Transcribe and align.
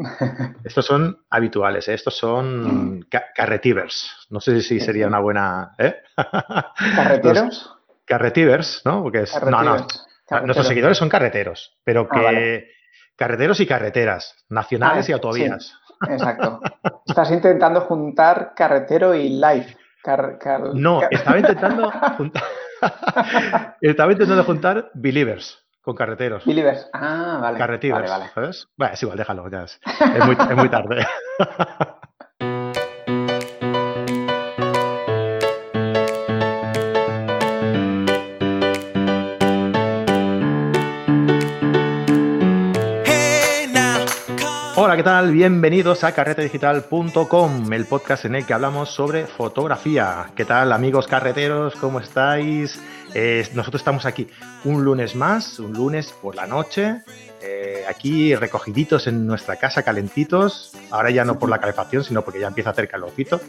Estos 0.64 0.86
son 0.86 1.24
habituales, 1.30 1.88
¿eh? 1.88 1.94
estos 1.94 2.16
son 2.16 3.06
carretivers. 3.34 4.26
No 4.30 4.40
sé 4.40 4.60
si 4.62 4.80
sería 4.80 5.06
una 5.06 5.20
buena. 5.20 5.74
¿eh? 5.78 5.96
¿Carreteros? 6.96 7.76
carretivers, 8.04 8.82
¿no? 8.84 9.02
Porque 9.04 9.22
es, 9.22 9.42
no, 9.42 9.62
no. 9.62 9.86
Nuestros 10.42 10.66
seguidores 10.66 10.98
son 10.98 11.08
carreteros, 11.08 11.78
pero 11.84 12.08
ah, 12.10 12.30
que. 12.30 12.70
Carreteros 13.16 13.60
y 13.60 13.66
carreteras, 13.66 14.34
nacionales 14.48 15.06
ah, 15.06 15.10
y 15.10 15.12
autovías. 15.12 15.74
exacto. 16.08 16.60
Estás 17.06 17.30
intentando 17.30 17.82
juntar 17.82 18.52
carretero 18.56 19.14
y 19.14 19.28
live. 19.28 19.76
no, 20.74 21.02
estaba 21.10 21.38
intentando 21.38 21.90
juntar. 22.16 22.42
estaba 23.82 24.12
intentando 24.12 24.44
juntar 24.44 24.90
believers 24.94 25.58
con 25.80 25.94
carreteros. 25.94 26.44
Believers. 26.44 26.88
Ah, 26.92 27.38
vale. 27.40 27.58
Carretivers, 27.58 28.10
vale, 28.10 28.24
vale. 28.24 28.30
¿sabes? 28.34 28.68
Bueno, 28.76 28.94
es 28.94 29.02
igual, 29.02 29.18
déjalo, 29.18 29.50
ya 29.50 29.64
es, 29.64 29.80
muy, 30.26 30.36
es 30.50 30.56
muy 30.56 30.68
tarde. 30.68 31.06
Hola, 44.90 44.96
¿qué 44.96 45.04
tal? 45.04 45.30
Bienvenidos 45.30 46.02
a 46.02 46.10
carretedigital.com, 46.10 47.72
el 47.72 47.86
podcast 47.86 48.24
en 48.24 48.34
el 48.34 48.44
que 48.44 48.54
hablamos 48.54 48.90
sobre 48.90 49.24
fotografía. 49.24 50.32
¿Qué 50.34 50.44
tal, 50.44 50.72
amigos 50.72 51.06
carreteros? 51.06 51.76
¿Cómo 51.76 52.00
estáis? 52.00 52.82
Eh, 53.14 53.48
nosotros 53.54 53.82
estamos 53.82 54.04
aquí 54.04 54.26
un 54.64 54.82
lunes 54.82 55.14
más, 55.14 55.60
un 55.60 55.74
lunes 55.74 56.10
por 56.20 56.34
la 56.34 56.48
noche, 56.48 57.02
eh, 57.40 57.84
aquí 57.88 58.34
recogiditos 58.34 59.06
en 59.06 59.28
nuestra 59.28 59.54
casa, 59.54 59.84
calentitos. 59.84 60.72
Ahora 60.90 61.10
ya 61.10 61.24
no 61.24 61.38
por 61.38 61.50
la 61.50 61.60
calefacción, 61.60 62.02
sino 62.02 62.22
porque 62.22 62.40
ya 62.40 62.48
empieza 62.48 62.70
a 62.70 62.72
hacer 62.72 62.88
calorcito. 62.88 63.40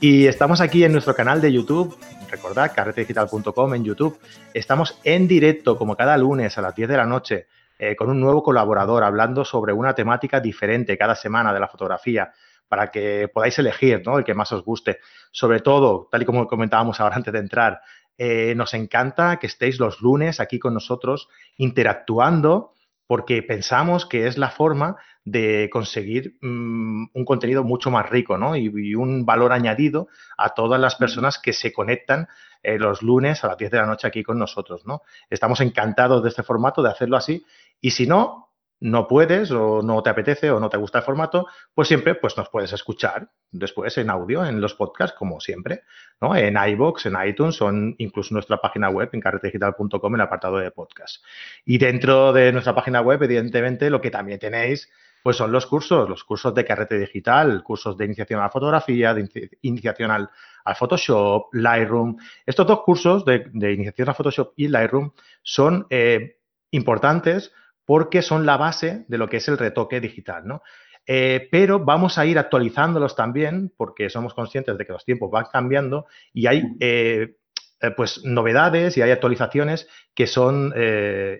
Y 0.00 0.26
estamos 0.26 0.60
aquí 0.60 0.84
en 0.84 0.92
nuestro 0.92 1.14
canal 1.14 1.40
de 1.40 1.50
YouTube. 1.50 1.96
Recordad, 2.30 2.72
carretedigital.com 2.74 3.74
en 3.74 3.84
YouTube. 3.84 4.18
Estamos 4.52 4.98
en 5.02 5.28
directo, 5.28 5.78
como 5.78 5.96
cada 5.96 6.18
lunes 6.18 6.58
a 6.58 6.60
las 6.60 6.74
10 6.74 6.90
de 6.90 6.96
la 6.98 7.06
noche 7.06 7.46
eh, 7.90 7.96
con 7.96 8.08
un 8.08 8.20
nuevo 8.20 8.42
colaborador 8.42 9.04
hablando 9.04 9.44
sobre 9.44 9.72
una 9.72 9.94
temática 9.94 10.40
diferente 10.40 10.96
cada 10.96 11.14
semana 11.14 11.52
de 11.52 11.60
la 11.60 11.68
fotografía 11.68 12.32
para 12.66 12.90
que 12.90 13.28
podáis 13.28 13.58
elegir 13.58 14.02
¿no? 14.04 14.18
el 14.18 14.24
que 14.24 14.34
más 14.34 14.50
os 14.52 14.64
guste. 14.64 15.00
Sobre 15.30 15.60
todo, 15.60 16.08
tal 16.10 16.22
y 16.22 16.24
como 16.24 16.46
comentábamos 16.46 17.00
ahora 17.00 17.16
antes 17.16 17.32
de 17.32 17.38
entrar, 17.38 17.80
eh, 18.16 18.54
nos 18.56 18.74
encanta 18.74 19.38
que 19.38 19.48
estéis 19.48 19.78
los 19.78 20.00
lunes 20.00 20.40
aquí 20.40 20.58
con 20.58 20.72
nosotros 20.72 21.28
interactuando 21.56 22.72
porque 23.06 23.42
pensamos 23.42 24.06
que 24.06 24.26
es 24.26 24.38
la 24.38 24.50
forma 24.50 24.96
de 25.24 25.70
conseguir 25.72 26.36
mm, 26.42 27.06
un 27.12 27.24
contenido 27.24 27.64
mucho 27.64 27.90
más 27.90 28.08
rico 28.08 28.36
¿no? 28.36 28.56
y, 28.56 28.94
un 28.94 29.24
valor 29.24 29.52
añadido 29.52 30.08
a 30.36 30.50
todas 30.50 30.80
las 30.80 30.96
personas 30.96 31.38
que 31.38 31.52
se 31.52 31.72
conectan 31.72 32.28
eh, 32.62 32.78
los 32.78 33.02
lunes 33.02 33.42
a 33.44 33.48
las 33.48 33.58
10 33.58 33.70
de 33.70 33.78
la 33.78 33.86
noche 33.86 34.06
aquí 34.06 34.22
con 34.22 34.38
nosotros. 34.38 34.86
¿no? 34.86 35.02
Estamos 35.30 35.60
encantados 35.60 36.22
de 36.22 36.28
este 36.28 36.42
formato, 36.42 36.82
de 36.82 36.90
hacerlo 36.90 37.16
así 37.16 37.44
y 37.80 37.92
si 37.92 38.06
no, 38.06 38.53
no 38.84 39.08
puedes 39.08 39.50
o 39.50 39.80
no 39.82 40.02
te 40.02 40.10
apetece 40.10 40.50
o 40.50 40.60
no 40.60 40.68
te 40.68 40.76
gusta 40.76 40.98
el 40.98 41.04
formato, 41.04 41.46
pues 41.72 41.88
siempre 41.88 42.16
pues 42.16 42.36
nos 42.36 42.50
puedes 42.50 42.70
escuchar 42.74 43.30
después 43.50 43.96
en 43.96 44.10
audio, 44.10 44.44
en 44.44 44.60
los 44.60 44.74
podcasts, 44.74 45.16
como 45.16 45.40
siempre, 45.40 45.84
¿no? 46.20 46.36
En 46.36 46.54
iBox, 46.54 47.06
en 47.06 47.16
iTunes 47.26 47.62
o 47.62 47.72
incluso 47.96 48.32
en 48.32 48.34
nuestra 48.34 48.58
página 48.58 48.90
web, 48.90 49.08
en 49.14 49.22
carretedigital.com, 49.22 50.14
en 50.14 50.20
el 50.20 50.20
apartado 50.20 50.58
de 50.58 50.70
podcast. 50.70 51.24
Y 51.64 51.78
dentro 51.78 52.34
de 52.34 52.52
nuestra 52.52 52.74
página 52.74 53.00
web, 53.00 53.22
evidentemente, 53.22 53.88
lo 53.88 54.02
que 54.02 54.10
también 54.10 54.38
tenéis 54.38 54.90
pues 55.22 55.38
son 55.38 55.50
los 55.50 55.64
cursos, 55.64 56.06
los 56.06 56.22
cursos 56.22 56.54
de 56.54 56.66
carrete 56.66 56.98
digital, 56.98 57.62
cursos 57.62 57.96
de 57.96 58.04
iniciación 58.04 58.40
a 58.40 58.42
la 58.42 58.50
fotografía, 58.50 59.14
de 59.14 59.50
iniciación 59.62 60.10
al, 60.10 60.28
Photoshop, 60.76 61.54
Lightroom. 61.54 62.18
Estos 62.44 62.66
dos 62.66 62.82
cursos 62.82 63.24
de, 63.24 63.50
iniciación 63.72 64.10
a 64.10 64.14
Photoshop 64.14 64.52
y 64.56 64.68
Lightroom 64.68 65.12
son 65.42 65.86
eh, 65.88 66.40
importantes 66.72 67.50
porque 67.84 68.22
son 68.22 68.46
la 68.46 68.56
base 68.56 69.04
de 69.08 69.18
lo 69.18 69.28
que 69.28 69.38
es 69.38 69.48
el 69.48 69.58
retoque 69.58 70.00
digital, 70.00 70.46
¿no? 70.46 70.62
Eh, 71.06 71.48
pero 71.50 71.80
vamos 71.80 72.16
a 72.16 72.24
ir 72.24 72.38
actualizándolos 72.38 73.14
también 73.14 73.72
porque 73.76 74.08
somos 74.08 74.32
conscientes 74.32 74.78
de 74.78 74.86
que 74.86 74.92
los 74.92 75.04
tiempos 75.04 75.30
van 75.30 75.46
cambiando 75.52 76.06
y 76.32 76.46
hay 76.46 76.62
eh, 76.80 77.36
eh, 77.80 77.90
pues 77.90 78.24
novedades 78.24 78.96
y 78.96 79.02
hay 79.02 79.10
actualizaciones 79.10 79.86
que 80.14 80.26
son 80.26 80.72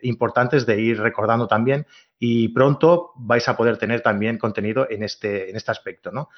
importantes 0.03 0.67
de 0.67 0.81
ir 0.81 1.01
recordando 1.01 1.47
también 1.47 1.87
y 2.19 2.49
pronto 2.49 3.13
vais 3.17 3.49
a 3.49 3.57
poder 3.57 3.79
tener 3.79 4.03
también 4.03 4.37
contenido 4.37 4.87
en 4.91 5.03
este, 5.03 5.49
en 5.49 5.57
este 5.57 5.71
aspecto, 5.71 6.11
¿no? 6.11 6.29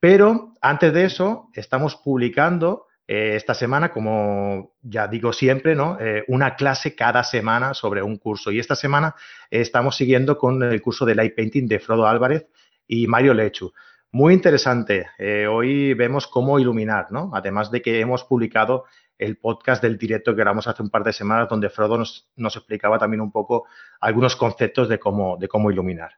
Pero 0.00 0.54
antes 0.60 0.92
de 0.92 1.04
eso, 1.04 1.50
estamos 1.54 1.96
publicando 1.96 2.88
eh, 3.06 3.36
esta 3.36 3.54
semana, 3.54 3.92
como 3.92 4.74
ya 4.82 5.08
digo 5.08 5.32
siempre, 5.32 5.74
¿no? 5.74 5.98
Eh, 6.00 6.24
una 6.28 6.56
clase 6.56 6.94
cada 6.94 7.22
semana 7.22 7.74
sobre 7.74 8.02
un 8.02 8.16
curso. 8.16 8.50
Y 8.50 8.58
esta 8.58 8.74
semana 8.74 9.14
estamos 9.50 9.96
siguiendo 9.96 10.38
con 10.38 10.62
el 10.62 10.80
curso 10.80 11.04
de 11.04 11.14
Light 11.14 11.34
Painting 11.36 11.68
de 11.68 11.80
Frodo 11.80 12.06
Álvarez 12.06 12.46
y 12.86 13.06
Mario 13.06 13.34
Lechu. 13.34 13.72
Muy 14.10 14.32
interesante. 14.32 15.08
Eh, 15.18 15.46
hoy 15.46 15.92
vemos 15.94 16.28
cómo 16.28 16.58
iluminar, 16.58 17.10
¿no? 17.10 17.32
Además 17.34 17.70
de 17.70 17.82
que 17.82 18.00
hemos 18.00 18.24
publicado 18.24 18.84
el 19.18 19.36
podcast 19.38 19.82
del 19.82 19.98
directo 19.98 20.32
que 20.32 20.40
grabamos 20.40 20.66
hace 20.68 20.82
un 20.82 20.90
par 20.90 21.04
de 21.04 21.12
semanas, 21.12 21.48
donde 21.48 21.68
Frodo 21.68 21.98
nos, 21.98 22.56
explicaba 22.56 22.98
también 22.98 23.20
un 23.20 23.32
poco 23.32 23.66
algunos 24.00 24.36
conceptos 24.36 24.88
de 24.88 24.98
cómo, 24.98 25.36
de 25.36 25.48
cómo 25.48 25.70
iluminar. 25.70 26.12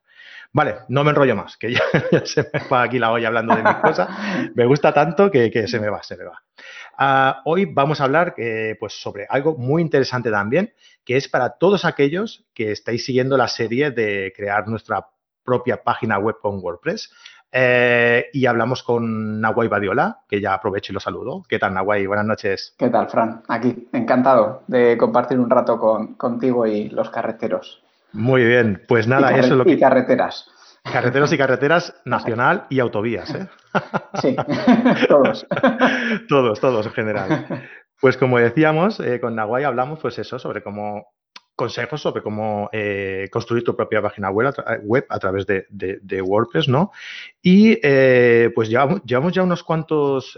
Vale, 0.57 0.77
no 0.89 1.05
me 1.05 1.11
enrollo 1.11 1.37
más, 1.37 1.59
que 1.59 1.71
ya, 2.11 2.25
se 2.25 2.49
me 2.51 2.67
va 2.73 2.85
aquí 2.85 2.99
la 2.99 3.13
olla 3.13 3.29
hablando 3.29 3.55
de 3.55 3.63
mis 3.63 3.75
cosas. 3.75 4.09
Me 4.55 4.65
gusta 4.65 4.91
tanto 4.91 5.31
que, 5.31 5.69
se 5.69 5.79
me 5.79 5.91
va, 5.91 6.03
se 6.03 6.17
me 6.17 6.25
va. 6.25 6.43
Ah, 6.97 7.43
hoy 7.45 7.67
vamos 7.67 8.01
a 8.01 8.05
hablar 8.05 8.33
eh, 8.39 8.75
pues 8.81 8.95
sobre 8.95 9.27
algo 9.29 9.59
muy 9.59 9.83
interesante 9.83 10.31
también, 10.31 10.73
que 11.05 11.19
es 11.19 11.29
para 11.29 11.59
todos 11.59 11.85
aquellos 11.85 12.47
que 12.55 12.73
estáis 12.73 13.05
siguiendo 13.05 13.37
la 13.37 13.49
serie 13.49 13.91
de 13.91 14.33
crear 14.35 14.67
nuestra 14.67 15.07
propia 15.45 15.83
página 15.83 16.19
web 16.19 16.37
con 16.41 16.59
WordPress. 16.65 17.13
Eh, 17.53 18.25
y 18.33 18.47
hablamos 18.47 18.83
con 18.83 19.43
Nahuay 19.43 19.69
Badiola, 19.69 20.21
que 20.27 20.41
ya 20.41 20.55
aprovecho 20.55 20.91
y 20.91 20.95
lo 20.95 21.01
saludo. 21.01 21.43
¿Qué 21.47 21.59
tal, 21.59 21.75
Nahuay? 21.75 22.07
Buenas 22.07 22.25
noches. 22.25 22.75
¿Qué 22.79 22.89
tal, 22.89 23.11
Fran? 23.11 23.43
Aquí, 23.49 23.89
encantado 23.93 24.63
de 24.69 24.97
compartir 24.97 25.39
un 25.39 25.51
rato 25.51 25.79
con, 25.79 26.15
contigo 26.15 26.67
y 26.67 26.89
los 26.89 27.11
carreteros. 27.11 27.83
Muy 28.13 28.45
bien, 28.45 28.83
pues 28.89 29.07
nada, 29.07 29.37
eso 29.37 29.49
es 29.49 29.59
lo 29.59 29.65
que... 29.65 29.73
Y 29.73 29.81
carreteras. 29.81 30.49
Carreteros 30.93 31.33
y 31.33 31.39
carreteras 31.39 31.95
nacional 32.05 32.67
y 32.71 32.79
autovías, 32.79 33.35
¿eh? 33.35 33.49
Sí, 34.23 34.37
todos. 35.09 35.47
todos, 36.29 36.61
todos 36.61 36.87
en 36.87 36.93
general. 36.93 37.47
Pues 37.99 38.19
como 38.19 38.39
decíamos, 38.39 39.01
eh, 39.01 39.21
con 39.21 39.35
Nahuay 39.35 39.65
hablamos 39.65 40.01
pues 40.01 40.19
eso, 40.19 40.39
sobre 40.39 40.63
cómo 40.63 41.15
consejos 41.55 42.03
sobre 42.03 42.23
cómo 42.23 42.69
eh, 42.71 43.31
construir 43.33 43.65
tu 43.65 43.75
propia 43.75 44.03
página 44.03 44.29
web 44.29 45.07
a, 45.09 45.19
través 45.19 45.47
de, 45.47 46.23
WordPress, 46.23 46.69
¿no? 46.69 46.93
Y 47.41 47.77
pues 48.55 48.69
llevamos, 48.69 49.03
llevamos, 49.03 49.33
ya 49.33 49.43
unos 49.43 49.65
cuantos 49.65 50.37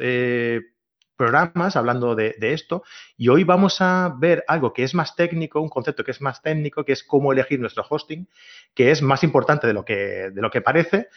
programas 1.18 1.76
hablando 1.76 2.14
de, 2.14 2.34
esto 2.40 2.82
y 3.16 3.28
hoy 3.28 3.44
vamos 3.44 3.82
a 3.82 4.14
ver 4.16 4.44
algo 4.48 4.72
que 4.72 4.84
es 4.84 4.94
más 4.94 5.16
técnico, 5.16 5.60
un 5.60 5.68
concepto 5.68 6.04
que 6.04 6.12
es 6.12 6.22
más 6.22 6.40
técnico, 6.40 6.84
que 6.84 6.92
es 6.92 7.02
cómo 7.02 7.32
elegir 7.32 7.60
nuestro 7.60 7.84
hosting, 7.86 8.26
que 8.74 8.90
es 8.90 9.02
más 9.02 9.22
importante 9.24 9.66
de 9.66 9.74
lo 9.74 9.84
que, 9.84 10.30
de 10.30 10.40
lo 10.40 10.50
que 10.50 10.62
parece 10.62 11.08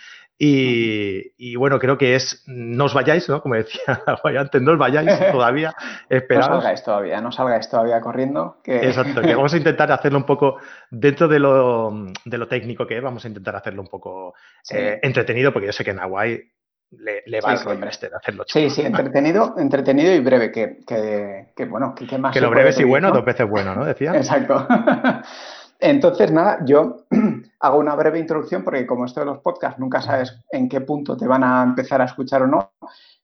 y, 0.43 1.55
bueno, 1.55 1.77
creo 1.77 1.99
que 1.99 2.15
es, 2.15 2.43
no 2.47 2.85
os 2.85 2.95
vayáis, 2.95 3.29
¿no? 3.29 3.43
Como 3.43 3.53
decía 3.53 3.81
antes, 4.39 4.59
no 4.59 4.71
os 4.71 4.77
vayáis 4.79 5.11
todavía, 5.31 5.71
esperaos. 6.09 6.49
No 6.49 6.61
salgáis 6.61 6.83
todavía, 6.83 7.21
no 7.21 7.31
salgáis 7.31 7.69
todavía 7.69 8.01
corriendo. 8.01 8.57
Exacto, 8.65 9.21
que 9.21 9.35
vamos 9.35 9.53
a 9.53 9.57
intentar 9.57 9.91
hacerlo 9.91 10.17
un 10.17 10.25
poco 10.25 10.57
dentro 10.89 11.27
de 11.27 11.37
lo, 11.37 11.93
de 12.25 12.37
lo 12.39 12.47
técnico 12.47 12.87
que 12.87 12.97
es, 12.97 13.03
vamos 13.03 13.23
a 13.23 13.27
intentar 13.27 13.55
hacerlo 13.55 13.83
un 13.83 13.87
poco 13.87 14.33
eh, 14.71 14.99
entretenido, 15.03 15.53
porque 15.53 15.67
yo 15.67 15.73
sé 15.73 15.83
que 15.83 15.91
en 15.91 15.99
Hawaii 15.99 16.51
le, 16.91 17.41
va 17.41 17.55
sí, 17.57 17.67
este 17.89 18.09
de 18.09 18.15
hacerlo. 18.15 18.43
Sí, 18.47 18.69
sí, 18.69 18.81
entretenido, 18.81 19.55
entretenido 19.57 20.13
y 20.13 20.19
breve, 20.19 20.51
que, 20.51 20.79
que, 20.85 21.65
bueno, 21.65 21.95
que, 21.95 22.17
más. 22.17 22.33
Que 22.33 22.41
lo 22.41 22.49
breve 22.49 22.69
es 22.69 22.85
bueno, 22.85 23.11
dos 23.11 23.23
veces 23.23 23.49
bueno, 23.49 23.73
¿no? 23.73 23.85
Decía. 23.85 24.13
Exacto. 24.15 24.67
Entonces, 25.79 26.31
nada, 26.31 26.59
yo 26.63 27.05
hago 27.59 27.79
una 27.79 27.95
breve 27.95 28.19
introducción 28.19 28.63
porque 28.63 28.85
como 28.85 29.05
esto 29.05 29.21
de 29.21 29.25
los 29.25 29.39
podcasts 29.39 29.79
nunca 29.79 30.01
sabes 30.01 30.37
en 30.51 30.69
qué 30.69 30.81
punto 30.81 31.17
te 31.17 31.27
van 31.27 31.43
a 31.43 31.63
empezar 31.63 32.01
a 32.01 32.05
escuchar 32.05 32.43
o 32.43 32.47
no. 32.47 32.73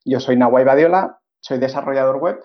Yo 0.04 0.18
soy 0.18 0.36
Nahuay 0.36 0.64
Badiola, 0.64 1.18
soy 1.40 1.58
desarrollador 1.58 2.16
web 2.16 2.40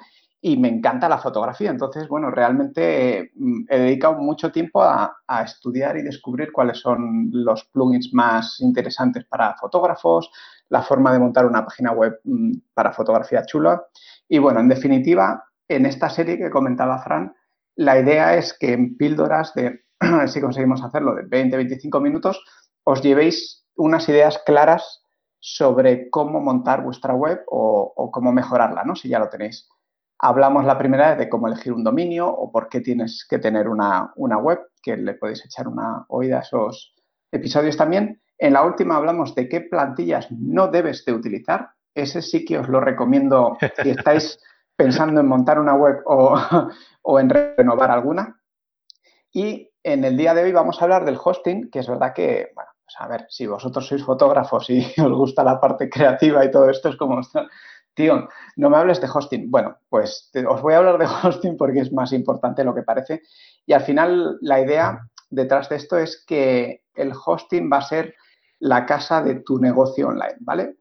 y 0.45 0.57
me 0.57 0.67
encanta 0.67 1.07
la 1.07 1.19
fotografía. 1.19 1.71
Entonces, 1.71 2.07
bueno, 2.09 2.29
realmente 2.29 3.31
mm, 3.33 3.63
he 3.69 3.79
dedicado 3.79 4.15
mucho 4.15 4.51
tiempo 4.51 4.83
a, 4.83 5.17
estudiar 5.43 5.97
y 5.97 6.03
descubrir 6.03 6.51
cuáles 6.51 6.79
son 6.79 7.29
los 7.31 7.63
plugins 7.65 8.13
más 8.13 8.59
interesantes 8.59 9.25
para 9.25 9.55
fotógrafos, 9.55 10.29
la 10.73 10.81
forma 10.81 11.13
de 11.13 11.19
montar 11.19 11.45
una 11.45 11.63
página 11.63 11.91
web 11.91 12.19
mm, 12.23 12.51
para 12.73 12.91
fotografía 12.93 13.45
chula. 13.45 13.85
Y 14.27 14.39
bueno, 14.39 14.59
en 14.59 14.67
definitiva, 14.67 15.43
en 15.67 15.85
esta 15.85 16.09
serie 16.09 16.39
que 16.39 16.49
comentaba 16.49 16.97
Fran, 16.97 17.31
la 17.75 17.99
idea 17.99 18.35
es 18.35 18.57
que 18.57 18.73
en 18.73 18.97
píldoras 18.97 19.53
de, 19.53 19.83
si 20.27 20.41
conseguimos 20.41 20.83
hacerlo, 20.83 21.13
de 21.13 21.25
20-25 21.25 22.01
minutos, 22.01 22.43
os 22.85 23.03
llevéis 23.03 23.67
unas 23.75 24.09
ideas 24.09 24.41
claras 24.47 25.03
sobre 25.39 26.09
cómo 26.09 26.41
montar 26.41 26.83
vuestra 26.83 27.13
web 27.13 27.43
o, 27.47 28.09
cómo 28.11 28.31
mejorarla, 28.31 28.83
¿no? 28.83 28.95
Si 28.95 29.09
ya 29.09 29.19
lo 29.19 29.29
tenéis. 29.29 29.69
Hablamos 30.17 30.65
la 30.65 30.79
primera 30.79 31.09
vez 31.09 31.19
de 31.19 31.29
cómo 31.29 31.47
elegir 31.47 31.73
un 31.73 31.83
dominio 31.83 32.29
o 32.29 32.51
por 32.51 32.67
qué 32.67 32.81
tienes 32.81 33.27
que 33.29 33.37
tener 33.37 33.69
una, 33.69 34.11
una 34.15 34.39
web, 34.39 34.59
que 34.81 34.97
le 34.97 35.13
podéis 35.13 35.45
echar 35.45 35.67
una 35.67 36.05
oída 36.07 36.39
a 36.39 36.41
esos 36.41 36.95
episodios 37.31 37.77
también. 37.77 38.22
En 38.44 38.51
la 38.51 38.66
última 38.66 38.98
hablamos 38.98 39.34
de 39.36 39.48
qué 39.48 39.62
plantillas 39.62 40.30
no 40.30 40.68
debes 40.68 41.06
de 41.06 41.13
utilizar. 41.13 41.69
Ese 41.95 42.22
sí 42.22 42.44
que 42.44 42.60
os 42.60 42.68
lo 42.68 42.81
recomiendo 42.81 43.57
si 43.81 43.92
estáis 43.92 44.38
pensando 44.75 45.22
en 45.22 45.28
montar 45.30 45.62
una 45.62 45.75
web 45.75 46.01
o, 46.06 46.38
o 47.04 47.19
en 47.22 47.30
renovar 47.30 47.90
alguna. 47.90 48.38
Y 49.31 49.72
en 49.81 50.04
el 50.04 50.18
día 50.18 50.34
de 50.34 50.44
hoy 50.44 50.51
vamos 50.51 50.81
a 50.81 50.84
hablar 50.84 51.06
del 51.06 51.18
hosting, 51.24 51.72
que 51.72 51.80
es 51.80 51.88
verdad 51.88 52.12
que, 52.13 52.51
bueno, 52.54 52.69
pues 52.84 52.95
a 53.00 53.07
ver, 53.07 53.28
si 53.30 53.48
vosotros 53.48 53.88
sois 53.88 54.04
fotógrafos 54.04 54.69
y 54.69 54.86
os 55.01 55.13
gusta 55.13 55.42
la 55.42 55.57
parte 55.62 55.90
creativa 55.90 56.44
y 56.44 56.51
todo 56.51 56.69
esto, 56.69 56.90
es 56.90 56.98
como, 56.98 57.22
tío, 57.94 58.28
no 58.57 58.69
me 58.69 58.75
hables 58.75 59.00
de 59.00 59.07
hosting. 59.07 59.50
Bueno, 59.50 59.78
pues 59.88 60.30
os 60.45 60.62
voy 60.62 60.74
a 60.74 60.80
hablar 60.80 60.98
de 60.98 61.06
hosting 61.06 61.56
porque 61.56 61.80
es 61.80 61.94
más 61.94 62.12
importante 62.12 62.66
lo 62.66 62.75
que 62.75 62.84
parece. 62.84 63.22
Y 63.66 63.72
al 63.72 63.84
final 63.84 64.38
la 64.42 64.60
idea 64.60 65.00
detrás 65.30 65.69
de 65.69 65.78
esto 65.78 65.98
es 65.98 66.25
que 66.28 66.84
el 66.94 67.13
hosting 67.25 67.72
va 67.72 67.78
a 67.78 67.84
ser 67.84 68.16
la 68.63 68.86
casa 68.86 69.21
de 69.21 69.36
tu 69.42 69.60
negocio 69.60 70.07
online, 70.07 70.38
¿vale? 70.39 70.77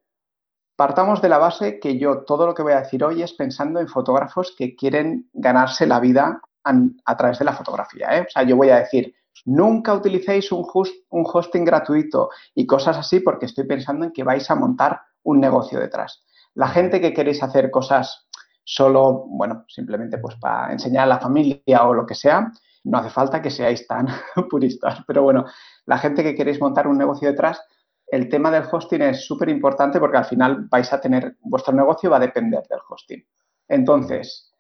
Partamos 0.77 1.21
de 1.21 1.29
la 1.29 1.39
base 1.39 1.81
que 1.81 1.99
yo 1.99 2.23
todo 2.23 2.47
lo 2.47 2.55
que 2.55 2.63
voy 2.63 2.75
a 2.75 2.81
decir 2.81 3.03
hoy 3.03 3.23
es 3.23 3.33
pensando 3.33 3.81
en 3.81 3.89
fotógrafos 3.89 4.55
que 4.57 4.77
quieren 4.77 5.29
ganarse 5.33 5.85
la 5.85 5.99
vida 5.99 6.41
a, 6.63 7.17
través 7.17 7.41
de 7.41 7.45
la 7.45 7.53
fotografía. 7.53 8.17
¿eh? 8.17 8.21
O 8.21 8.31
sea, 8.31 8.45
yo 8.45 8.57
voy 8.57 8.71
a 8.71 8.79
decir, 8.79 9.13
nunca 9.47 9.95
utilicéis 9.95 10.53
un, 10.53 10.65
un 11.11 11.27
hosting 11.27 11.65
gratuito 11.65 12.31
y 12.55 12.67
cosas 12.67 12.97
así 12.97 13.19
porque 13.19 13.47
estoy 13.47 13.65
pensando 13.65 14.05
en 14.05 14.13
que 14.13 14.23
vais 14.23 14.49
a 14.49 14.55
montar 14.55 15.01
un 15.25 15.41
negocio 15.41 15.81
detrás. 15.81 16.25
La 16.55 16.69
gente 16.69 17.01
que 17.01 17.13
queréis 17.13 17.43
hacer 17.43 17.69
cosas 17.73 18.29
solo, 18.63 19.25
bueno, 19.27 19.65
simplemente 19.67 20.19
pues 20.19 20.37
para 20.37 20.73
enseñar 20.73 21.03
a 21.05 21.15
la 21.15 21.19
familia 21.19 21.83
o 21.83 21.95
lo 21.95 22.07
que 22.07 22.15
sea, 22.15 22.53
no 22.85 22.99
hace 22.99 23.11
falta 23.11 23.41
que 23.43 23.51
seáis 23.51 23.87
tan 23.87 24.07
puristas. 24.51 25.03
Pero 25.07 25.23
bueno, 25.23 25.47
la 25.87 25.99
gente 25.99 26.23
que 26.23 26.35
queréis 26.35 26.61
montar 26.61 26.87
un 26.87 26.99
negocio 26.99 27.29
detrás, 27.29 27.63
el 28.07 28.29
tema 28.29 28.51
del 28.51 28.65
hosting 28.71 29.03
es 29.03 29.25
súper 29.25 29.49
importante 29.49 29.99
porque 29.99 30.19
al 30.19 30.25
final 30.27 30.67
vais 30.71 30.93
a 30.93 31.01
tener, 31.01 31.37
vuestro 31.41 31.73
negocio 31.73 32.11
va 32.11 32.19
a 32.19 32.21
depender 32.21 32.63
del 32.69 32.81
hosting. 32.89 33.25
Entonces, 33.69 34.53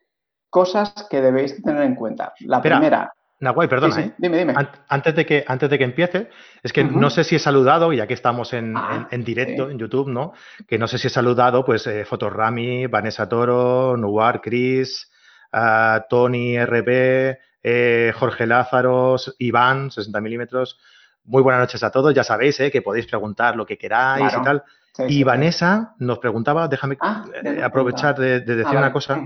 cosas 0.48 1.06
que 1.10 1.20
debéis 1.20 1.62
tener 1.62 1.82
en 1.82 1.94
cuenta. 1.94 2.32
La 2.40 2.62
primera. 2.62 3.12
Nahuay, 3.40 3.66
perdona, 3.66 4.00
¿eh? 4.00 4.12
Dime, 4.18 4.38
dime. 4.38 4.54
Antes 4.88 5.16
de, 5.16 5.26
que, 5.26 5.44
antes 5.48 5.68
de 5.68 5.76
que 5.76 5.82
empiece, 5.82 6.30
es 6.62 6.72
que 6.72 6.84
no 6.84 7.10
sé 7.10 7.24
si 7.24 7.34
he 7.34 7.38
saludado, 7.40 7.92
ya 7.92 8.06
que 8.06 8.14
estamos 8.14 8.52
en, 8.52 8.76
ah, 8.76 9.08
directo 9.10 9.68
en 9.68 9.78
YouTube, 9.78 10.08
¿no? 10.08 10.32
Que 10.68 10.78
no 10.78 10.86
sé 10.86 10.96
si 10.96 11.08
he 11.08 11.10
saludado, 11.10 11.64
pues, 11.64 11.84
eh, 11.88 12.04
Fotorami, 12.04 12.86
Vanessa 12.86 13.28
Toro, 13.28 13.96
Nuar, 13.96 14.40
Chris, 14.40 15.10
ah, 15.52 16.06
Tony 16.08 16.56
RB, 16.56 17.36
eh, 17.62 18.12
Jorge 18.16 18.46
Lázaro, 18.46 19.16
Iván, 19.38 19.90
60 19.90 20.20
milímetros. 20.20 20.78
Muy 21.24 21.42
buenas 21.42 21.60
noches 21.60 21.82
a 21.82 21.90
todos. 21.90 22.12
Ya 22.14 22.24
sabéis 22.24 22.58
¿eh? 22.60 22.70
que 22.70 22.82
podéis 22.82 23.06
preguntar 23.06 23.56
lo 23.56 23.64
que 23.64 23.78
queráis 23.78 24.32
y 24.32 24.42
tal. 24.42 24.64
y 25.08 25.22
Vanessa 25.22 25.94
nos 25.98 26.18
preguntaba, 26.18 26.66
déjame 26.66 26.96
ah, 27.00 27.24
eh, 27.44 27.62
aprovechar 27.62 28.16
de, 28.18 28.40
decir 28.40 28.76
una 28.76 28.92
cosa. 28.92 29.20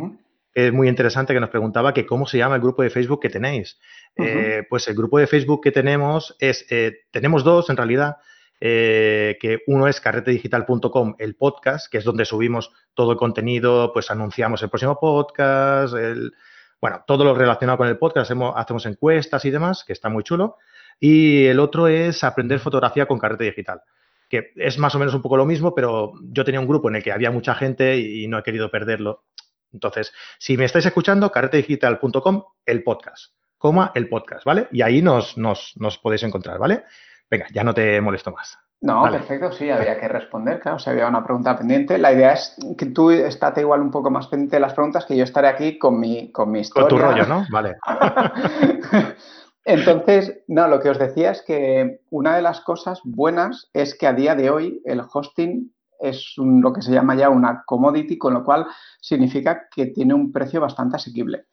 Es 0.53 0.73
muy 0.73 0.89
interesante 0.89 1.35
que 1.35 1.41
nos 1.41 1.51
preguntaba 1.51 1.93
que 1.93 2.07
cómo 2.07 2.27
se 2.27 2.39
llama 2.39 2.55
el 2.55 2.63
grupo 2.63 2.83
de 2.83 2.91
Facebook 2.91 3.21
que 3.21 3.29
tenéis. 3.29 3.79
Eh, 4.17 4.65
pues 4.69 4.89
el 4.89 4.95
grupo 4.95 5.19
de 5.19 5.27
Facebook 5.27 5.63
que 5.63 5.73
tenemos 5.73 6.35
es, 6.39 6.67
tenemos 7.11 7.45
dos 7.45 7.69
en 7.69 7.77
realidad, 7.77 8.17
que 8.59 9.59
uno 9.67 9.87
es 9.87 10.01
carretedigital.com, 10.01 11.15
el 11.19 11.37
podcast, 11.37 11.91
que 11.91 11.99
es 11.99 12.05
donde 12.05 12.25
subimos 12.25 12.73
todo 12.95 13.13
el 13.13 13.19
contenido, 13.19 13.93
pues 13.93 14.11
anunciamos 14.11 14.63
el 14.63 14.71
próximo 14.71 14.99
podcast, 14.99 15.95
el, 15.95 16.33
bueno, 16.81 17.03
todo 17.07 17.25
lo 17.25 17.35
relacionado 17.35 17.79
con 17.79 17.89
el 17.89 17.99
podcast, 17.99 18.31
hacemos 18.31 18.87
encuestas 18.87 19.45
y 19.45 19.51
demás, 19.51 19.85
que 19.85 19.93
está 19.93 20.09
muy 20.09 20.23
chulo. 20.23 20.57
Y 20.99 21.47
el 21.47 21.61
otro 21.61 21.89
es 21.89 22.25
aprender 22.25 22.59
fotografía 22.59 23.07
con 23.07 23.19
carrete 23.19 23.45
digital, 23.45 23.83
que 24.29 24.53
es 24.57 24.79
más 24.79 24.95
o 24.95 24.99
menos 24.99 25.15
un 25.15 25.23
poco 25.23 25.37
lo 25.37 25.45
mismo, 25.45 25.75
pero 25.75 26.13
yo 26.23 26.45
tenía 26.45 26.61
un 26.61 26.69
grupo 26.69 26.89
en 26.89 26.97
el 26.97 27.03
que 27.03 27.13
había 27.13 27.31
mucha 27.31 27.55
gente 27.55 27.99
y 27.99 28.27
no 28.29 28.39
he 28.39 28.43
querido 28.43 28.71
perderlo. 28.71 29.25
Entonces, 29.73 30.13
si 30.39 30.57
me 30.57 30.65
estáis 30.65 30.87
escuchando, 30.87 31.31
carretedigital.com, 31.31 32.45
el 32.65 32.83
podcast, 32.83 33.35
coma 33.59 33.93
el 33.95 34.09
podcast, 34.09 34.45
¿vale? 34.45 34.69
Y 34.73 34.83
ahí 34.83 35.03
nos, 35.03 35.37
nos, 35.37 35.73
nos 35.77 35.99
podéis 35.99 36.23
encontrar, 36.23 36.59
¿vale? 36.59 36.85
Venga, 37.31 37.47
ya 37.53 37.65
no 37.65 37.75
te 37.75 38.01
molesto 38.01 38.31
más. 38.31 38.66
No, 38.83 39.11
perfecto, 39.11 39.53
sí, 39.53 39.71
había 39.71 39.99
que 39.99 40.07
responder, 40.07 40.61
claro, 40.61 40.79
si 40.79 40.91
había 40.91 41.09
una 41.09 41.25
pregunta 41.25 41.57
pendiente. 41.57 41.97
La 41.97 42.13
idea 42.13 42.35
es 42.35 42.57
que 42.77 42.87
tú 42.87 43.11
estate 43.11 43.63
igual 43.63 43.81
un 43.81 43.91
poco 43.91 44.11
más 44.11 44.27
pendiente 44.27 44.57
de 44.57 44.61
las 44.61 44.75
preguntas, 44.75 45.07
que 45.07 45.17
yo 45.17 45.25
estaré 45.25 45.49
aquí 45.49 45.79
con 45.79 45.99
mi, 45.99 46.31
con 46.31 46.51
mi 46.51 46.61
historia. 46.61 46.89
Con 46.89 46.99
tu 46.99 47.05
rollo, 47.05 47.27
¿no? 47.27 47.47
Vale. 47.51 47.77
Entonces, 49.65 50.45
no, 50.47 50.69
lo 50.69 50.79
que 50.79 50.91
os 50.91 50.99
decía 50.99 51.33
es 51.33 51.43
que 51.43 52.03
una 52.11 52.37
de 52.37 52.43
las 52.43 52.61
cosas 52.61 53.01
buenas 53.03 53.69
es 53.73 53.97
que 53.99 54.07
a 54.07 54.13
día 54.13 54.37
de 54.37 54.51
hoy 54.51 54.81
el 54.85 55.03
hosting 55.13 55.75
es 55.99 56.35
lo 56.37 56.73
que 56.73 56.83
se 56.83 56.93
llama 56.93 57.17
ya 57.17 57.31
una 57.31 57.65
commodity, 57.67 58.19
con 58.19 58.35
lo 58.35 58.45
cual 58.45 58.67
significa 59.01 59.69
que 59.75 59.87
tiene 59.87 60.15
un 60.15 60.31
precio 60.33 60.61
bastante 60.61 60.97
asequible. 60.97 61.47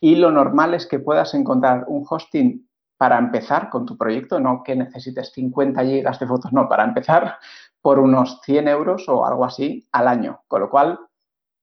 Y 0.00 0.14
lo 0.14 0.30
normal 0.30 0.74
es 0.74 0.86
que 0.86 1.00
puedas 1.00 1.34
encontrar 1.34 1.84
un 1.88 2.06
hosting 2.08 2.67
para 2.98 3.16
empezar 3.16 3.70
con 3.70 3.86
tu 3.86 3.96
proyecto, 3.96 4.40
no 4.40 4.62
que 4.62 4.74
necesites 4.74 5.30
50 5.32 5.84
gigas 5.84 6.18
de 6.18 6.26
fotos, 6.26 6.52
no, 6.52 6.68
para 6.68 6.84
empezar 6.84 7.38
por 7.80 8.00
unos 8.00 8.40
100 8.44 8.68
euros 8.68 9.08
o 9.08 9.24
algo 9.24 9.44
así 9.44 9.88
al 9.92 10.08
año. 10.08 10.40
Con 10.48 10.62
lo 10.62 10.68
cual, 10.68 10.98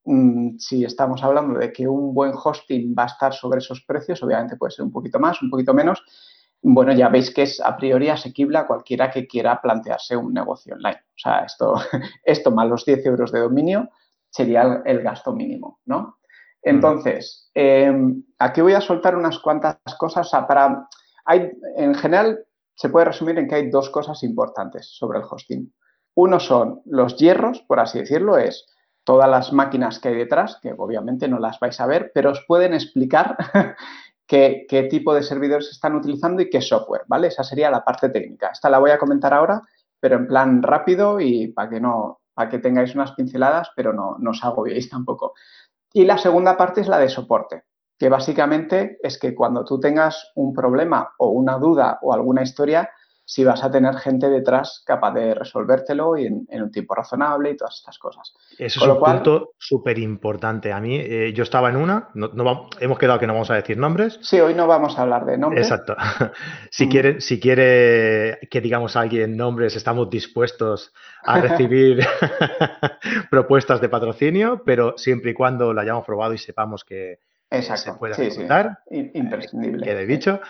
mm, 0.06 0.58
si 0.58 0.86
estamos 0.86 1.22
hablando 1.24 1.60
de 1.60 1.74
que 1.74 1.88
un 1.88 2.14
buen 2.14 2.32
hosting 2.34 2.96
va 2.98 3.04
a 3.04 3.08
estar 3.08 3.34
sobre 3.34 3.60
esos 3.60 3.82
precios, 3.82 4.24
obviamente 4.24 4.56
puede 4.56 4.72
ser 4.72 4.86
un 4.86 4.94
poquito 4.94 5.20
más, 5.20 5.42
un 5.42 5.50
poquito 5.50 5.74
menos. 5.74 6.02
Bueno, 6.62 6.94
ya 6.94 7.10
veis 7.10 7.34
que 7.34 7.44
es 7.44 7.60
a 7.60 7.76
priori 7.76 8.10
asequible 8.10 8.58
a 8.58 8.66
cualquiera 8.66 9.12
que 9.12 9.28
quiera 9.28 9.62
plantearse 9.62 10.16
un 10.16 10.34
negocio 10.34 10.76
online. 10.76 11.02
O 11.10 11.18
sea, 11.18 11.40
esto, 11.40 11.76
esto 12.24 12.50
más 12.50 12.70
los 12.70 12.86
10 12.86 13.06
euros 13.08 13.32
de 13.34 13.42
dominio 13.42 13.90
sería 14.30 14.82
el, 14.86 15.02
gasto 15.02 15.34
mínimo, 15.34 15.80
¿no? 15.86 16.18
Entonces, 16.62 17.52
em, 17.54 18.24
aquí 18.40 18.62
voy 18.62 18.74
a 18.74 18.82
soltar 18.82 19.16
unas 19.16 19.38
cuantas 19.40 19.78
cosas 20.00 20.30
para 20.48 20.88
hay, 21.26 21.52
en 21.76 21.96
general, 21.96 22.46
se 22.76 22.90
puede 22.90 23.06
resumir 23.06 23.38
en 23.40 23.48
que 23.48 23.56
hay 23.56 23.70
dos 23.70 23.90
cosas 23.90 24.24
importantes 24.24 24.88
sobre 24.96 25.20
el 25.20 25.26
hosting. 25.30 25.74
Uno 26.16 26.40
son 26.40 26.82
los 26.86 27.18
hierros, 27.18 27.62
por 27.62 27.80
así 27.80 28.00
decirlo, 28.00 28.38
es 28.38 28.66
todas 29.04 29.30
las 29.30 29.54
máquinas 29.54 30.00
que 30.00 30.10
hay 30.10 30.16
detrás, 30.16 30.60
que 30.62 30.74
obviamente 30.78 31.28
no 31.28 31.40
las 31.40 31.60
vais 31.60 31.80
a 31.80 31.88
ver, 31.88 32.12
pero 32.14 32.32
os 32.32 32.44
pueden 32.48 32.74
explicar 32.74 33.38
qué, 34.28 34.88
tipo 34.90 35.14
de 35.14 35.24
servidores 35.24 35.70
están 35.70 35.96
utilizando 35.96 36.42
y 36.42 36.50
qué 36.50 36.62
software, 36.62 37.04
¿vale? 37.08 37.28
Esa 37.28 37.44
sería 37.44 37.70
la 37.70 37.84
parte 37.84 38.10
técnica. 38.10 38.50
Esta 38.50 38.70
la 38.70 38.80
voy 38.80 38.92
a 38.92 38.98
comentar 38.98 39.34
ahora, 39.34 39.62
pero 40.00 40.18
en 40.18 40.28
plan 40.28 40.64
rápido 40.64 41.20
y 41.20 41.48
para 41.50 41.70
que 41.70 41.80
no, 41.80 42.22
para 42.34 42.50
que 42.50 42.60
tengáis 42.60 42.96
unas 42.96 43.12
pinceladas, 43.12 43.70
pero 43.76 43.94
no, 43.94 44.18
no 44.20 44.32
os 44.32 44.44
agobiéis 44.44 44.90
tampoco. 44.90 45.34
Y 45.94 46.06
la 46.06 46.18
segunda 46.18 46.58
parte 46.58 46.82
es 46.82 46.88
la 46.88 46.98
de 46.98 47.10
soporte 47.10 47.64
que 47.98 48.10
básicamente 48.10 48.98
es 49.02 49.18
que 49.18 49.34
cuando 49.34 49.64
tú 49.64 49.80
tengas 49.80 50.32
un 50.36 50.54
problema 50.54 51.14
o 51.18 51.30
una 51.30 51.58
duda 51.58 52.00
o 52.02 52.14
alguna 52.14 52.44
historia, 52.44 52.90
si 53.28 53.44
vas 53.44 53.64
a 53.64 53.72
tener 53.72 53.96
gente 53.96 54.30
detrás 54.30 54.84
capaz 54.86 55.14
de 55.14 55.34
resolvértelo 55.34 56.16
y 56.16 56.28
en, 56.28 56.46
un 56.52 56.72
tiempo 56.72 56.94
razonable 56.94 57.50
y 57.50 57.58
todas 57.58 57.76
estas 57.76 57.98
cosas. 57.98 58.36
Eso 58.58 58.80
es 58.80 58.88
un 58.88 59.00
punto 59.00 59.54
súper 59.58 59.98
importante. 59.98 60.72
A 60.72 60.80
mí, 60.80 60.98
eh, 60.98 61.34
yo 61.34 61.42
estaba 61.42 61.70
en 61.70 61.78
una, 61.78 62.10
no, 62.14 62.70
hemos 62.80 63.00
quedado 63.00 63.18
que 63.18 63.26
no 63.26 63.34
vamos 63.34 63.50
a 63.50 63.56
decir 63.56 63.78
nombres. 63.78 64.20
Sí, 64.22 64.40
hoy 64.40 64.54
no 64.54 64.68
vamos 64.68 64.98
a 65.00 65.02
hablar 65.02 65.26
de 65.26 65.40
nombres. 65.40 65.66
Exacto. 65.66 65.96
si, 66.70 66.86
mm. 66.86 66.90
quiere, 66.90 67.22
si 67.22 67.40
quiere 67.40 68.38
que 68.52 68.62
digamos 68.62 68.96
a 68.96 69.02
alguien 69.02 69.36
nombres, 69.36 69.76
estamos 69.76 70.08
dispuestos 70.10 70.94
a 71.24 71.42
recibir 71.42 72.06
propuestas 73.32 73.82
de 73.82 73.90
patrocinio, 73.90 74.62
pero 74.64 74.94
siempre 74.98 75.32
y 75.32 75.34
cuando 75.34 75.74
la 75.74 75.82
hayamos 75.82 76.06
probado 76.06 76.34
y 76.34 76.38
sepamos 76.38 76.84
que, 76.84 77.18
Exacto. 77.58 77.94
se 77.94 77.98
puede 77.98 78.28
ejecutar. 78.28 78.80
Imprescindible. 78.90 79.84
Quede 79.84 80.06
dicho. 80.06 80.42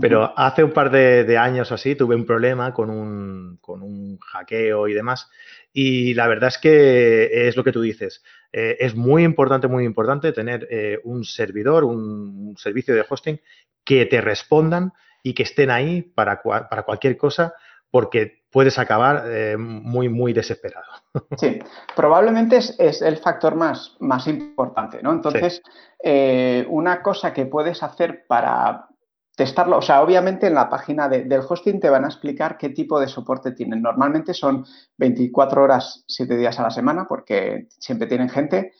Pero 0.00 0.32
hace 0.36 0.64
un 0.64 0.72
par 0.72 0.90
de, 0.90 1.38
años 1.38 1.72
así 1.72 1.94
tuve 1.94 2.14
un 2.14 2.26
problema 2.26 2.72
con 2.72 2.90
un, 2.90 3.58
con 3.60 3.82
un, 3.82 4.18
hackeo 4.18 4.88
y 4.88 4.94
demás. 4.94 5.30
Y 5.72 6.14
la 6.14 6.28
verdad 6.28 6.48
es 6.48 6.58
que 6.58 7.48
es 7.48 7.56
lo 7.56 7.64
que 7.64 7.72
tú 7.72 7.80
dices. 7.80 8.22
Eh, 8.52 8.76
es 8.80 8.94
muy 8.94 9.24
importante, 9.24 9.68
muy 9.68 9.84
importante 9.84 10.32
tener 10.32 10.66
eh, 10.70 10.98
un 11.04 11.24
servidor, 11.24 11.84
un, 11.84 12.54
servicio 12.56 12.94
de 12.94 13.04
hosting 13.08 13.40
que 13.84 14.06
te 14.06 14.20
respondan 14.20 14.92
y 15.22 15.34
que 15.34 15.42
estén 15.42 15.70
ahí 15.70 16.02
para, 16.02 16.42
para 16.42 16.82
cualquier 16.82 17.16
cosa 17.16 17.54
porque 17.90 18.37
puedes 18.50 18.78
acabar 18.78 19.24
eh, 19.26 19.56
muy, 19.56 20.08
muy 20.08 20.32
desesperado. 20.32 20.86
Sí, 21.36 21.58
probablemente 21.94 22.56
es, 22.56 23.02
el 23.02 23.16
factor 23.18 23.54
más, 23.54 23.96
más 24.00 24.26
importante, 24.26 25.02
¿no? 25.02 25.12
Entonces, 25.12 25.62
eh, 26.02 26.66
una 26.68 27.02
cosa 27.02 27.32
que 27.32 27.46
puedes 27.46 27.82
hacer 27.82 28.26
para 28.26 28.88
testarlo. 29.38 29.78
O 29.78 29.82
sea, 29.82 30.02
obviamente 30.02 30.48
en 30.48 30.54
la 30.54 30.68
página 30.68 31.08
del 31.08 31.42
hosting 31.48 31.78
te 31.78 31.88
van 31.88 32.04
a 32.04 32.08
explicar 32.08 32.58
qué 32.58 32.70
tipo 32.70 32.98
de 32.98 33.06
soporte 33.06 33.52
tienen. 33.52 33.80
Normalmente 33.80 34.34
son 34.34 34.66
24 34.96 35.62
horas, 35.62 36.04
7 36.08 36.36
días 36.36 36.58
a 36.58 36.64
la 36.64 36.70
semana, 36.70 37.06
porque 37.08 37.68
siempre 37.68 38.08
tienen 38.08 38.28
gente, 38.28 38.72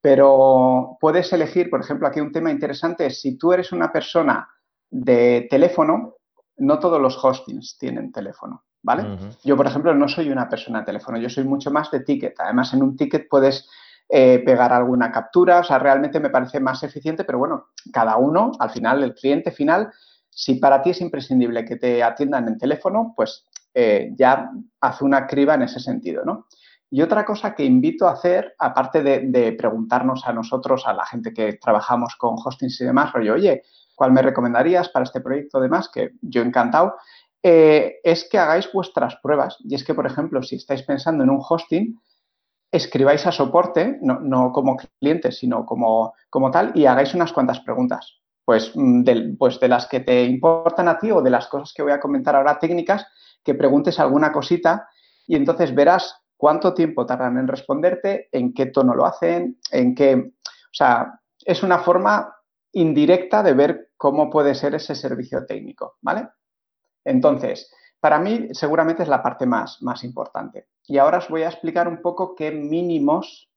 pero 0.00 0.96
puedes 1.00 1.30
elegir, 1.34 1.68
por 1.68 1.80
ejemplo, 1.80 2.08
aquí 2.08 2.20
un 2.20 2.32
tema 2.32 2.50
interesante 2.50 3.04
es 3.04 3.20
si 3.20 3.36
tú 3.36 3.52
eres 3.52 3.72
una 3.72 3.92
persona 3.92 4.48
de 4.90 5.46
teléfono, 5.50 6.14
no 6.56 6.78
todos 6.78 7.00
los 7.00 7.22
hostings 7.22 7.76
tienen 7.76 8.10
teléfono, 8.10 8.64
¿vale? 8.86 9.04
Yo, 9.42 9.56
por 9.56 9.66
ejemplo, 9.66 9.92
no 9.94 10.06
soy 10.06 10.30
una 10.30 10.48
persona 10.48 10.78
de 10.78 10.86
teléfono, 10.86 11.18
yo 11.18 11.28
soy 11.28 11.42
mucho 11.42 11.72
más 11.72 11.90
de 11.90 12.00
ticket. 12.00 12.38
Además, 12.38 12.72
en 12.72 12.84
un 12.84 12.96
ticket 12.96 13.28
puedes 13.28 13.68
eh, 14.08 14.40
pegar 14.46 14.72
alguna 14.72 15.10
captura, 15.10 15.58
o 15.58 15.64
sea, 15.64 15.80
realmente 15.80 16.20
me 16.20 16.30
parece 16.30 16.60
más 16.60 16.84
eficiente, 16.84 17.24
pero 17.24 17.38
bueno, 17.38 17.66
cada 17.92 18.16
uno, 18.16 18.52
al 18.60 18.70
final, 18.70 19.02
el 19.02 19.12
cliente 19.12 19.50
final, 19.50 19.90
si 20.30 20.54
para 20.54 20.80
ti 20.82 20.90
es 20.90 21.00
imprescindible 21.00 21.64
que 21.64 21.74
te 21.76 22.00
atiendan 22.00 22.46
en 22.46 22.58
teléfono, 22.58 23.12
pues 23.16 23.44
eh, 23.74 24.12
ya 24.16 24.52
hace 24.80 25.04
una 25.04 25.26
criba 25.26 25.54
en 25.54 25.62
ese 25.62 25.80
sentido, 25.80 26.24
¿no? 26.24 26.46
Y 26.88 27.02
otra 27.02 27.24
cosa 27.24 27.56
que 27.56 27.64
invito 27.64 28.06
a 28.06 28.12
hacer, 28.12 28.54
aparte 28.56 29.02
de, 29.02 29.52
preguntarnos 29.58 30.24
a 30.24 30.32
nosotros, 30.32 30.86
a 30.86 30.92
la 30.92 31.04
gente 31.04 31.34
que 31.34 31.54
trabajamos 31.54 32.14
con 32.14 32.36
hostings 32.36 32.80
y 32.80 32.84
demás, 32.84 33.12
rollo, 33.12 33.34
oye, 33.34 33.64
¿cuál 33.96 34.12
me 34.12 34.22
recomendarías 34.22 34.88
para 34.90 35.02
este 35.02 35.20
proyecto 35.20 35.58
demás? 35.58 35.90
Que 35.92 36.12
yo 36.22 36.42
encantado, 36.42 36.94
eh, 37.42 38.00
es 38.02 38.28
que 38.28 38.38
hagáis 38.38 38.70
vuestras 38.72 39.16
pruebas. 39.22 39.56
Y 39.60 39.74
es 39.74 39.84
que, 39.84 39.94
por 39.94 40.06
ejemplo, 40.06 40.42
si 40.42 40.56
estáis 40.56 40.82
pensando 40.82 41.24
en 41.24 41.30
un 41.30 41.42
hosting, 41.46 42.00
escribáis 42.70 43.26
a 43.26 43.32
soporte, 43.32 43.98
no, 44.02 44.52
como 44.52 44.76
cliente, 45.00 45.32
sino 45.32 45.64
como, 45.64 46.14
como, 46.30 46.50
tal, 46.50 46.72
y 46.74 46.86
hagáis 46.86 47.14
unas 47.14 47.32
cuantas 47.32 47.60
preguntas. 47.60 48.20
Pues 48.44 48.72
mm, 48.74 49.02
de, 49.02 49.34
pues 49.38 49.58
de 49.60 49.68
las 49.68 49.86
que 49.86 50.00
te 50.00 50.24
importan 50.24 50.88
a 50.88 50.98
ti 50.98 51.10
o 51.10 51.22
de 51.22 51.30
las 51.30 51.48
cosas 51.48 51.72
que 51.74 51.82
voy 51.82 51.92
a 51.92 52.00
comentar 52.00 52.36
ahora 52.36 52.58
técnicas, 52.58 53.06
que 53.44 53.54
preguntes 53.54 53.98
alguna 54.00 54.32
cosita 54.32 54.88
y 55.26 55.36
entonces 55.36 55.74
verás 55.74 56.22
cuánto 56.36 56.74
tiempo 56.74 57.06
tardan 57.06 57.38
en 57.38 57.48
responderte, 57.48 58.28
en 58.32 58.52
qué 58.52 58.66
tono 58.66 58.94
lo 58.94 59.06
hacen, 59.06 59.58
en 59.70 59.94
qué... 59.94 60.14
O 60.14 60.74
sea, 60.76 61.20
es 61.44 61.62
una 61.62 61.78
forma 61.78 62.34
indirecta 62.72 63.42
de 63.42 63.54
ver 63.54 63.90
cómo 63.96 64.28
puede 64.28 64.54
ser 64.54 64.74
ese 64.74 64.94
servicio 64.94 65.46
técnico, 65.46 65.96
¿vale? 66.02 66.28
Entonces, 67.06 67.72
para 68.00 68.18
mí 68.18 68.48
seguramente 68.52 69.02
es 69.02 69.08
la 69.08 69.22
parte 69.22 69.46
más, 69.46 69.82
más 69.82 70.04
importante. 70.04 70.66
Y 70.86 70.98
ahora 70.98 71.18
os 71.18 71.28
voy 71.28 71.42
a 71.42 71.48
explicar 71.48 71.88
un 71.88 72.02
poco 72.02 72.34
qué 72.34 72.50
mínimos 72.50 73.48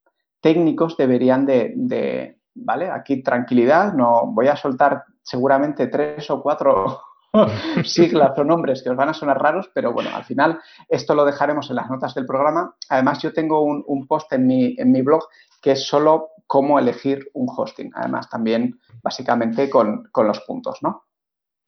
técnicos 0.41 0.95
deberían 0.95 1.45
de, 1.45 2.37
¿vale? 2.55 2.89
Aquí 2.89 3.21
tranquilidad, 3.21 3.93
no 3.93 4.27
voy 4.27 4.47
a 4.47 4.55
soltar 4.55 5.03
seguramente 5.21 5.87
tres 5.87 6.29
o 6.29 6.41
cuatro 6.41 7.01
siglas 7.83 8.37
o 8.37 8.43
nombres 8.43 8.81
que 8.81 8.89
os 8.89 8.95
van 8.95 9.09
a 9.09 9.13
sonar 9.13 9.41
raros, 9.41 9.69
pero 9.73 9.91
bueno, 9.91 10.09
al 10.13 10.23
final 10.23 10.59
esto 10.87 11.13
lo 11.13 11.25
dejaremos 11.25 11.69
en 11.69 11.75
las 11.75 11.89
notas 11.89 12.15
del 12.15 12.25
programa. 12.25 12.75
Además, 12.89 13.21
yo 13.21 13.33
tengo 13.33 13.61
un, 13.61 14.07
post 14.07 14.31
en 14.33 14.47
mi, 14.47 14.75
en 14.77 14.91
mi, 14.91 15.01
blog 15.01 15.23
que 15.61 15.71
es 15.71 15.85
solo 15.85 16.29
cómo 16.47 16.79
elegir 16.79 17.29
un 17.33 17.47
hosting. 17.55 17.91
Además, 17.93 18.29
también 18.29 18.79
básicamente 19.03 19.69
con, 19.69 20.09
los 20.15 20.39
puntos, 20.41 20.79
¿no? 20.81 21.03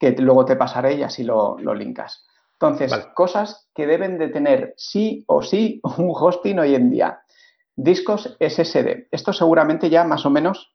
Que 0.02 0.10
luego 0.18 0.44
te 0.44 0.56
pasaré 0.56 0.94
y 0.94 1.04
así 1.04 1.22
lo, 1.22 1.56
lo 1.60 1.74
linkas. 1.74 2.26
Entonces, 2.54 2.92
cosas 3.14 3.68
que 3.72 3.86
deben 3.86 4.18
de 4.18 4.30
tener 4.30 4.74
sí 4.76 5.22
o 5.28 5.42
sí 5.42 5.80
un 5.96 6.10
hosting 6.12 6.58
hoy 6.58 6.74
en 6.74 6.90
día. 6.90 7.20
Discos 7.76 8.36
SSD. 8.40 9.06
Esto 9.12 9.32
seguramente 9.32 9.88
ya 9.88 10.02
más 10.02 10.26
o 10.26 10.30
menos 10.30 10.74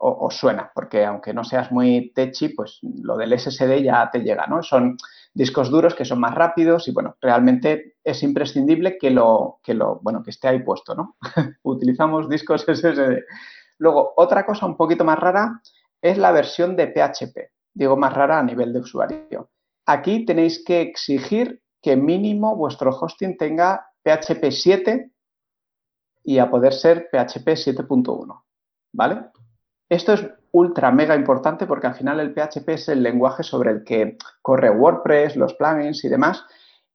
os 0.00 0.36
suena, 0.36 0.72
porque 0.74 1.04
aunque 1.04 1.32
no 1.32 1.44
seas 1.44 1.70
muy 1.70 2.12
techy, 2.16 2.48
pues 2.48 2.80
lo 2.82 3.16
del 3.16 3.38
SSD 3.38 3.80
ya 3.80 4.10
te 4.10 4.22
llega, 4.22 4.48
¿no? 4.48 4.60
Son 4.64 4.96
discos 5.32 5.70
duros 5.70 5.94
que 5.94 6.04
son 6.04 6.18
más 6.18 6.34
rápidos 6.34 6.88
y, 6.88 6.92
bueno, 6.92 7.16
realmente 7.20 7.94
es 8.02 8.24
imprescindible 8.24 8.98
que 8.98 9.10
lo, 9.10 9.60
que 9.62 9.72
lo 9.72 10.00
bueno, 10.02 10.20
que 10.24 10.30
esté 10.30 10.48
ahí 10.48 10.64
puesto, 10.64 10.96
¿no? 10.96 11.16
Utilizamos 11.62 12.28
discos 12.28 12.62
SSD. 12.62 13.22
Luego, 13.78 14.14
otra 14.16 14.44
cosa 14.44 14.66
un 14.66 14.76
poquito 14.76 15.04
más 15.04 15.20
rara 15.20 15.60
es 16.02 16.18
la 16.18 16.32
versión 16.32 16.74
de 16.74 16.88
PHP. 16.88 17.53
Digo 17.74 17.96
más 17.96 18.14
rara 18.14 18.38
a 18.38 18.42
nivel 18.42 18.72
de 18.72 18.80
usuario. 18.80 19.50
Aquí 19.86 20.24
tenéis 20.24 20.64
que 20.64 20.80
exigir 20.80 21.60
que 21.82 21.96
mínimo 21.96 22.56
vuestro 22.56 22.90
hosting 22.90 23.36
tenga 23.36 23.86
PHP 24.02 24.50
7 24.50 25.10
y 26.24 26.38
a 26.38 26.50
poder 26.50 26.72
ser 26.72 27.08
PHP 27.10 27.48
7.1, 27.48 28.42
¿vale? 28.92 29.26
Esto 29.88 30.14
es 30.14 30.26
ultra 30.52 30.90
mega 30.90 31.14
importante 31.14 31.66
porque 31.66 31.88
al 31.88 31.94
final 31.94 32.20
el 32.20 32.32
PHP 32.32 32.68
es 32.70 32.88
el 32.88 33.02
lenguaje 33.02 33.42
sobre 33.42 33.70
el 33.72 33.84
que 33.84 34.16
corre 34.40 34.70
WordPress, 34.70 35.36
los 35.36 35.54
plugins 35.54 36.04
y 36.04 36.08
demás. 36.08 36.44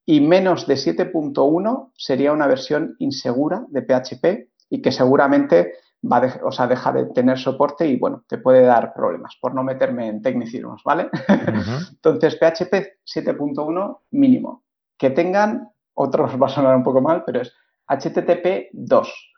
Y 0.05 0.21
menos 0.21 0.65
de 0.65 0.75
7.1 0.75 1.91
sería 1.95 2.33
una 2.33 2.47
versión 2.47 2.95
insegura 2.97 3.65
de 3.67 3.83
PHP 3.83 4.49
y 4.71 4.81
que 4.81 4.91
seguramente 4.91 5.73
va 6.01 6.39
o 6.43 6.51
sea, 6.51 6.67
deja 6.67 6.91
de 6.91 7.05
tener 7.07 7.37
soporte 7.37 7.87
y 7.87 7.97
bueno, 7.97 8.23
te 8.27 8.37
puede 8.37 8.61
dar 8.61 8.93
problemas 8.93 9.37
por 9.41 9.53
no 9.53 9.63
meterme 9.63 10.07
en 10.07 10.21
tecnicismos, 10.21 10.81
¿vale? 10.83 11.09
Entonces, 11.91 12.35
PHP 12.35 13.01
7.1 13.05 13.99
mínimo. 14.11 14.63
Que 14.97 15.09
tengan, 15.09 15.69
otros 15.93 16.41
va 16.41 16.47
a 16.47 16.49
sonar 16.49 16.75
un 16.75 16.83
poco 16.83 17.01
mal, 17.01 17.23
pero 17.25 17.41
es 17.41 17.53
HTTP 17.87 18.69
2 18.73 19.29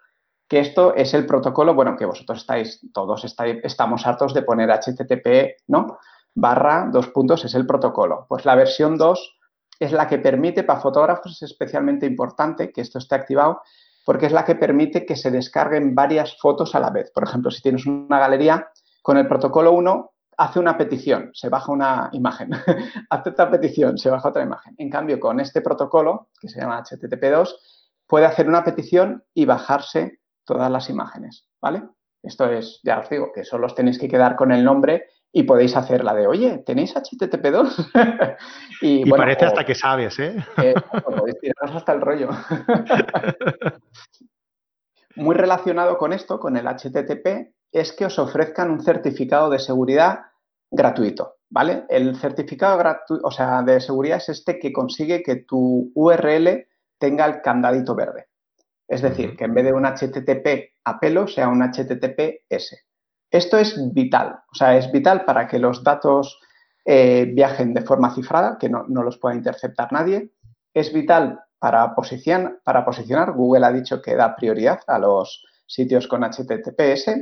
que 0.51 0.60
esto 0.60 0.94
es 0.96 1.13
el 1.13 1.25
protocolo, 1.25 1.74
bueno, 1.74 1.96
que 1.96 2.03
vosotros 2.03 2.39
estáis, 2.39 2.82
todos 2.94 3.24
estáis, 3.24 3.60
estamos 3.63 4.06
hartos 4.06 4.34
de 4.34 4.41
poner 4.41 4.70
HTTP, 4.70 5.63
¿no? 5.68 5.98
Barra 6.36 6.89
dos 6.91 7.08
puntos 7.08 7.46
es 7.46 7.56
el 7.56 7.65
protocolo. 7.65 8.25
Pues 8.27 8.44
la 8.44 8.56
versión 8.56 8.98
2 8.98 9.39
es 9.80 9.94
la 9.94 10.10
que 10.10 10.20
permite, 10.20 10.63
para 10.63 10.82
fotógrafos 10.82 11.41
es 11.41 11.51
especialmente 11.51 12.06
importante 12.06 12.74
que 12.74 12.82
esto 12.82 12.98
esté 12.98 13.15
activado, 13.15 13.62
porque 14.05 14.25
es 14.25 14.31
la 14.31 14.46
que 14.46 14.55
permite 14.55 15.05
que 15.05 15.15
se 15.15 15.31
descarguen 15.31 15.96
varias 15.96 16.38
fotos 16.39 16.75
a 16.75 16.79
la 16.79 16.89
vez. 16.89 17.12
Por 17.12 17.24
ejemplo, 17.24 17.51
si 17.51 17.62
tienes 17.62 17.86
una 17.86 18.20
galería, 18.20 18.70
con 19.01 19.17
el 19.17 19.27
protocolo 19.27 19.72
1 19.74 20.12
hace 20.38 20.60
una 20.60 20.77
petición, 20.77 21.29
se 21.34 21.50
baja 21.50 21.72
una 21.72 22.10
imagen, 22.13 22.51
hace 23.10 23.29
otra 23.29 23.51
petición, 23.51 23.98
se 23.98 24.10
baja 24.10 24.29
otra 24.29 24.43
imagen. 24.43 24.74
En 24.77 24.89
cambio, 24.89 25.20
con 25.20 25.39
este 25.39 25.62
protocolo, 25.62 26.29
que 26.39 26.48
se 26.48 26.60
llama 26.60 26.84
HTTP2, 26.84 27.55
puede 28.08 28.25
hacer 28.25 28.48
una 28.48 28.63
petición 28.63 29.24
y 29.34 29.46
bajarse 29.46 30.20
todas 30.43 30.72
las 30.72 30.89
imágenes, 30.89 31.48
¿vale? 31.62 31.84
Esto 32.24 32.51
es, 32.51 32.80
ya 32.84 33.00
os 33.00 33.10
digo, 33.10 33.32
que 33.34 33.44
solo 33.44 33.66
os 33.66 33.75
tenéis 33.75 33.98
que 33.98 34.08
quedar 34.08 34.36
con 34.36 34.51
el 34.51 34.63
nombre 34.63 35.08
y 35.32 35.44
podéis 35.44 35.75
hacer 35.75 36.04
la 36.04 36.13
de, 36.13 36.28
oye, 36.28 36.60
¿tenéis 36.60 36.96
HTTP2? 36.96 38.38
y, 38.82 39.10
parece 39.10 39.46
hasta 39.46 39.66
que 39.66 39.75
sabes, 39.75 40.20
¿eh? 40.20 40.36
eh 40.62 40.74
podéis 41.04 41.40
tiraros 41.40 41.75
hasta 41.75 41.94
el 41.94 42.01
rollo. 42.01 42.30
Muy 45.16 45.36
relacionado 45.36 45.98
con 45.98 46.13
esto, 46.13 46.40
con 46.40 46.58
el 46.58 46.68
HTTP, 46.68 47.54
es 47.72 47.94
que 47.94 48.06
os 48.06 48.20
ofrezcan 48.20 48.70
un 48.70 48.82
certificado 48.82 49.50
de 49.50 49.60
seguridad 49.60 50.20
gratuito, 50.70 51.38
¿vale? 51.50 51.86
El 51.90 52.16
certificado 52.16 52.78
gratuito, 52.78 53.25
o 53.25 53.32
sea, 53.32 53.62
de 53.63 53.82
seguridad 53.82 54.18
es 54.18 54.30
este 54.30 54.60
que 54.60 54.72
consigue 54.72 55.24
que 55.24 55.38
tu 55.38 55.92
URL 55.96 56.68
tenga 56.98 57.25
el 57.25 57.42
candadito 57.42 57.96
verde. 57.96 58.28
Es 58.91 59.01
decir, 59.01 59.38
que 59.38 59.45
en 59.45 59.53
vez 59.53 59.63
de 59.63 59.71
un 59.71 59.86
HTTP 59.86 60.74
a 60.83 61.00
pelo 61.00 61.25
sea 61.25 61.48
un 61.48 61.62
HTTPS. 61.62 62.75
Esto 63.31 63.57
es 63.57 63.79
vital, 63.93 64.36
o 64.51 64.53
sea, 64.53 64.75
es 64.75 64.91
vital 64.91 65.24
para 65.24 65.48
que 65.48 65.60
los 65.60 65.81
datos 65.81 66.38
eh, 66.83 67.31
viajen 67.33 67.74
de 67.74 67.83
forma 67.83 68.13
cifrada, 68.13 68.57
que 68.60 68.67
no, 68.67 68.83
los 68.89 69.17
pueda 69.17 69.33
interceptar 69.33 69.93
nadie. 69.93 70.33
Es 70.74 70.91
vital 70.91 71.39
para, 71.57 71.95
para 72.65 72.83
posicionar, 72.86 73.31
Google 73.31 73.65
ha 73.65 73.71
dicho 73.71 74.01
que 74.01 74.13
da 74.13 74.36
prioridad 74.36 74.81
a 74.88 75.00
los 75.00 75.41
sitios 75.67 76.05
con 76.10 76.24
HTTPS. 76.24 77.15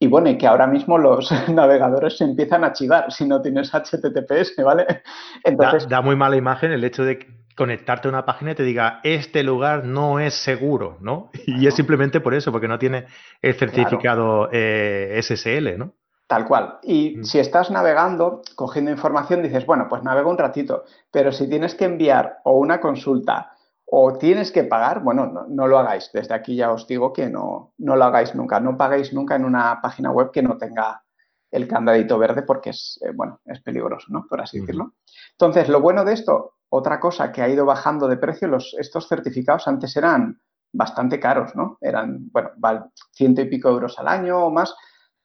Y 0.00 0.08
bueno, 0.08 0.30
y 0.30 0.36
que 0.36 0.48
ahora 0.48 0.66
mismo 0.66 0.98
los 0.98 1.30
navegadores 1.48 2.18
se 2.18 2.24
empiezan 2.24 2.64
a 2.64 2.72
chivar 2.72 3.12
si 3.12 3.24
no 3.24 3.40
tienes 3.40 3.70
HTTPS, 3.72 4.56
¿vale? 4.64 4.84
Entonces, 5.44 5.84
da, 5.84 5.98
da 5.98 6.02
muy 6.02 6.16
mala 6.16 6.34
imagen 6.34 6.72
el 6.72 6.82
hecho 6.82 7.04
de 7.04 7.43
conectarte 7.56 8.08
a 8.08 8.10
una 8.10 8.24
página 8.24 8.52
y 8.52 8.54
te 8.54 8.62
diga, 8.62 9.00
este 9.04 9.42
lugar 9.42 9.84
no 9.84 10.18
es 10.18 10.34
seguro, 10.34 10.98
¿no? 11.00 11.30
Y 11.46 11.66
es 11.66 11.74
simplemente 11.74 12.20
por 12.20 12.34
eso, 12.34 12.50
porque 12.52 12.68
no 12.68 12.78
tiene 12.78 13.06
el 13.42 13.54
certificado 13.54 14.48
eh, 14.52 15.20
SSL, 15.22 15.78
¿no? 15.78 15.92
Tal 16.26 16.46
cual. 16.46 16.78
Y 16.82 17.18
mm. 17.18 17.24
si 17.24 17.38
estás 17.38 17.70
navegando, 17.70 18.42
cogiendo 18.56 18.90
información, 18.90 19.42
dices, 19.42 19.66
bueno, 19.66 19.86
pues 19.88 20.02
navego 20.02 20.30
un 20.30 20.38
ratito, 20.38 20.84
pero 21.10 21.32
si 21.32 21.48
tienes 21.48 21.74
que 21.74 21.84
enviar 21.84 22.38
o 22.44 22.58
una 22.58 22.80
consulta 22.80 23.52
o 23.84 24.16
tienes 24.16 24.50
que 24.50 24.64
pagar, 24.64 25.02
bueno, 25.02 25.46
no, 25.48 25.66
lo 25.68 25.78
hagáis. 25.78 26.10
Desde 26.12 26.34
aquí 26.34 26.56
ya 26.56 26.72
os 26.72 26.86
digo 26.86 27.12
que 27.12 27.28
no, 27.28 27.74
no 27.78 27.96
lo 27.96 28.04
hagáis 28.04 28.34
nunca. 28.34 28.58
No 28.58 28.76
paguéis 28.76 29.12
nunca 29.12 29.36
en 29.36 29.44
una 29.44 29.80
página 29.82 30.10
web 30.10 30.30
que 30.32 30.42
no 30.42 30.56
tenga 30.56 31.02
el 31.50 31.68
candadito 31.68 32.18
verde 32.18 32.42
porque 32.42 32.70
es, 32.70 32.98
eh, 33.04 33.12
bueno, 33.14 33.40
es 33.44 33.60
peligroso, 33.60 34.06
¿no? 34.08 34.26
Por 34.28 34.40
así 34.40 34.58
decirlo. 34.58 34.94
Entonces, 35.32 35.68
lo 35.68 35.80
bueno 35.80 36.04
de 36.04 36.14
esto, 36.14 36.54
otra 36.76 36.98
cosa 36.98 37.30
que 37.30 37.40
ha 37.40 37.48
ido 37.48 37.64
bajando 37.64 38.08
de 38.08 38.16
precio, 38.16 38.48
los, 38.48 38.74
estos 38.78 39.06
certificados 39.06 39.68
antes 39.68 39.96
eran 39.96 40.40
bastante 40.72 41.20
caros, 41.20 41.54
¿no? 41.54 41.78
Eran, 41.80 42.28
bueno, 42.32 42.90
ciento 43.12 43.42
y 43.42 43.48
pico 43.48 43.68
euros 43.68 43.96
al 44.00 44.08
año 44.08 44.46
o 44.46 44.50
más. 44.50 44.74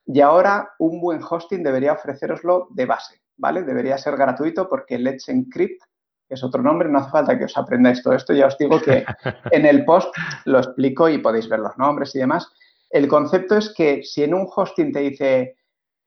Y 0.06 0.22
ahora 0.22 0.74
un 0.78 1.02
buen 1.02 1.22
hosting 1.28 1.64
debería 1.64 1.94
ofreceroslo 1.94 2.68
de 2.70 2.86
base, 2.86 3.22
¿vale? 3.38 3.64
Debería 3.64 3.98
ser 3.98 4.16
gratuito 4.16 4.70
porque 4.70 5.00
Let's 5.00 5.28
Encrypt 5.28 5.82
es 6.30 6.44
otro 6.44 6.62
nombre, 6.62 6.88
no 6.88 7.00
hace 7.00 7.10
falta 7.10 7.36
que 7.36 7.46
os 7.46 7.58
aprendáis 7.58 8.04
todo 8.04 8.14
esto, 8.14 8.34
ya 8.34 8.46
os 8.46 8.58
digo 8.60 8.80
que 8.80 9.04
en 9.52 9.66
el 9.66 9.84
post 9.86 10.16
lo 10.46 10.60
explico 10.60 11.10
y 11.10 11.18
podéis 11.18 11.50
ver 11.50 11.62
los 11.62 11.76
nombres 11.80 12.14
y 12.14 12.20
demás. 12.20 12.48
El 12.92 13.08
concepto 13.08 13.58
es 13.58 13.74
que 13.74 14.04
si 14.04 14.24
en 14.24 14.36
un 14.36 14.48
hosting 14.56 14.92
te 14.92 15.00
dice, 15.00 15.58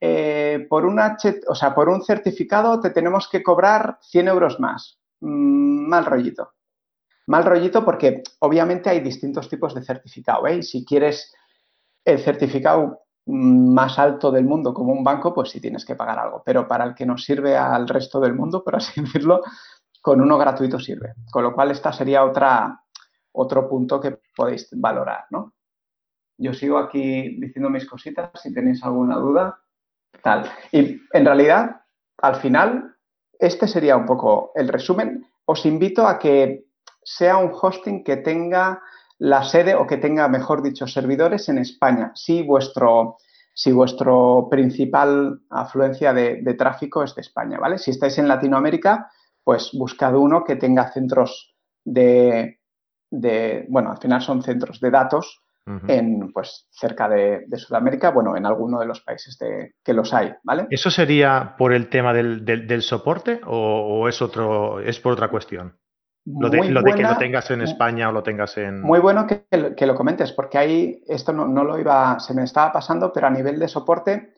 eh, 0.00 0.66
por, 0.70 0.84
un 0.84 1.00
o 1.00 1.54
sea, 1.56 1.75
por 1.75 1.88
un 1.88 2.04
certificado 2.04 2.80
te 2.80 2.90
tenemos 2.90 3.28
que 3.28 3.42
cobrar 3.42 3.99
100 4.02 4.28
euros 4.28 4.61
más, 4.61 5.01
mm, 5.22 5.88
mal 5.88 6.04
rollito. 6.04 6.52
Mal 7.26 7.44
rollito 7.44 7.84
porque 7.84 8.22
obviamente 8.40 8.90
hay 8.90 9.00
distintos 9.00 9.48
tipos 9.48 9.74
de 9.74 9.82
certificado. 9.82 10.46
¿eh? 10.46 10.62
si 10.62 10.84
quieres 10.84 11.32
el 12.04 12.18
certificado 12.18 13.02
más 13.26 13.98
alto 13.98 14.30
del 14.32 14.44
mundo 14.44 14.74
como 14.74 14.92
un 14.92 15.04
banco, 15.04 15.32
pues 15.32 15.50
sí 15.50 15.60
tienes 15.60 15.84
que 15.84 15.94
pagar 15.94 16.18
algo. 16.18 16.42
Pero 16.44 16.66
para 16.66 16.84
el 16.84 16.94
que 16.94 17.06
nos 17.06 17.24
sirve 17.24 17.56
al 17.56 17.88
resto 17.88 18.20
del 18.20 18.34
mundo, 18.34 18.64
por 18.64 18.76
así 18.76 19.00
decirlo, 19.00 19.42
con 20.00 20.20
uno 20.20 20.36
gratuito 20.36 20.78
sirve. 20.78 21.14
Con 21.30 21.44
lo 21.44 21.54
cual, 21.54 21.70
esta 21.70 21.92
sería 21.92 22.24
otra, 22.24 22.82
otro 23.32 23.68
punto 23.68 24.00
que 24.00 24.18
podéis 24.34 24.68
valorar, 24.72 25.26
¿no? 25.30 25.54
Yo 26.38 26.52
sigo 26.52 26.78
aquí 26.78 27.36
diciendo 27.38 27.70
mis 27.70 27.86
cositas, 27.86 28.30
si 28.42 28.52
tenéis 28.52 28.82
alguna 28.82 29.16
duda, 29.16 29.60
tal. 30.22 30.50
Y 30.72 31.00
en 31.12 31.24
realidad, 31.24 31.82
al 32.18 32.36
final, 32.36 32.91
este 33.42 33.66
sería 33.66 33.96
un 33.96 34.06
poco 34.06 34.52
el 34.54 34.68
resumen. 34.68 35.26
Os 35.44 35.66
invito 35.66 36.06
a 36.06 36.18
que 36.18 36.66
sea 37.02 37.37
un 37.37 37.50
hosting 37.52 38.04
que 38.04 38.16
tenga 38.16 38.80
la 39.18 39.42
sede 39.42 39.75
o 39.75 39.87
que 39.87 39.99
tenga, 39.99 40.28
mejor 40.28 40.62
dicho, 40.62 40.87
servidores 40.87 41.49
en 41.49 41.58
España. 41.58 42.12
Si 42.14 42.42
vuestro, 42.42 43.18
si 43.54 43.72
vuestro 43.72 44.49
principal 44.50 45.40
afluencia 45.50 46.12
de, 46.12 46.42
de 46.42 46.54
tráfico 46.54 47.02
es 47.02 47.14
de 47.14 47.22
España, 47.22 47.58
¿vale? 47.58 47.78
Si 47.78 47.90
estáis 47.90 48.18
en 48.18 48.28
Latinoamérica, 48.28 49.11
pues 49.44 49.70
buscad 49.72 50.14
uno 50.14 50.44
que 50.44 50.56
tenga 50.56 50.92
centros 50.92 51.54
de, 51.84 52.61
bueno, 53.68 53.90
al 53.90 53.99
final 53.99 54.22
son 54.22 54.42
centros 54.42 54.80
de 54.80 54.90
datos 54.90 55.41
en, 55.66 56.33
pues, 56.33 56.66
cerca 56.71 57.09
de, 57.09 57.47
Sudamérica, 57.57 58.11
bueno, 58.11 58.37
en 58.37 58.47
alguno 58.47 58.81
de 58.81 58.87
los 58.87 59.00
países 59.00 59.38
de, 59.38 59.75
que 59.85 59.92
los 59.92 60.12
hay, 60.12 60.33
¿vale? 60.42 60.66
¿Eso 60.71 60.90
sería 60.90 61.54
por 61.57 61.73
el 61.73 61.88
tema 61.88 62.12
del, 62.12 62.83
soporte 62.83 63.40
o, 63.47 64.09
es 64.09 64.21
otro, 64.21 64.81
es 64.81 64.99
por 65.00 65.12
otra 65.12 65.28
cuestión? 65.28 65.78
Lo, 66.25 66.50
de, 66.50 66.61
que 66.61 66.71
lo 66.71 67.16
tengas 67.19 67.50
en 67.50 67.62
España 67.62 68.09
o 68.09 68.12
lo 68.12 68.23
tengas 68.23 68.57
en... 68.57 68.81
Muy 68.81 69.00
bueno 69.00 69.26
que, 69.26 69.45
que 69.76 69.87
lo 69.87 69.95
comentes, 69.95 70.33
porque 70.33 70.59
ahí 70.59 71.02
esto 71.09 71.33
no, 71.33 71.49
no, 71.49 71.64
lo 71.64 71.78
iba, 71.78 72.19
se 72.21 72.35
me 72.35 72.45
estaba 72.45 72.73
pasando, 72.73 73.12
pero 73.12 73.26
a 73.26 73.31
nivel 73.31 73.59
de 73.59 73.66
soporte 73.66 74.35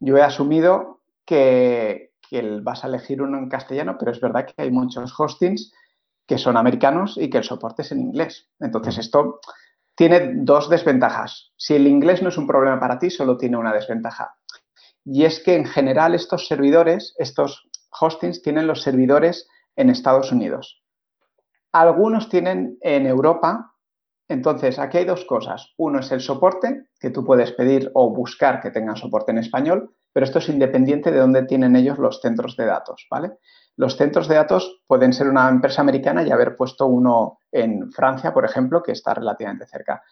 yo 0.00 0.16
he 0.16 0.22
asumido 0.22 1.02
que, 1.24 2.12
que 2.28 2.60
vas 2.60 2.84
a 2.84 2.88
elegir 2.88 3.22
uno 3.22 3.38
en 3.38 3.48
castellano, 3.48 3.96
pero 3.98 4.10
es 4.12 4.20
verdad 4.20 4.46
que 4.46 4.62
hay 4.62 4.70
muchos 4.70 5.14
hostings 5.18 5.72
que 6.26 6.38
son 6.38 6.56
americanos 6.56 7.16
y 7.16 7.30
que 7.30 7.38
el 7.38 7.44
soporte 7.44 7.82
es 7.82 7.92
en 7.92 8.00
inglés. 8.00 8.48
Entonces, 8.60 8.98
esto 8.98 9.40
tiene 9.98 10.30
dos 10.32 10.70
desventajas. 10.70 11.52
Si 11.56 11.74
el 11.74 11.88
inglés 11.88 12.22
no 12.22 12.28
es 12.28 12.38
un 12.38 12.46
problema 12.46 12.78
para 12.78 13.00
ti, 13.00 13.10
solo 13.10 13.36
tiene 13.36 13.56
una 13.56 13.72
desventaja. 13.72 14.36
Y 15.04 15.24
es 15.24 15.42
que 15.42 15.56
en 15.56 15.66
general 15.66 16.14
estos 16.14 16.46
servidores, 16.46 17.16
estos 17.18 17.68
hostings, 18.00 18.40
tienen 18.40 18.68
los 18.68 18.82
servidores 18.82 19.48
en 19.74 19.90
Estados 19.90 20.30
Unidos. 20.30 20.84
Algunos 21.72 22.28
tienen 22.28 22.78
en 22.80 23.08
Europa. 23.08 23.74
Entonces, 24.28 24.78
aquí 24.78 24.98
hay 24.98 25.04
dos 25.04 25.24
cosas. 25.24 25.74
Uno 25.76 25.98
es 25.98 26.12
el 26.12 26.20
soporte, 26.20 26.90
que 27.00 27.10
tú 27.10 27.24
puedes 27.24 27.50
pedir 27.50 27.90
o 27.94 28.14
buscar 28.14 28.60
que 28.60 28.70
tenga 28.70 28.94
soporte 28.94 29.32
en 29.32 29.38
español 29.38 29.96
pero 30.12 30.26
esto 30.26 30.40
es 30.40 30.48
independiente 30.48 31.12
de 31.12 31.18
dónde 31.18 31.44
tienen 31.44 31.76
ellos 31.76 31.96
los 31.96 32.20
centros 32.20 32.56
de 32.56 32.66
datos, 32.66 33.06
¿vale? 33.08 33.34
Los 33.78 33.96
centros 33.96 34.26
de 34.26 34.34
datos 34.34 34.80
pueden 34.88 35.12
ser 35.12 35.28
una 35.28 35.48
empresa 35.48 35.82
americana 35.82 36.24
y 36.24 36.32
haber 36.32 36.56
puesto 36.56 36.86
uno 36.86 37.38
en 37.52 37.92
Francia, 37.92 38.34
por 38.34 38.44
ejemplo, 38.44 38.82
que 38.82 38.90
está 38.90 39.14
relativamente 39.14 39.68
cerca. 39.68 40.02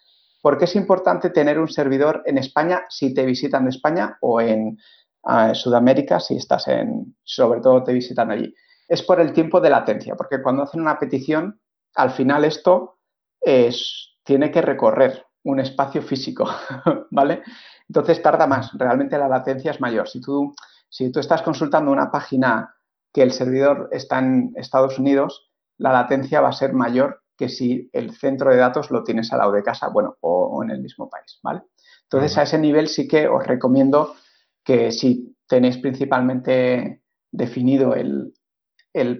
¿Por 0.41 0.57
qué 0.57 0.63
es 0.63 0.75
importante 0.77 1.31
tener 1.31 1.59
un 1.59 1.67
servidor 1.67 2.23
en 2.25 2.37
España 2.37 2.85
si 2.87 3.13
te 3.13 3.25
visitan 3.25 3.65
de 3.65 3.71
España 3.71 4.17
o 4.21 4.39
en 4.39 4.77
ah, 5.23 5.53
Sudamérica 5.53 6.21
si 6.21 6.37
estás 6.37 6.69
en, 6.69 7.17
sobre 7.25 7.59
todo 7.59 7.83
te 7.83 7.91
visitan 7.91 8.31
allí? 8.31 8.55
Es 8.87 9.03
por 9.03 9.19
el 9.19 9.33
tiempo 9.33 9.59
de 9.59 9.69
latencia, 9.69 10.15
porque 10.15 10.41
cuando 10.41 10.63
hacen 10.63 10.79
una 10.79 10.97
petición, 10.97 11.59
al 11.95 12.11
final 12.11 12.45
esto 12.45 12.99
es, 13.41 14.15
tiene 14.23 14.49
que 14.49 14.61
recorrer 14.61 15.25
un 15.43 15.59
espacio 15.59 16.01
físico, 16.01 16.49
¿vale? 17.11 17.43
Entonces 17.89 18.21
tarda 18.21 18.47
más, 18.47 18.71
realmente 18.75 19.17
la 19.17 19.27
latencia 19.27 19.71
es 19.71 19.81
mayor. 19.81 20.07
Si 20.07 20.21
tú, 20.21 20.55
si 20.87 21.11
tú 21.11 21.19
estás 21.19 21.41
consultando 21.41 21.91
una 21.91 22.09
página 22.09 22.76
que 23.13 23.23
el 23.23 23.31
servidor 23.31 23.89
está 23.91 24.19
en 24.19 24.51
Estados 24.55 24.99
Unidos, 24.99 25.51
la 25.77 25.91
latencia 25.91 26.41
va 26.41 26.49
a 26.49 26.53
ser 26.53 26.73
mayor 26.73 27.21
que 27.37 27.49
si 27.49 27.89
el 27.93 28.15
centro 28.15 28.51
de 28.51 28.57
datos 28.57 28.89
lo 28.89 29.03
tienes 29.03 29.31
al 29.31 29.39
lado 29.39 29.51
de 29.51 29.63
casa, 29.63 29.89
bueno, 29.89 30.17
o, 30.21 30.63
en 30.63 30.71
el 30.71 30.81
mismo 30.81 31.09
país, 31.09 31.39
¿vale? 31.43 31.61
Entonces, 32.03 32.37
a 32.37 32.43
ese 32.43 32.57
nivel 32.57 32.87
sí 32.87 33.07
que 33.07 33.27
os 33.27 33.45
recomiendo 33.45 34.15
que 34.63 34.91
si 34.91 35.35
tenéis 35.47 35.77
principalmente 35.77 37.03
definido 37.31 37.93
el, 37.93 38.33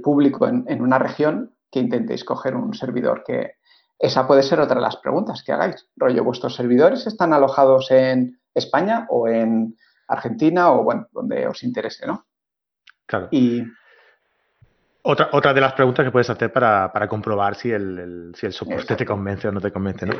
público 0.01 0.47
en, 0.47 0.65
en, 0.67 0.81
una 0.81 0.97
región, 0.97 1.55
que 1.71 1.79
intentéis 1.79 2.23
coger 2.23 2.55
un 2.55 2.73
servidor 2.73 3.23
que... 3.25 3.53
Esa 3.99 4.27
puede 4.27 4.43
ser 4.43 4.59
otra 4.59 4.75
de 4.75 4.81
las 4.81 4.97
preguntas 4.97 5.43
que 5.43 5.51
hagáis. 5.51 5.87
Rollo, 5.95 6.23
¿vuestros 6.23 6.55
servidores 6.55 7.07
están 7.07 7.33
alojados 7.33 7.89
en 7.91 8.39
España 8.53 9.07
o 9.09 9.27
en 9.27 9.75
Argentina 10.07 10.71
o, 10.71 10.83
bueno, 10.83 11.07
donde 11.11 11.47
os 11.47 11.63
interese, 11.63 12.05
¿no? 12.05 12.25
Claro. 13.07 13.29
Y... 13.31 13.63
Otra, 15.01 15.29
otra 15.31 15.53
de 15.53 15.61
las 15.61 15.71
preguntas 15.71 16.03
que 16.03 16.11
puedes 16.11 16.29
hacer 16.29 16.51
para, 16.51 17.07
comprobar 17.07 17.55
si 17.55 17.71
el, 17.71 18.33
si 18.35 18.45
el 18.45 18.51
soporte 18.51 18.95
te 18.95 19.05
convence 19.05 19.47
o 19.47 19.51
no 19.53 19.61
te 19.61 19.71
convence, 19.71 20.05
¿no? 20.05 20.13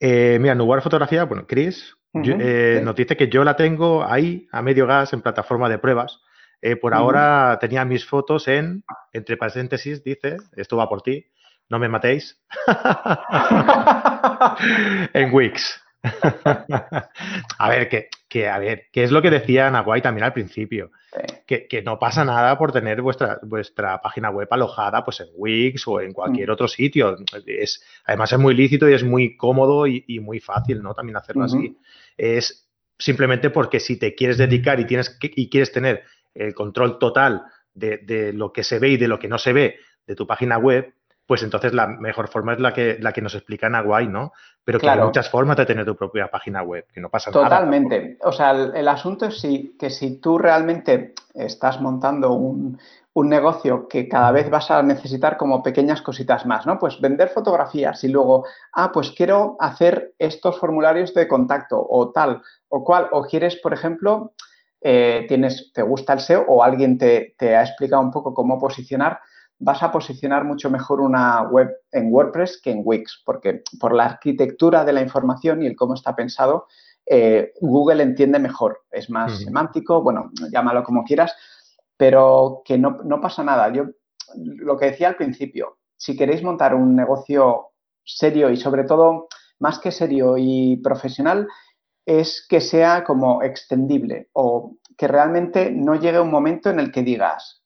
Eh, 0.00 0.38
mira, 0.40 0.54
de 0.54 0.80
fotografía, 0.80 1.24
bueno, 1.24 1.46
Chris 1.46 1.94
eh, 2.14 2.80
nos 2.82 2.96
dice 2.96 3.18
que 3.18 3.28
yo 3.28 3.44
la 3.44 3.54
tengo 3.54 4.02
ahí 4.02 4.48
a 4.50 4.62
medio 4.62 4.86
gas 4.86 5.12
en 5.12 5.20
plataforma 5.20 5.68
de 5.68 5.78
pruebas. 5.78 6.20
Eh, 6.62 6.76
por 6.76 6.94
ahora 6.94 7.58
tenía 7.60 7.84
mis 7.84 8.06
fotos 8.06 8.48
en, 8.48 8.82
entre 9.12 9.36
paréntesis, 9.36 10.02
dice, 10.02 10.38
esto 10.56 10.78
va 10.78 10.88
por 10.88 11.02
ti, 11.02 11.26
no 11.68 11.78
me 11.78 11.88
matéis, 11.88 12.40
en 15.12 15.34
Wix. 15.34 15.82
a 17.58 17.68
ver, 17.68 18.08
que, 18.28 18.48
a 18.48 18.58
ver, 18.58 18.86
¿qué 18.92 19.04
es 19.04 19.10
lo 19.10 19.20
que 19.20 19.30
decía 19.30 19.70
Nahuay 19.70 20.00
también 20.00 20.24
al 20.24 20.32
principio? 20.32 20.90
Que, 21.46 21.82
no 21.84 21.98
pasa 21.98 22.24
nada 22.24 22.56
por 22.56 22.72
tener 22.72 23.02
vuestra, 23.02 23.38
vuestra 23.42 24.00
página 24.00 24.30
web 24.30 24.48
alojada 24.50 25.04
pues 25.04 25.20
en 25.20 25.28
Wix 25.34 25.86
o 25.88 26.00
en 26.00 26.12
cualquier 26.12 26.48
mm. 26.48 26.52
otro 26.52 26.68
sitio. 26.68 27.16
Es, 27.46 27.82
además 28.04 28.32
es 28.32 28.38
muy 28.38 28.54
lícito 28.54 28.88
y 28.88 28.94
es 28.94 29.04
muy 29.04 29.36
cómodo 29.36 29.86
y, 29.86 30.20
muy 30.20 30.40
fácil, 30.40 30.82
¿no? 30.82 30.94
También 30.94 31.16
hacerlo 31.16 31.44
así. 31.44 31.76
Es 32.16 32.68
simplemente 32.98 33.50
porque 33.50 33.80
si 33.80 33.98
te 33.98 34.14
quieres 34.14 34.38
dedicar 34.38 34.78
y, 34.80 34.86
tienes 34.86 35.18
y 35.20 35.50
quieres 35.50 35.72
tener 35.72 36.04
el 36.34 36.54
control 36.54 36.98
total 36.98 37.42
de, 37.74 37.98
de 37.98 38.32
lo 38.32 38.52
que 38.52 38.62
se 38.62 38.78
ve 38.78 38.90
y 38.90 38.96
de 38.96 39.08
lo 39.08 39.18
que 39.18 39.28
no 39.28 39.38
se 39.38 39.52
ve 39.52 39.80
de 40.06 40.14
tu 40.14 40.26
página 40.26 40.58
web, 40.58 40.94
pues 41.30 41.44
entonces 41.44 41.72
la 41.72 41.86
mejor 41.86 42.26
forma 42.26 42.54
es 42.54 42.58
la 42.58 42.72
que, 42.72 42.98
la 42.98 43.12
que 43.12 43.22
nos 43.22 43.36
explica 43.36 43.68
Naguay, 43.68 44.08
¿no? 44.08 44.32
Pero 44.64 44.80
que 44.80 44.90
hay 44.90 44.98
muchas 44.98 45.30
formas 45.30 45.56
de 45.58 45.64
tener 45.64 45.86
tu 45.86 45.94
propia 45.94 46.26
página 46.26 46.60
web, 46.64 46.86
que 46.92 47.00
no 47.00 47.08
pasa 47.08 47.30
nada. 47.30 47.44
Totalmente. 47.44 48.18
O 48.22 48.32
sea, 48.32 48.50
el, 48.50 48.88
asunto 48.88 49.26
es 49.26 49.40
si, 49.40 49.76
que 49.78 49.90
si 49.90 50.16
tú 50.16 50.38
realmente 50.38 51.14
estás 51.32 51.80
montando 51.80 52.32
un, 52.32 52.80
negocio 53.14 53.86
que 53.86 54.08
cada 54.08 54.32
vez 54.32 54.50
vas 54.50 54.72
a 54.72 54.82
necesitar 54.82 55.36
como 55.36 55.62
pequeñas 55.62 56.02
cositas 56.02 56.46
más, 56.46 56.66
¿no? 56.66 56.80
Pues 56.80 57.00
vender 57.00 57.28
fotografías 57.28 58.02
y 58.02 58.08
luego, 58.08 58.44
ah, 58.72 58.90
pues 58.92 59.12
quiero 59.12 59.56
hacer 59.60 60.14
estos 60.18 60.58
formularios 60.58 61.14
de 61.14 61.28
contacto 61.28 61.80
o 61.88 62.10
tal 62.10 62.42
o 62.70 62.82
cual, 62.82 63.06
o 63.12 63.22
quieres, 63.22 63.54
por 63.54 63.72
ejemplo, 63.72 64.32
eh, 64.80 65.26
tienes, 65.28 65.70
te 65.72 65.82
gusta 65.82 66.14
el 66.14 66.18
SEO 66.18 66.44
o 66.48 66.64
alguien 66.64 66.98
te, 66.98 67.36
te 67.38 67.54
ha 67.54 67.62
explicado 67.62 68.02
un 68.02 68.10
poco 68.10 68.34
cómo 68.34 68.58
posicionar 68.58 69.20
vas 69.60 69.82
a 69.82 69.92
posicionar 69.92 70.44
mucho 70.44 70.70
mejor 70.70 71.00
una 71.00 71.42
web 71.42 71.70
en 71.92 72.12
WordPress 72.12 72.60
que 72.62 72.70
en 72.70 72.80
Wix, 72.82 73.22
porque 73.24 73.62
por 73.78 73.94
la 73.94 74.06
arquitectura 74.06 74.84
de 74.84 74.94
la 74.94 75.02
información 75.02 75.62
y 75.62 75.66
el 75.66 75.76
cómo 75.76 75.94
está 75.94 76.16
pensado, 76.16 76.66
eh, 77.06 77.52
Google 77.60 78.02
entiende 78.02 78.38
mejor, 78.38 78.84
es 78.90 79.10
más 79.10 79.40
semántico, 79.40 80.02
bueno, 80.02 80.30
llámalo 80.50 80.82
como 80.82 81.04
quieras, 81.04 81.34
pero 81.96 82.62
que 82.64 82.78
no, 82.78 82.96
pasa 83.20 83.44
nada. 83.44 83.70
Yo 83.72 83.84
lo 84.34 84.78
que 84.78 84.86
decía 84.86 85.08
al 85.08 85.16
principio, 85.16 85.78
si 85.96 86.16
queréis 86.16 86.42
montar 86.42 86.74
un 86.74 86.96
negocio 86.96 87.72
serio 88.02 88.48
y 88.50 88.56
sobre 88.56 88.84
todo 88.84 89.28
más 89.58 89.78
que 89.78 89.92
serio 89.92 90.36
y 90.38 90.78
profesional, 90.78 91.46
es 92.06 92.46
que 92.48 92.62
sea 92.62 93.04
como 93.04 93.42
extendible 93.42 94.30
o 94.32 94.76
que 94.96 95.06
realmente 95.06 95.70
no 95.70 95.96
llegue 95.96 96.20
un 96.20 96.30
momento 96.30 96.70
en 96.70 96.80
el 96.80 96.90
que 96.90 97.02
digas, 97.02 97.59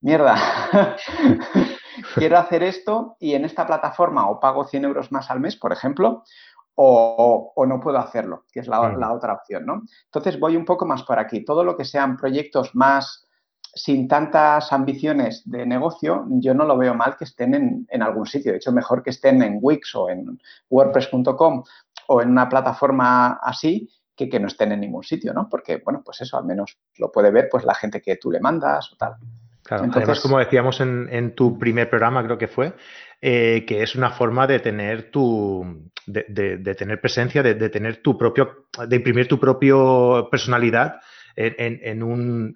mierda, 0.00 0.36
quiero 2.14 2.38
hacer 2.38 2.62
esto 2.62 3.16
y 3.18 3.34
en 3.34 3.44
esta 3.44 3.66
plataforma 3.66 4.28
o 4.28 4.40
pago 4.40 4.64
100 4.64 4.84
euros 4.84 5.12
más 5.12 5.30
al 5.30 5.40
mes, 5.40 5.56
por 5.56 5.72
ejemplo, 5.72 6.24
o, 6.82 7.66
no 7.66 7.80
puedo 7.80 7.98
hacerlo, 7.98 8.44
que 8.50 8.60
es 8.60 8.68
la, 8.68 9.12
otra 9.12 9.34
opción, 9.34 9.66
¿no? 9.66 9.82
Entonces 10.06 10.40
voy 10.40 10.56
un 10.56 10.64
poco 10.64 10.86
más 10.86 11.02
por 11.02 11.18
aquí. 11.18 11.44
Todo 11.44 11.62
lo 11.62 11.76
que 11.76 11.84
sean 11.84 12.16
proyectos 12.16 12.74
más 12.74 13.26
sin 13.74 14.08
tantas 14.08 14.72
ambiciones 14.72 15.42
de 15.44 15.66
negocio, 15.66 16.24
yo 16.28 16.54
no 16.54 16.64
lo 16.64 16.78
veo 16.78 16.94
mal 16.94 17.16
que 17.16 17.24
estén 17.24 17.86
en, 17.88 18.02
algún 18.02 18.26
sitio. 18.26 18.52
De 18.52 18.56
hecho, 18.56 18.72
mejor 18.72 19.02
que 19.02 19.10
estén 19.10 19.42
en 19.42 19.58
Wix 19.60 19.94
o 19.94 20.08
en 20.08 20.40
WordPress.com 20.70 21.62
o 22.08 22.22
en 22.22 22.30
una 22.30 22.48
plataforma 22.48 23.38
así 23.42 23.90
que 24.16 24.28
que 24.28 24.40
no 24.40 24.48
estén 24.48 24.72
en 24.72 24.80
ningún 24.80 25.02
sitio, 25.02 25.32
¿no? 25.32 25.48
Porque, 25.48 25.82
bueno, 25.84 26.02
pues 26.04 26.20
eso 26.22 26.36
al 26.36 26.44
menos 26.44 26.78
lo 26.98 27.12
puede 27.12 27.30
ver 27.30 27.48
pues 27.50 27.64
la 27.64 27.74
gente 27.74 28.02
que 28.02 28.16
tú 28.16 28.30
le 28.30 28.40
mandas 28.40 28.92
o 28.92 28.96
tal. 28.96 29.16
Claro, 29.70 29.86
además, 29.94 30.18
como 30.18 30.40
decíamos 30.40 30.80
en, 30.80 31.32
tu 31.36 31.56
primer 31.56 31.88
programa, 31.88 32.24
creo 32.24 32.36
que 32.36 32.48
fue, 32.48 32.72
eh, 33.20 33.64
que 33.68 33.84
es 33.84 33.94
una 33.94 34.10
forma 34.10 34.48
de 34.48 34.58
tener 34.58 35.12
tu, 35.12 35.88
de, 36.06 36.74
tener 36.76 37.00
presencia, 37.00 37.40
de, 37.40 37.68
tener 37.68 38.02
tu 38.02 38.18
propio, 38.18 38.66
de 38.84 38.96
imprimir 38.96 39.28
tu 39.28 39.38
propio 39.38 40.26
personalidad 40.28 40.96
en, 41.36 42.02
un, 42.02 42.52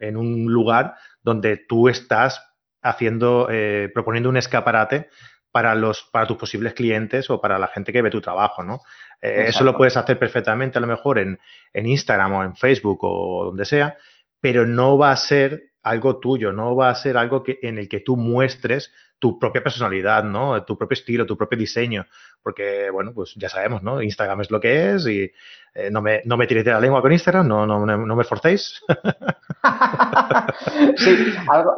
lugar 0.48 0.96
donde 1.22 1.58
tú 1.68 1.88
estás 1.88 2.44
haciendo, 2.82 3.46
eh, 3.48 3.92
proponiendo 3.94 4.28
un 4.28 4.36
escaparate 4.36 5.08
para 5.52 5.76
los, 5.76 6.08
para 6.10 6.26
tus 6.26 6.36
posibles 6.36 6.74
clientes 6.74 7.30
o 7.30 7.40
para 7.40 7.60
la 7.60 7.68
gente 7.68 7.92
que 7.92 8.02
ve 8.02 8.10
tu 8.10 8.20
trabajo, 8.20 8.64
¿no? 8.64 8.80
Eh, 9.22 9.44
eso 9.46 9.62
lo 9.62 9.76
puedes 9.76 9.96
hacer 9.96 10.18
perfectamente, 10.18 10.78
a 10.78 10.80
lo 10.80 10.88
mejor 10.88 11.20
en, 11.20 11.38
en 11.72 11.86
Instagram 11.86 12.32
o 12.32 12.42
en 12.42 12.56
Facebook 12.56 12.98
o 13.02 13.44
donde 13.44 13.64
sea, 13.64 13.96
pero 14.44 14.66
no 14.66 14.98
va 14.98 15.10
a 15.10 15.16
ser 15.16 15.70
algo 15.82 16.18
tuyo, 16.18 16.52
no 16.52 16.76
va 16.76 16.90
a 16.90 16.94
ser 16.94 17.16
algo 17.16 17.42
que, 17.42 17.58
en 17.62 17.78
el 17.78 17.88
que 17.88 18.00
tú 18.00 18.18
muestres 18.18 18.92
tu 19.18 19.38
propia 19.38 19.62
personalidad, 19.62 20.22
¿no? 20.22 20.62
Tu 20.66 20.76
propio 20.76 20.92
estilo, 20.92 21.24
tu 21.24 21.34
propio 21.34 21.56
diseño. 21.56 22.04
Porque, 22.42 22.90
bueno, 22.90 23.14
pues 23.14 23.32
ya 23.36 23.48
sabemos, 23.48 23.82
¿no? 23.82 24.02
Instagram 24.02 24.42
es 24.42 24.50
lo 24.50 24.60
que 24.60 24.92
es 24.92 25.06
y 25.06 25.32
eh, 25.74 25.90
no, 25.90 26.02
me, 26.02 26.20
no 26.26 26.36
me 26.36 26.46
tiréis 26.46 26.66
de 26.66 26.72
la 26.72 26.80
lengua 26.80 27.00
con 27.00 27.12
Instagram, 27.12 27.48
no, 27.48 27.66
no, 27.66 27.86
no 27.86 28.16
me 28.16 28.24
forcéis. 28.24 28.82
sí, 30.98 31.16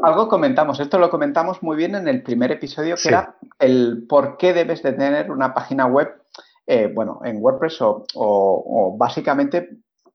algo, 0.02 0.28
comentamos. 0.28 0.80
Esto 0.80 0.98
lo 0.98 1.08
comentamos 1.08 1.62
muy 1.62 1.76
bien 1.76 1.94
en 1.94 2.08
el 2.08 2.24
primer 2.24 2.50
episodio, 2.50 2.96
que 3.00 3.10
era 3.10 3.36
el 3.60 4.06
por 4.08 4.38
qué 4.38 4.52
debes 4.52 4.82
de 4.82 4.92
tener 4.92 5.30
una 5.30 5.54
página 5.54 5.86
web, 5.86 6.08
eh, 6.66 6.90
bueno, 6.92 7.20
en 7.24 7.40
WordPress 7.40 7.78
o 7.80 8.96
básicamente 8.98 9.68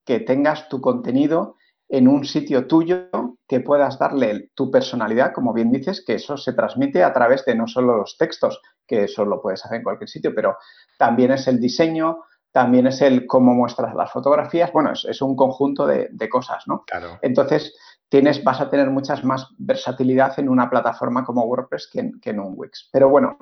que 0.05 0.19
tengas 0.19 0.67
tu 0.67 0.81
contenido 0.81 1.55
en 1.91 2.07
un 2.07 2.23
sitio 2.23 2.67
tuyo 2.67 3.09
que 3.45 3.59
puedas 3.59 3.99
darle 3.99 4.49
tu 4.55 4.71
personalidad, 4.71 5.33
como 5.33 5.51
bien 5.51 5.69
dices, 5.69 6.01
que 6.05 6.15
eso 6.15 6.37
se 6.37 6.53
transmite 6.53 7.03
a 7.03 7.11
través 7.11 7.43
de 7.43 7.53
no 7.53 7.67
solo 7.67 7.97
los 7.97 8.17
textos, 8.17 8.61
que 8.87 9.03
eso 9.03 9.25
lo 9.25 9.41
puedes 9.41 9.65
hacer 9.65 9.79
en 9.79 9.83
cualquier 9.83 10.09
sitio, 10.09 10.33
pero 10.33 10.55
también 10.97 11.31
es 11.31 11.49
el 11.49 11.59
diseño, 11.59 12.23
también 12.49 12.87
es 12.87 13.01
el 13.01 13.27
cómo 13.27 13.53
muestras 13.53 13.93
las 13.93 14.09
fotografías, 14.09 14.71
bueno, 14.71 14.93
es, 14.93 15.21
un 15.21 15.35
conjunto 15.35 15.85
de, 15.85 16.29
cosas, 16.29 16.65
¿no? 16.65 16.85
Claro. 16.87 17.19
Entonces, 17.21 17.75
tienes, 18.07 18.41
vas 18.41 18.61
a 18.61 18.69
tener 18.69 18.89
muchas 18.89 19.25
más 19.25 19.49
versatilidad 19.57 20.39
en 20.39 20.47
una 20.47 20.69
plataforma 20.69 21.25
como 21.25 21.43
WordPress 21.43 21.89
que 21.91 22.29
en, 22.29 22.39
un 22.39 22.53
Wix. 22.55 22.87
Pero 22.93 23.09
bueno, 23.09 23.37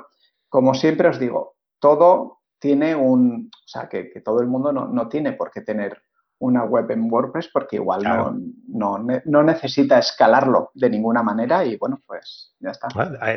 como 0.50 0.74
siempre 0.74 1.08
os 1.08 1.20
digo, 1.20 1.56
todo 1.78 2.40
tiene 2.58 2.96
un, 2.96 3.52
o 3.54 3.68
sea, 3.68 3.88
que, 3.88 4.06
todo 4.26 4.42
el 4.42 4.48
mundo 4.48 4.74
no, 4.74 4.88
no 4.88 5.08
tiene 5.08 5.34
por 5.34 5.52
qué 5.52 5.62
tener 5.62 6.02
una 6.40 6.64
web 6.64 6.90
en 6.92 7.12
WordPress 7.12 7.50
porque 7.52 7.76
igual 7.76 8.04
no, 8.68 9.06
no, 9.26 9.44
necesita 9.44 10.00
escalarlo 10.00 10.72
de 10.74 10.90
ninguna 10.90 11.22
manera 11.22 11.66
y 11.66 11.78
bueno, 11.78 12.00
pues 12.06 12.56
ya 12.60 12.72
está. 12.72 12.88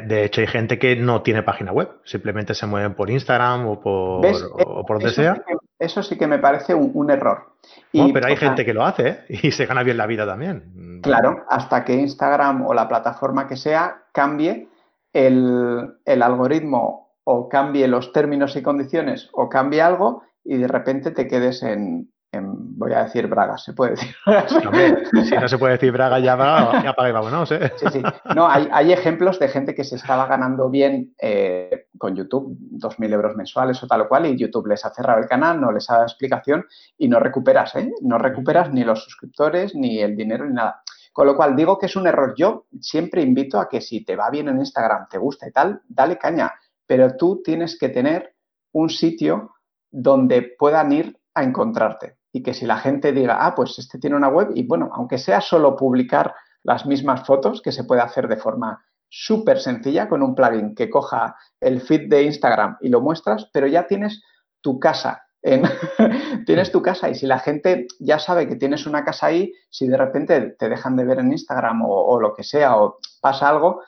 De 0.02 0.24
hecho, 0.24 0.40
hay 0.40 0.46
gente 0.46 0.78
que 0.78 0.96
no 0.96 1.22
tiene 1.22 1.42
página 1.42 1.72
web, 1.72 1.88
simplemente 2.04 2.54
se 2.54 2.66
mueven 2.66 2.94
por 2.94 3.10
Instagram 3.10 3.66
o 3.66 3.80
por, 3.80 4.24
o 4.54 4.86
por 4.86 4.98
donde 4.98 5.14
sea. 5.14 5.42
eso 5.78 6.02
sí 6.02 6.16
que 6.16 6.28
me 6.28 6.38
parece 6.38 6.74
un, 6.74 7.10
error. 7.10 7.56
pero 7.92 8.26
hay 8.26 8.36
gente 8.36 8.64
que 8.64 8.72
lo 8.72 8.84
hace 8.84 9.08
¿eh? 9.08 9.18
y 9.42 9.50
se 9.50 9.66
gana 9.66 9.82
bien 9.82 9.96
la 9.96 10.06
vida 10.06 10.24
también. 10.24 11.00
Claro, 11.02 11.44
hasta 11.48 11.84
que 11.84 11.94
Instagram 11.94 12.66
o 12.66 12.74
la 12.74 12.88
plataforma 12.88 13.48
que 13.48 13.56
sea 13.56 14.04
cambie 14.12 14.68
el, 15.12 15.96
el 16.04 16.22
algoritmo 16.22 17.16
o 17.24 17.48
cambie 17.48 17.88
los 17.88 18.12
términos 18.12 18.54
y 18.54 18.62
condiciones 18.62 19.28
o 19.32 19.48
cambie 19.48 19.82
algo 19.82 20.22
y 20.44 20.56
de 20.56 20.68
repente 20.68 21.10
te 21.10 21.26
quedes 21.26 21.62
en, 21.62 22.12
voy 22.40 22.92
a 22.94 23.04
decir 23.04 23.26
Braga, 23.26 23.58
¿se 23.58 23.74
puede 23.74 23.92
decir? 23.92 24.14
si 25.28 25.36
no 25.36 25.48
se 25.48 25.58
puede 25.58 25.74
decir 25.74 25.92
Braga, 25.92 26.18
ya 26.18 26.34
va, 26.34 26.82
ya 26.82 26.94
para 26.94 27.10
y 27.10 27.12
vámonos, 27.12 27.52
¿eh? 27.52 27.70
Sí, 27.76 27.86
sí. 27.92 28.02
No, 28.34 28.48
hay, 28.48 28.92
ejemplos 28.92 29.38
de 29.38 29.48
gente 29.48 29.74
que 29.74 29.84
se 29.84 29.96
estaba 29.96 30.26
ganando 30.26 30.70
bien 30.70 31.14
eh, 31.18 31.88
con 31.98 32.16
YouTube, 32.16 32.56
2.000 32.78 33.12
euros 33.12 33.36
mensuales 33.36 33.82
o 33.82 33.86
tal 33.86 34.02
o 34.02 34.08
cual, 34.08 34.26
y 34.26 34.38
YouTube 34.38 34.68
les 34.68 34.84
ha 34.84 34.94
cerrado 34.94 35.20
el 35.20 35.26
canal, 35.26 35.60
no 35.60 35.70
les 35.72 35.88
ha 35.90 35.94
dado 35.94 36.06
explicación 36.06 36.64
y 36.96 37.08
no 37.08 37.20
recuperas, 37.20 37.74
¿eh? 37.76 37.92
No 38.00 38.16
recuperas 38.16 38.72
ni 38.72 38.82
los 38.82 39.04
suscriptores, 39.04 39.74
ni 39.74 40.00
el 40.00 40.16
dinero, 40.16 40.46
ni 40.46 40.54
nada. 40.54 40.82
Con 41.12 41.26
lo 41.26 41.36
cual, 41.36 41.54
digo 41.54 41.78
que 41.78 41.86
es 41.86 41.96
un 41.96 42.06
error. 42.06 42.34
Yo 42.34 42.64
siempre 42.80 43.20
invito 43.20 43.60
a 43.60 43.68
que 43.68 43.82
si 43.82 44.04
te 44.04 44.16
va 44.16 44.30
bien 44.30 44.48
en 44.48 44.58
Instagram, 44.58 45.06
te 45.10 45.18
gusta 45.18 45.46
y 45.46 45.52
tal, 45.52 45.82
dale 45.86 46.16
caña. 46.16 46.54
Pero 46.86 47.14
tú 47.14 47.42
tienes 47.44 47.78
que 47.78 47.90
tener 47.90 48.34
un 48.72 48.88
sitio 48.88 49.50
donde 49.90 50.54
puedan 50.58 50.90
ir 50.92 51.18
a 51.34 51.42
encontrarte 51.42 52.21
y 52.32 52.42
que 52.42 52.54
si 52.54 52.66
la 52.66 52.78
gente 52.78 53.12
diga, 53.12 53.44
ah, 53.44 53.54
pues 53.54 53.78
este 53.78 53.98
tiene 53.98 54.16
una 54.16 54.28
web 54.28 54.50
y 54.54 54.66
bueno, 54.66 54.90
aunque 54.92 55.18
sea 55.18 55.40
solo 55.40 55.76
publicar 55.76 56.34
las 56.62 56.86
mismas 56.86 57.26
fotos, 57.26 57.60
que 57.60 57.72
se 57.72 57.84
puede 57.84 58.00
hacer 58.00 58.28
de 58.28 58.36
forma 58.36 58.82
súper 59.08 59.60
sencilla 59.60 60.08
con 60.08 60.22
un 60.22 60.34
plugin 60.34 60.74
que 60.74 60.88
coja 60.88 61.36
el 61.60 61.82
feed 61.82 62.08
de 62.08 62.22
Instagram 62.22 62.78
y 62.80 62.88
lo 62.88 63.02
muestras, 63.02 63.50
pero 63.52 63.66
ya 63.66 63.86
tienes 63.86 64.22
tu 64.62 64.80
casa. 64.80 65.22
En 65.42 65.62
tienes 66.46 66.72
tu 66.72 66.80
casa 66.80 67.10
y 67.10 67.14
si 67.16 67.26
la 67.26 67.40
gente 67.40 67.88
ya 67.98 68.18
sabe 68.18 68.48
que 68.48 68.56
tienes 68.56 68.86
una 68.86 69.04
casa 69.04 69.26
ahí, 69.26 69.52
si 69.68 69.86
de 69.88 69.96
repente 69.96 70.54
te 70.58 70.68
dejan 70.68 70.96
de 70.96 71.04
ver 71.04 71.18
en 71.18 71.32
Instagram 71.32 71.82
o, 71.84 72.18
lo 72.20 72.32
que 72.32 72.44
sea 72.44 72.76
o 72.76 72.98
pasa 73.20 73.48
algo, 73.48 73.82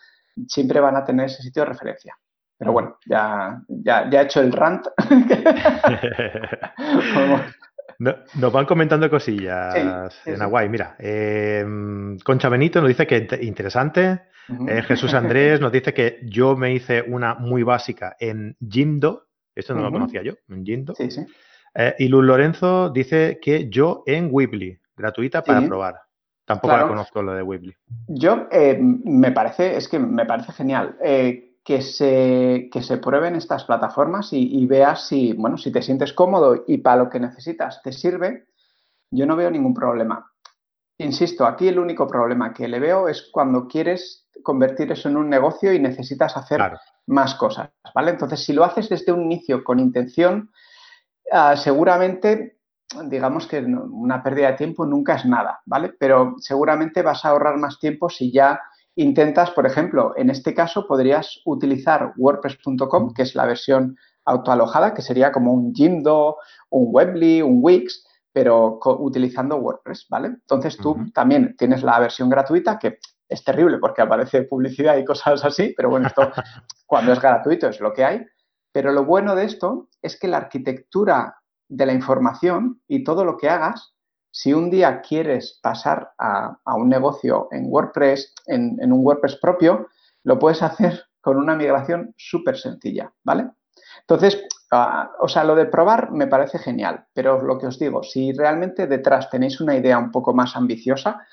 siempre 0.49 0.81
van 0.81 0.97
a 0.97 1.05
tener 1.05 1.27
ese 1.27 1.43
sitio 1.43 1.63
de 1.63 1.69
referencia. 1.69 2.19
Pero 2.59 2.73
bueno, 2.73 2.99
ya, 3.07 3.63
ya, 3.69 4.11
ya 4.11 4.21
he 4.21 4.25
hecho 4.25 4.41
el 4.41 4.53
rant. 4.53 4.87
nos 7.99 8.53
van 8.53 8.67
comentando 8.67 9.09
cosillas 9.11 10.15
en 10.25 10.43
Hawaii. 10.43 10.69
Mira, 10.69 10.97
eh, 10.99 11.65
Concha 12.25 12.49
Benito 12.49 12.81
nos 12.81 12.89
dice 12.89 13.07
que 13.07 13.29
interesante. 13.43 14.23
Eh, 14.69 14.83
Jesús 14.83 15.15
Andrés 15.15 15.61
nos 15.61 15.73
dice 15.73 15.95
que 15.95 16.21
yo 16.25 16.57
me 16.57 16.73
hice 16.73 17.03
una 17.03 17.35
muy 17.35 17.63
básica 17.63 18.17
en 18.19 18.57
Jimdo. 18.69 19.29
Esto 19.55 19.75
no 19.75 19.83
lo 19.83 19.93
conocía 19.93 20.23
yo, 20.23 20.35
en 20.49 20.65
Jimdo. 20.65 20.95
Eh, 21.77 21.95
y 21.99 22.09
Luz 22.09 22.25
Lorenzo 22.25 22.91
dice 22.91 23.39
que 23.41 23.69
yo 23.69 24.03
en 24.07 24.29
Weebly, 24.31 24.79
gratuita 24.97 25.43
para 25.43 25.67
probar. 25.67 26.01
Tampoco 26.45 26.77
la 26.77 26.87
conozco 26.87 27.23
lo 27.23 27.35
de 27.35 27.43
Weebly. 27.43 27.75
Yo 28.09 28.49
me 28.81 29.33
parece, 29.33 29.77
es 29.77 29.89
que 29.89 29.99
me 29.99 30.27
parece 30.27 30.53
genial 30.53 30.97
que 31.65 31.81
se, 31.81 32.69
que 32.71 32.83
se 32.83 32.99
prueben 32.99 33.37
estas 33.37 33.65
plataformas 33.65 34.29
y, 34.33 34.67
veas 34.67 35.09
si, 35.09 35.33
bueno, 35.33 35.57
si 35.57 35.73
te 35.73 35.81
sientes 35.81 36.13
cómodo 36.13 36.65
y 36.69 36.79
para 36.79 37.05
lo 37.05 37.11
que 37.11 37.19
necesitas 37.19 37.81
te 37.83 37.91
sirve, 37.91 38.49
yo 39.11 39.25
no 39.25 39.35
veo 39.35 39.51
ningún 39.51 39.73
problema. 39.73 40.31
Insisto, 40.99 41.47
aquí 41.47 41.67
el 41.67 41.79
único 41.79 42.07
problema 42.07 42.53
que 42.53 42.69
le 42.69 42.79
veo 42.79 43.09
es 43.09 43.31
cuando 43.33 43.67
quieres 43.67 44.29
convertir 44.43 44.93
eso 44.93 45.09
en 45.09 45.17
un 45.17 45.31
negocio 45.31 45.73
y 45.73 45.79
necesitas 45.79 46.37
hacer 46.37 46.61
más 47.07 47.35
cosas, 47.35 47.71
¿vale? 47.95 48.11
Entonces, 48.11 48.45
si 48.45 48.53
lo 48.53 48.63
haces 48.63 48.91
desde 48.91 49.13
un 49.13 49.23
inicio 49.23 49.65
con 49.65 49.79
intención, 49.81 50.51
ah, 51.33 51.57
seguramente, 51.57 52.59
digamos 53.07 53.47
que 53.47 53.61
una 53.61 54.23
pérdida 54.23 54.51
de 54.51 54.59
tiempo 54.59 54.85
nunca 54.85 55.15
es 55.15 55.25
nada, 55.25 55.63
¿vale? 55.65 55.95
Pero 55.99 56.35
seguramente 56.39 57.01
vas 57.01 57.25
a 57.25 57.31
ahorrar 57.31 57.57
más 57.57 57.79
tiempo 57.79 58.11
si 58.11 58.31
ya 58.31 58.61
intentas, 58.97 59.51
por 59.51 59.67
ejemplo, 59.67 60.13
en 60.17 60.31
este 60.31 60.55
caso 60.55 60.87
podrías 60.87 61.41
utilizar 61.45 62.13
WordPress.com, 62.17 63.13
que 63.13 63.23
es 63.23 63.35
la 63.35 63.47
versión 63.47 63.97
autoalojada, 64.25 64.95
que 64.95 65.03
sería 65.03 65.33
como 65.33 65.53
un 65.53 65.75
Jimdo, 65.75 66.37
un 66.71 66.89
Weebly, 66.91 67.43
un 67.43 67.59
Wix, 67.63 68.07
pero 68.33 68.81
utilizando 68.99 69.57
WordPress, 69.57 70.07
¿vale? 70.09 70.29
Entonces 70.29 70.77
tú 70.77 70.97
también 71.13 71.55
tienes 71.57 71.83
la 71.83 72.01
versión 72.01 72.29
gratuita, 72.29 72.79
que 72.79 72.99
es 73.29 73.45
terrible 73.45 73.79
porque 73.79 74.03
aparece 74.03 74.43
publicidad 74.43 74.97
y 74.97 75.05
cosas 75.05 75.45
así, 75.45 75.73
pero 75.77 75.91
bueno, 75.91 76.09
esto 76.09 76.31
cuando 76.87 77.13
es 77.13 77.21
gratuito 77.21 77.69
es 77.69 77.81
lo 77.81 77.93
que 77.93 78.05
hay. 78.05 78.27
Pero 78.73 78.93
lo 78.93 79.05
bueno 79.05 79.37
de 79.37 79.45
esto 79.45 79.89
es 80.03 80.19
que 80.19 80.27
la 80.27 80.39
arquitectura 80.39 81.37
de 81.69 81.87
la 81.87 81.93
información 81.93 82.83
y 82.89 83.05
todo 83.05 83.25
lo 83.25 83.37
que 83.37 83.49
hagas 83.49 83.94
si 84.37 84.53
un 84.53 84.69
día 84.69 85.01
quieres 85.01 85.61
pasar 85.63 86.13
a, 86.19 86.59
un 86.75 86.89
negocio 86.89 87.47
en 87.53 87.67
WordPress, 87.69 88.35
en, 88.47 88.93
un 88.93 89.07
WordPress 89.07 89.37
propio, 89.37 89.87
lo 90.25 90.41
puedes 90.41 90.61
hacer 90.61 91.05
con 91.21 91.37
una 91.37 91.55
migración 91.55 92.13
súper 92.17 92.59
sencilla, 92.59 93.13
¿vale? 93.23 93.51
Entonces, 94.01 94.45
ah, 94.73 95.13
o 95.21 95.29
sea, 95.29 95.45
lo 95.45 95.55
de 95.55 95.67
probar 95.67 96.11
me 96.11 96.27
parece 96.27 96.59
genial, 96.59 97.07
pero 97.13 97.43
lo 97.43 97.57
que 97.59 97.69
os 97.69 97.79
digo, 97.79 98.03
si 98.03 98.33
realmente 98.33 98.89
detrás 98.89 99.31
tenéis 99.31 99.61
una 99.61 99.77
idea 99.77 99.99
un 99.99 100.11
poco 100.11 100.35
más 100.35 100.57
ambiciosa, 100.57 101.25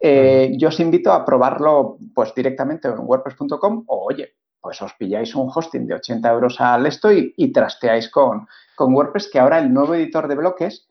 eh, 0.00 0.52
yo 0.56 0.68
os 0.68 0.80
invito 0.80 1.12
a 1.12 1.26
probarlo 1.26 1.98
pues 2.14 2.34
directamente 2.34 2.88
en 2.88 2.98
wordpress.com 2.98 3.84
o, 3.86 4.06
oye, 4.06 4.36
pues 4.58 4.80
os 4.80 4.94
pilláis 4.94 5.34
un 5.34 5.50
hosting 5.54 5.86
de 5.86 5.96
80 5.96 6.30
euros 6.30 6.58
al 6.62 6.86
esto 6.86 7.12
y, 7.12 7.52
trasteáis 7.52 8.08
con, 8.08 8.48
con, 8.74 8.94
WordPress, 8.94 9.28
que 9.30 9.38
ahora 9.38 9.58
el 9.58 9.70
nuevo 9.70 9.94
editor 9.94 10.28
de 10.28 10.34
bloques 10.34 10.88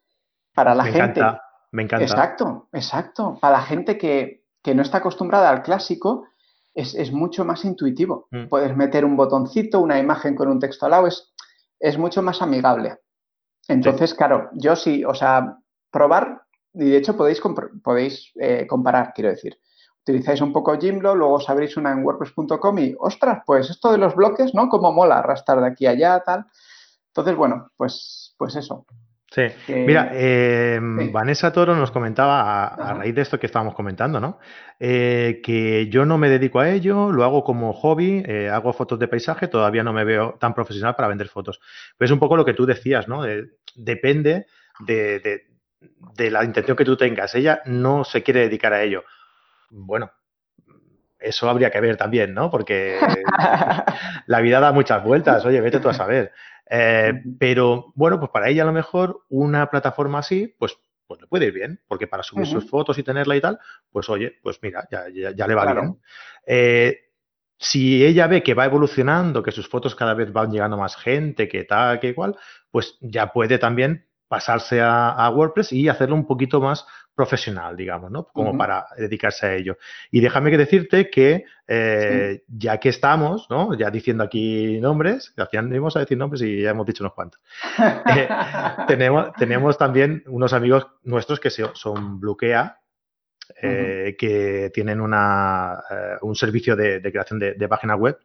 para 0.53 0.75
la 0.75 0.85
gente 0.85 1.21
me 1.71 1.83
encanta. 1.83 2.05
Exacto, 2.05 2.69
exacto. 2.73 3.37
Para 3.41 3.57
la 3.57 3.63
gente 3.63 3.97
que, 3.97 4.45
que 4.63 4.75
no 4.75 4.81
está 4.81 4.99
acostumbrada 4.99 5.49
al 5.49 5.63
clásico, 5.63 6.25
es, 6.77 7.11
mucho 7.11 7.43
más 7.43 7.65
intuitivo. 7.65 8.27
Mm. 8.31 8.47
Puedes 8.47 8.75
meter 8.75 9.03
un 9.03 9.17
botoncito, 9.17 9.79
una 9.79 9.99
imagen 9.99 10.35
con 10.35 10.47
un 10.47 10.59
texto 10.59 10.85
al 10.85 10.91
lado, 10.91 11.07
es, 11.07 11.33
es 11.79 11.97
mucho 11.97 12.21
más 12.21 12.41
amigable. 12.41 12.97
Entonces, 13.67 14.13
claro, 14.13 14.49
yo 14.53 14.75
sí, 14.75 15.03
o 15.03 15.13
sea, 15.13 15.57
probar, 15.91 16.43
y 16.73 16.89
de 16.89 16.97
hecho 16.97 17.17
podéis, 17.17 17.41
podéis 17.83 18.31
eh, 18.39 18.65
comparar, 18.67 19.11
quiero 19.13 19.31
decir. 19.31 19.59
Utilizáis 20.03 20.39
un 20.39 20.53
poco 20.53 20.77
Gimlo, 20.79 21.15
luego 21.15 21.33
os 21.33 21.49
abrís 21.49 21.75
una 21.75 21.91
en 21.91 22.05
wordpress.com 22.05 22.79
y, 22.79 22.95
ostras, 22.97 23.39
pues 23.45 23.69
esto 23.69 23.91
de 23.91 23.97
los 23.97 24.15
bloques, 24.15 24.53
¿no? 24.53 24.69
Como 24.69 24.93
mola 24.93 25.19
arrastrar 25.19 25.59
de 25.59 25.67
aquí 25.67 25.85
a 25.85 25.91
allá, 25.91 26.23
tal. 26.25 26.45
Entonces, 27.07 27.35
bueno, 27.35 27.71
pues, 27.75 28.33
pues 28.37 28.55
eso. 28.55 28.85
Sí, 29.29 29.43
mira, 29.67 30.09
eh, 30.13 30.79
Vanessa 30.81 31.51
Toro 31.51 31.75
nos 31.75 31.91
comentaba 31.91 32.65
a, 32.67 32.93
raíz 32.93 33.13
de 33.13 33.21
esto 33.21 33.37
que 33.37 33.47
estábamos 33.47 33.75
comentando, 33.75 34.21
¿no? 34.21 34.39
Eh, 34.79 35.41
que 35.43 35.89
yo 35.89 36.05
no 36.05 36.17
me 36.17 36.29
dedico 36.29 36.61
a 36.61 36.69
ello, 36.69 37.11
lo 37.11 37.25
hago 37.25 37.43
como 37.43 37.73
hobby, 37.73 38.23
eh, 38.25 38.49
hago 38.49 38.71
fotos 38.71 38.97
de 38.99 39.09
paisaje, 39.09 39.49
todavía 39.49 39.83
no 39.83 39.91
me 39.91 40.05
veo 40.05 40.37
tan 40.39 40.53
profesional 40.53 40.95
para 40.95 41.09
vender 41.09 41.27
fotos. 41.27 41.59
Pues 41.97 42.09
es 42.09 42.13
un 42.13 42.19
poco 42.19 42.37
lo 42.37 42.45
que 42.45 42.53
tú 42.53 42.65
decías, 42.65 43.09
¿no? 43.09 43.23
depende 43.75 44.47
de, 44.79 45.45
de 46.15 46.31
la 46.31 46.45
intención 46.45 46.77
que 46.77 46.85
tú 46.85 46.95
tengas. 46.95 47.35
Ella 47.35 47.61
no 47.65 48.05
se 48.05 48.23
quiere 48.23 48.41
dedicar 48.41 48.71
a 48.73 48.81
ello. 48.81 49.03
Bueno, 49.69 50.09
eso 51.19 51.49
habría 51.49 51.69
que 51.69 51.81
ver 51.81 51.97
también, 51.97 52.33
¿no? 52.33 52.49
Porque 52.49 52.99
la 54.25 54.39
vida 54.39 54.59
da 54.59 54.71
muchas 54.71 55.03
vueltas, 55.03 55.43
oye, 55.45 55.61
vete 55.61 55.79
tú 55.79 55.89
a 55.89 55.93
saber. 55.93 56.31
Eh, 56.69 57.13
pero 57.39 57.91
bueno, 57.95 58.19
pues 58.19 58.31
para 58.31 58.49
ella 58.49 58.63
a 58.63 58.67
lo 58.67 58.73
mejor 58.73 59.25
una 59.29 59.69
plataforma 59.69 60.19
así, 60.19 60.53
pues, 60.57 60.77
pues 61.05 61.21
le 61.21 61.27
puede 61.27 61.45
ir 61.45 61.53
bien, 61.53 61.79
porque 61.87 62.07
para 62.07 62.23
subir 62.23 62.45
sus 62.45 62.69
fotos 62.69 62.97
y 62.97 63.03
tenerla 63.03 63.35
y 63.35 63.41
tal, 63.41 63.59
pues 63.91 64.09
oye, 64.09 64.37
pues 64.41 64.59
mira, 64.61 64.87
ya, 64.91 65.05
ya, 65.09 65.47
le 65.47 65.55
va 65.55 65.71
bien. 65.71 65.99
Eh, 66.45 67.07
si 67.57 68.05
ella 68.05 68.27
ve 68.27 68.43
que 68.43 68.53
va 68.53 68.65
evolucionando, 68.65 69.41
que 69.41 69.51
sus 69.51 69.67
fotos 69.67 69.95
cada 69.95 70.13
vez 70.13 70.31
van 70.31 70.51
llegando 70.51 70.77
más 70.77 70.95
gente, 70.95 71.47
que 71.47 71.63
tal, 71.63 71.99
que 71.99 72.09
igual, 72.09 72.37
pues 72.69 72.97
ya 73.01 73.31
puede 73.31 73.57
también 73.57 74.06
pasarse 74.27 74.81
a, 74.81 75.29
WordPress 75.33 75.73
y 75.73 75.89
hacerlo 75.89 76.15
un 76.15 76.27
poquito 76.27 76.59
más 76.59 76.85
profesional, 77.15 77.75
digamos, 77.75 78.11
¿no? 78.11 78.25
Como 78.25 78.55
para 78.55 78.85
dedicarse 78.95 79.47
a 79.47 79.55
ello. 79.55 79.77
Y 80.11 80.19
déjame 80.19 80.51
que 80.51 80.57
decirte 80.57 81.09
que 81.09 81.45
eh, 81.67 82.43
ya 82.47 82.77
que 82.77 82.89
estamos, 82.89 83.47
¿no? 83.49 83.73
Ya 83.75 83.89
diciendo 83.89 84.23
aquí 84.23 84.79
nombres, 84.79 85.33
al 85.35 85.47
final 85.47 85.73
íbamos 85.73 85.95
a 85.95 86.01
decir 86.01 86.17
nombres 86.17 86.43
y 86.43 86.61
ya 86.61 86.71
hemos 86.71 86.85
dicho 86.85 87.03
unos 87.03 87.13
cuantos. 87.13 87.41
Eh, 88.17 88.27
tenemos, 88.87 89.33
tenemos 89.33 89.77
también 89.77 90.23
unos 90.27 90.53
amigos 90.53 90.87
nuestros 91.03 91.39
que 91.39 91.49
son 91.49 92.19
Bluekea, 92.19 92.79
eh, 93.61 94.15
que 94.17 94.71
tienen 94.73 95.01
una, 95.01 95.81
un 96.21 96.35
servicio 96.35 96.75
de, 96.75 97.01
creación 97.01 97.39
de, 97.39 97.53
de, 97.53 97.67
página 97.67 97.95
web 97.95 98.17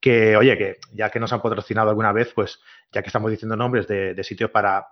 que, 0.00 0.36
oye, 0.36 0.56
que 0.56 0.76
ya 0.92 1.10
que 1.10 1.20
nos 1.20 1.32
han 1.32 1.42
patrocinado 1.42 1.88
alguna 1.90 2.12
vez, 2.12 2.32
pues 2.34 2.60
ya 2.92 3.02
que 3.02 3.08
estamos 3.08 3.30
diciendo 3.30 3.56
nombres 3.56 3.86
de, 3.88 4.22
sitios 4.24 4.50
para 4.50 4.86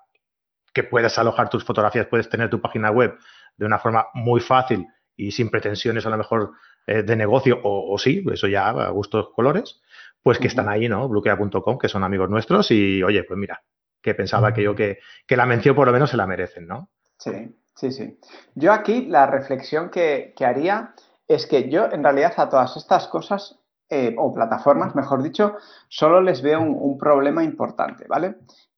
que 0.74 0.82
puedas 0.82 1.18
alojar 1.18 1.48
tus 1.48 1.64
fotografías, 1.64 2.06
puedes 2.06 2.28
tener 2.28 2.50
tu 2.50 2.60
página 2.60 2.90
web 2.90 3.16
de 3.56 3.64
una 3.64 3.78
forma 3.78 4.08
muy 4.12 4.40
fácil 4.40 4.86
y 5.16 5.30
sin 5.30 5.50
pretensiones 5.50 6.04
a 6.04 6.10
lo 6.10 6.18
mejor 6.18 6.52
eh, 6.86 7.02
de 7.02 7.16
negocio, 7.16 7.60
o, 7.62 7.96
sí, 7.98 8.22
eso 8.30 8.48
ya 8.48 8.68
a 8.68 8.90
gustos 8.90 9.30
colores, 9.34 9.80
pues 10.22 10.38
que 10.38 10.48
están 10.48 10.68
ahí, 10.68 10.88
¿no? 10.88 11.08
Bloquea.com, 11.08 11.78
que 11.78 11.88
son 11.88 12.04
amigos 12.04 12.28
nuestros 12.28 12.70
y, 12.70 13.02
oye, 13.02 13.24
pues 13.24 13.38
mira, 13.38 13.62
que 14.02 14.14
pensaba 14.14 14.52
que 14.52 14.62
yo 14.62 14.74
que, 14.74 14.98
la 15.28 15.46
mención 15.46 15.74
por 15.74 15.86
lo 15.86 15.92
menos 15.92 16.10
se 16.10 16.16
la 16.16 16.26
merecen, 16.26 16.66
¿no? 16.66 16.90
Sí, 17.18 17.56
sí, 17.74 17.90
sí. 17.90 18.18
Yo 18.54 18.72
aquí 18.72 19.06
la 19.06 19.26
reflexión 19.26 19.90
que, 19.90 20.34
haría 20.40 20.94
es 21.26 21.46
que 21.46 21.70
yo 21.70 21.90
en 21.90 22.02
realidad 22.02 22.34
a 22.36 22.50
todas 22.50 22.76
estas 22.76 23.08
cosas, 23.08 23.60
eh, 23.94 24.14
o 24.18 24.32
plataformas, 24.32 24.94
mejor 24.94 25.22
dicho, 25.22 25.56
solo 25.88 26.20
les 26.20 26.42
veo 26.42 26.60
un 26.60 26.98
problema 26.98 27.44
importante, 27.44 28.06
¿vale? 28.08 28.36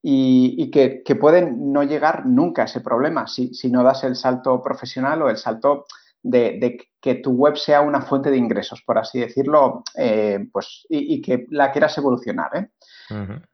y, 0.08 0.70
que, 0.70 1.16
pueden 1.16 1.72
no 1.72 1.82
llegar 1.82 2.26
nunca 2.26 2.62
a 2.62 2.64
ese 2.66 2.80
problema 2.80 3.26
si, 3.26 3.50
no 3.70 3.82
das 3.82 4.04
el 4.04 4.14
salto 4.14 4.62
profesional 4.62 5.20
o 5.22 5.28
el 5.28 5.36
salto 5.36 5.86
de, 6.22 6.90
que 7.00 7.16
tu 7.16 7.32
web 7.32 7.56
sea 7.56 7.80
una 7.80 8.02
fuente 8.02 8.30
de 8.30 8.36
ingresos, 8.36 8.82
por 8.86 8.98
así 8.98 9.18
decirlo, 9.18 9.82
eh, 9.96 10.46
pues, 10.52 10.86
y, 10.88 11.20
que 11.20 11.46
la 11.50 11.72
quieras 11.72 11.98
evolucionar. 11.98 12.50
¿eh? 12.56 12.68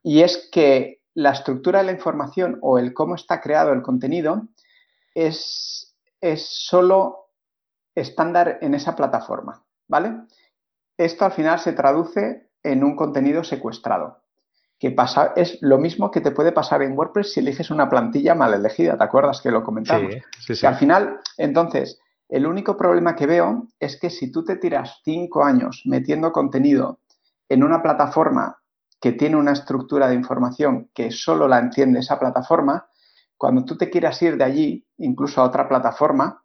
Y 0.03 0.21
es 0.21 0.51
que 0.53 1.01
la 1.15 1.31
estructura 1.31 1.79
de 1.79 1.87
la 1.87 1.93
información 1.93 2.59
o 2.61 2.79
el 2.79 2.93
cómo 2.93 3.15
está 3.15 3.41
creado 3.41 3.73
el 3.73 3.81
contenido 3.81 4.43
es, 5.15 5.97
es 6.21 6.47
solo 6.47 7.31
estándar 7.95 8.59
en 8.61 8.75
esa 8.75 8.95
plataforma, 8.95 9.65
¿vale? 9.89 10.17
Esto 11.05 11.25
al 11.25 11.33
final 11.33 11.59
se 11.59 11.73
traduce 11.73 12.51
en 12.63 12.85
un 12.85 12.97
contenido 12.97 13.43
secuestrado 13.45 14.23
que 14.83 14.91
pasa, 14.91 15.33
es 15.37 15.59
lo 15.61 15.79
mismo 15.79 16.11
que 16.11 16.21
te 16.21 16.33
puede 16.33 16.51
pasar 16.51 16.83
en 16.83 16.99
WordPress 16.99 17.35
si 17.35 17.39
eliges 17.39 17.71
una 17.71 17.89
plantilla 17.89 18.35
mal 18.35 18.53
elegida, 18.53 18.99
¿te 18.99 19.05
acuerdas 19.05 19.41
que 19.41 19.53
lo 19.53 19.63
comentamos? 19.63 20.13
Sí, 20.41 20.57
sí, 20.57 20.67
al 20.67 20.75
final, 20.75 21.21
entonces, 21.37 22.01
el 22.29 22.47
único 22.47 22.77
problema 22.77 23.15
que 23.15 23.27
veo 23.27 23.69
es 23.79 23.97
que 24.01 24.11
si 24.11 24.33
tú 24.33 24.45
te 24.45 24.57
tiras 24.57 25.01
cinco 25.05 25.45
años 25.45 25.83
metiendo 25.85 26.33
contenido 26.33 26.99
en 27.49 27.63
una 27.63 27.81
plataforma 27.81 28.59
que 29.01 29.13
tiene 29.13 29.37
una 29.37 29.53
estructura 29.53 30.09
de 30.09 30.17
información 30.17 30.91
que 30.93 31.13
solo 31.13 31.47
la 31.47 31.61
entiende 31.61 32.01
esa 32.01 32.19
plataforma, 32.19 32.87
cuando 33.37 33.65
tú 33.65 33.77
te 33.77 33.89
quieras 33.89 34.21
ir 34.21 34.37
de 34.37 34.43
allí, 34.43 34.87
incluso 34.99 35.41
a 35.41 35.45
otra 35.45 35.69
plataforma, 35.69 36.42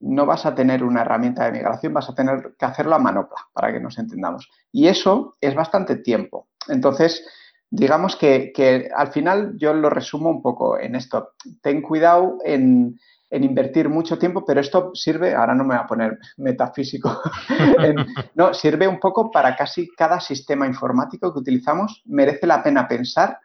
no 0.00 0.26
vas 0.26 0.46
a 0.46 0.54
tener 0.54 0.82
una 0.82 1.02
herramienta 1.02 1.44
de 1.44 1.52
migración, 1.52 1.94
vas 1.94 2.08
a 2.08 2.14
tener 2.14 2.54
que 2.58 2.64
hacerlo 2.64 2.94
a 2.94 2.98
manopla, 2.98 3.48
para 3.52 3.72
que 3.72 3.80
nos 3.80 3.98
entendamos. 3.98 4.50
Y 4.72 4.88
eso 4.88 5.36
es 5.40 5.54
bastante 5.54 5.96
tiempo. 5.96 6.48
Entonces, 6.68 7.24
digamos 7.70 8.16
que, 8.16 8.90
al 8.94 9.12
final 9.12 9.54
yo 9.56 9.74
lo 9.74 9.90
resumo 9.90 10.30
un 10.30 10.42
poco 10.42 10.78
en 10.78 10.94
esto. 10.94 11.32
Ten 11.60 11.82
cuidado 11.82 12.38
en, 12.44 12.98
invertir 13.30 13.88
mucho 13.88 14.18
tiempo, 14.18 14.44
pero 14.44 14.60
esto 14.60 14.90
sirve, 14.94 15.34
ahora 15.34 15.54
no 15.54 15.64
me 15.64 15.74
voy 15.74 15.84
a 15.84 15.86
poner 15.86 16.18
metafísico, 16.38 17.20
no, 18.34 18.52
sirve 18.54 18.88
un 18.88 18.98
poco 18.98 19.30
para 19.30 19.54
casi 19.54 19.88
cada 19.96 20.18
sistema 20.18 20.66
informático 20.66 21.32
que 21.32 21.38
utilizamos. 21.38 22.02
Merece 22.06 22.46
la 22.46 22.62
pena 22.62 22.88
pensar 22.88 23.38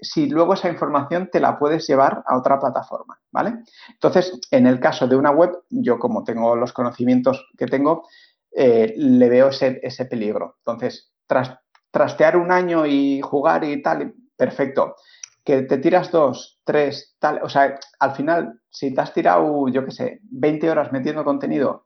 si 0.00 0.28
luego 0.28 0.54
esa 0.54 0.68
información 0.68 1.28
te 1.30 1.40
la 1.40 1.58
puedes 1.58 1.86
llevar 1.86 2.22
a 2.26 2.36
otra 2.36 2.58
plataforma, 2.58 3.18
¿vale? 3.30 3.64
Entonces, 3.88 4.38
en 4.50 4.66
el 4.66 4.80
caso 4.80 5.06
de 5.06 5.16
una 5.16 5.30
web, 5.30 5.50
yo 5.70 5.98
como 5.98 6.24
tengo 6.24 6.56
los 6.56 6.72
conocimientos 6.72 7.48
que 7.56 7.66
tengo, 7.66 8.06
eh, 8.52 8.94
le 8.96 9.28
veo 9.28 9.48
ese, 9.48 9.80
ese 9.82 10.06
peligro. 10.06 10.56
Entonces, 10.58 11.12
tras 11.26 11.58
trastear 11.90 12.36
un 12.36 12.52
año 12.52 12.86
y 12.86 13.20
jugar 13.20 13.64
y 13.64 13.82
tal, 13.82 14.14
perfecto. 14.36 14.96
Que 15.44 15.62
te 15.62 15.78
tiras 15.78 16.10
dos, 16.10 16.60
tres, 16.64 17.16
tal, 17.18 17.40
o 17.42 17.48
sea, 17.48 17.78
al 17.98 18.14
final, 18.14 18.60
si 18.68 18.94
te 18.94 19.00
has 19.00 19.12
tirado, 19.12 19.68
yo 19.68 19.84
qué 19.84 19.90
sé, 19.90 20.20
20 20.30 20.70
horas 20.70 20.92
metiendo 20.92 21.24
contenido 21.24 21.84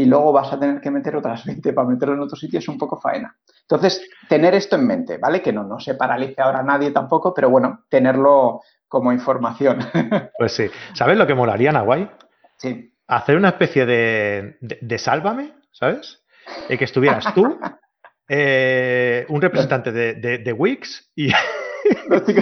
y 0.00 0.06
luego 0.06 0.32
vas 0.32 0.50
a 0.50 0.58
tener 0.58 0.80
que 0.80 0.90
meter 0.90 1.14
otras 1.16 1.44
20 1.46 1.72
para 1.72 1.88
meterlo 1.88 2.14
en 2.14 2.20
otro 2.20 2.36
sitio, 2.36 2.58
es 2.58 2.68
un 2.68 2.78
poco 2.78 2.98
faena. 2.98 3.36
Entonces, 3.62 4.08
tener 4.28 4.54
esto 4.54 4.76
en 4.76 4.86
mente, 4.86 5.18
¿vale? 5.18 5.42
Que 5.42 5.52
no, 5.52 5.64
no 5.64 5.78
se 5.78 5.94
paralice 5.94 6.40
ahora 6.40 6.62
nadie 6.62 6.90
tampoco, 6.90 7.34
pero 7.34 7.50
bueno, 7.50 7.84
tenerlo 7.88 8.62
como 8.88 9.12
información. 9.12 9.78
Pues 10.38 10.52
sí. 10.52 10.70
¿Sabes 10.94 11.18
lo 11.18 11.26
que 11.26 11.34
molaría, 11.34 11.70
Nahuay? 11.70 12.10
Sí. 12.56 12.94
Hacer 13.06 13.36
una 13.36 13.50
especie 13.50 13.84
de, 13.84 14.56
de, 14.60 14.98
sálvame, 14.98 15.52
¿sabes? 15.70 16.22
Y 16.70 16.78
que 16.78 16.84
estuvieras 16.84 17.34
tú 17.34 17.58
eh, 18.28 19.26
un 19.28 19.42
representante 19.42 19.92
de, 19.92 20.14
de, 20.14 20.52
Wix 20.52 21.12
y... 21.14 21.30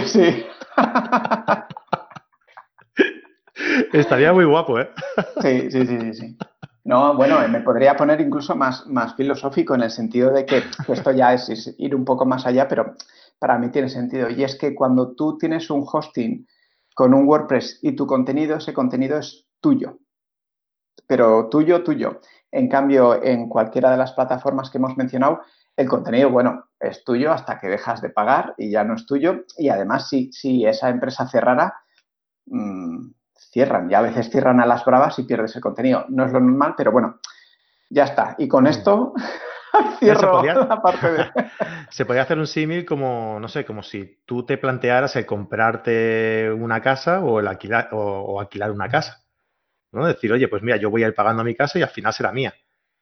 sí. 0.05 0.45
Estaría 3.91 4.31
muy 4.31 4.45
guapo, 4.45 4.79
¿eh? 4.79 4.89
Sí, 5.41 5.71
sí, 5.71 5.85
sí, 5.85 6.13
sí, 6.13 6.37
No, 6.89 7.15
bueno, 7.15 7.47
me 7.49 7.61
podría 7.61 7.95
poner 7.95 8.19
incluso 8.19 8.55
más, 8.55 8.87
más 8.87 9.13
filosófico 9.13 9.75
en 9.75 9.83
el 9.83 9.91
sentido 9.91 10.31
de 10.31 10.43
que 10.43 10.63
esto 10.87 11.11
ya 11.11 11.35
es, 11.35 11.75
ir 11.77 11.93
un 11.93 12.03
poco 12.03 12.25
más 12.25 12.47
allá, 12.47 12.67
pero 12.67 12.95
para 13.37 13.59
mí 13.59 13.69
tiene 13.69 13.89
sentido. 13.89 14.27
Y 14.27 14.43
es 14.43 14.57
que 14.57 14.73
cuando 14.73 15.13
tú 15.13 15.37
tienes 15.37 15.69
un 15.69 15.85
hosting 15.85 16.47
con 16.95 17.13
un 17.13 17.27
WordPress 17.27 17.77
y 17.83 17.91
tu 17.91 18.07
contenido, 18.07 18.57
ese 18.57 18.73
contenido 18.73 19.19
es 19.19 19.47
tuyo. 19.61 19.99
Pero 21.05 21.47
tuyo, 21.47 21.83
tuyo. 21.83 22.21
En 22.51 22.67
cambio, 22.67 23.23
en 23.23 23.49
cualquiera 23.49 23.91
de 23.91 23.97
las 23.97 24.13
plataformas 24.13 24.71
que 24.71 24.79
hemos 24.79 24.97
mencionado, 24.97 25.41
el 25.77 25.87
contenido, 25.87 26.31
bueno, 26.31 26.69
es 26.79 27.03
tuyo 27.03 27.31
hasta 27.31 27.59
que 27.59 27.67
dejas 27.67 28.01
de 28.01 28.09
pagar 28.09 28.55
y 28.57 28.71
ya 28.71 28.83
no 28.83 28.95
es 28.95 29.05
tuyo. 29.05 29.43
Y 29.59 29.69
además, 29.69 30.09
si, 30.09 30.31
si 30.33 30.65
esa 30.65 30.89
empresa 30.89 31.27
cerrara, 31.27 31.71
mm, 32.47 33.11
cierran. 33.51 33.89
Y 33.89 33.93
a 33.93 34.01
veces 34.01 34.29
cierran 34.29 34.59
a 34.59 34.65
las 34.65 34.85
bravas 34.85 35.17
y 35.19 35.23
pierdes 35.23 35.55
el 35.55 35.61
contenido. 35.61 36.05
No 36.09 36.25
es 36.25 36.31
lo 36.31 36.39
normal, 36.39 36.73
pero 36.77 36.91
bueno, 36.91 37.19
ya 37.89 38.03
está. 38.03 38.35
Y 38.37 38.47
con 38.47 38.65
mm. 38.65 38.67
esto 38.67 39.13
cierro 39.99 40.41
se 40.41 40.47
la 40.53 40.81
parte 40.81 41.11
de... 41.11 41.31
se 41.89 42.05
podría 42.05 42.23
hacer 42.23 42.37
un 42.37 42.47
símil 42.47 42.85
como, 42.85 43.39
no 43.39 43.47
sé, 43.47 43.65
como 43.65 43.83
si 43.83 44.21
tú 44.25 44.45
te 44.45 44.57
plantearas 44.57 45.15
el 45.15 45.25
comprarte 45.25 46.51
una 46.51 46.81
casa 46.81 47.21
o 47.21 47.39
el 47.39 47.47
alquilar, 47.47 47.89
o, 47.91 48.39
alquilar 48.39 48.71
una 48.71 48.89
casa. 48.89 49.23
¿no? 49.91 50.05
Decir, 50.05 50.31
oye, 50.31 50.47
pues 50.47 50.61
mira, 50.61 50.77
yo 50.77 50.89
voy 50.89 51.03
a 51.03 51.07
ir 51.07 51.15
pagando 51.15 51.43
mi 51.43 51.55
casa 51.55 51.79
y 51.79 51.81
al 51.81 51.89
final 51.89 52.13
será 52.13 52.31
mía. 52.31 52.53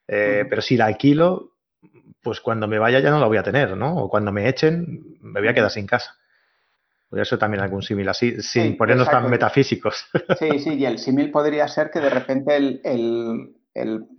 Eh, 0.07 0.45
pero 0.49 0.61
si 0.61 0.77
la 0.77 0.85
alquilo, 0.85 1.57
pues 2.21 2.39
cuando 2.39 2.67
me 2.67 2.79
vaya 2.79 2.99
ya 2.99 3.09
no 3.09 3.19
la 3.19 3.27
voy 3.27 3.37
a 3.37 3.43
tener, 3.43 3.75
¿no? 3.75 3.95
O 3.95 4.09
cuando 4.09 4.31
me 4.31 4.47
echen, 4.47 5.17
me 5.21 5.41
voy 5.41 5.49
a 5.49 5.53
quedar 5.53 5.69
sin 5.69 5.85
casa. 5.85 6.15
Podría 7.09 7.23
ser 7.23 7.39
también 7.39 7.63
algún 7.63 7.81
símil 7.81 8.09
así, 8.09 8.41
sin 8.41 8.75
ponernos 8.75 9.09
tan 9.09 9.29
metafísicos. 9.29 10.07
Sí, 10.39 10.59
sí, 10.59 10.73
y 10.75 10.85
el 10.85 10.99
símil 10.99 11.31
podría 11.31 11.67
ser 11.67 11.89
que 11.89 11.99
de 11.99 12.09
repente 12.09 12.55
el, 12.57 13.53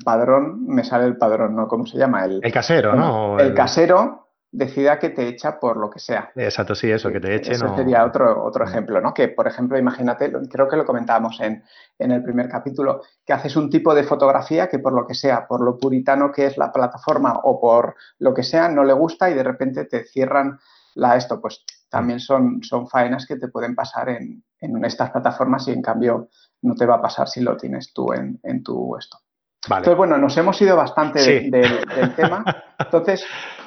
padrón, 0.04 0.64
me 0.66 0.84
sale 0.84 1.04
el 1.04 1.18
padrón, 1.18 1.54
¿no? 1.54 1.68
¿Cómo 1.68 1.84
se 1.84 1.98
llama? 1.98 2.24
El, 2.24 2.40
casero, 2.50 2.94
¿no? 2.94 3.38
El, 3.38 3.52
casero 3.52 4.28
decida 4.50 4.98
que 4.98 5.10
te 5.10 5.28
echa 5.28 5.60
por 5.60 5.76
lo 5.76 5.90
que 5.90 5.98
sea. 5.98 6.32
Exacto, 6.34 6.74
sí, 6.74 6.90
eso, 6.90 7.12
que 7.12 7.20
te 7.20 7.34
echen. 7.34 7.52
Eso 7.52 7.76
sería 7.76 8.06
otro, 8.06 8.42
otro 8.42 8.64
mm. 8.64 8.68
ejemplo, 8.68 9.00
¿no? 9.02 9.12
Que, 9.12 9.28
por 9.28 9.46
ejemplo, 9.46 9.78
imagínate, 9.78 10.32
creo 10.50 10.66
que 10.66 10.76
lo 10.76 10.86
comentábamos 10.86 11.38
en, 11.40 11.62
en 11.98 12.12
el 12.12 12.22
primer 12.22 12.48
capítulo, 12.48 13.02
que 13.26 13.34
haces 13.34 13.54
un 13.56 13.68
tipo 13.68 13.94
de 13.94 14.04
fotografía 14.04 14.68
que 14.68 14.78
por 14.78 14.94
lo 14.94 15.06
que 15.06 15.14
sea, 15.14 15.46
por 15.46 15.62
lo 15.62 15.76
puritano 15.76 16.32
que 16.32 16.46
es 16.46 16.56
la 16.56 16.72
plataforma 16.72 17.40
o 17.42 17.60
por 17.60 17.96
lo 18.18 18.32
que 18.32 18.42
sea, 18.42 18.70
no 18.70 18.84
le 18.84 18.94
gusta 18.94 19.28
y 19.28 19.34
de 19.34 19.42
repente 19.42 19.84
te 19.84 20.04
cierran 20.04 20.58
la 20.94 21.16
esto, 21.16 21.40
pues 21.40 21.64
también 21.88 22.20
son, 22.20 22.62
son 22.62 22.88
faenas 22.88 23.26
que 23.26 23.36
te 23.36 23.48
pueden 23.48 23.74
pasar 23.74 24.08
en, 24.10 24.42
estas 24.84 25.10
plataformas 25.10 25.68
y 25.68 25.72
en 25.72 25.82
cambio 25.82 26.28
no 26.62 26.74
te 26.74 26.84
va 26.84 26.96
a 26.96 27.02
pasar 27.02 27.28
si 27.28 27.40
lo 27.40 27.56
tienes 27.56 27.92
tú 27.92 28.12
en, 28.12 28.62
tu 28.62 28.96
esto. 28.96 29.18
Entonces, 29.64 29.96
bueno, 29.96 30.18
nos 30.18 30.36
hemos 30.36 30.60
ido 30.60 30.76
bastante 30.76 31.48
del 31.48 32.14
tema. 32.16 32.44
Entonces, 32.78 33.24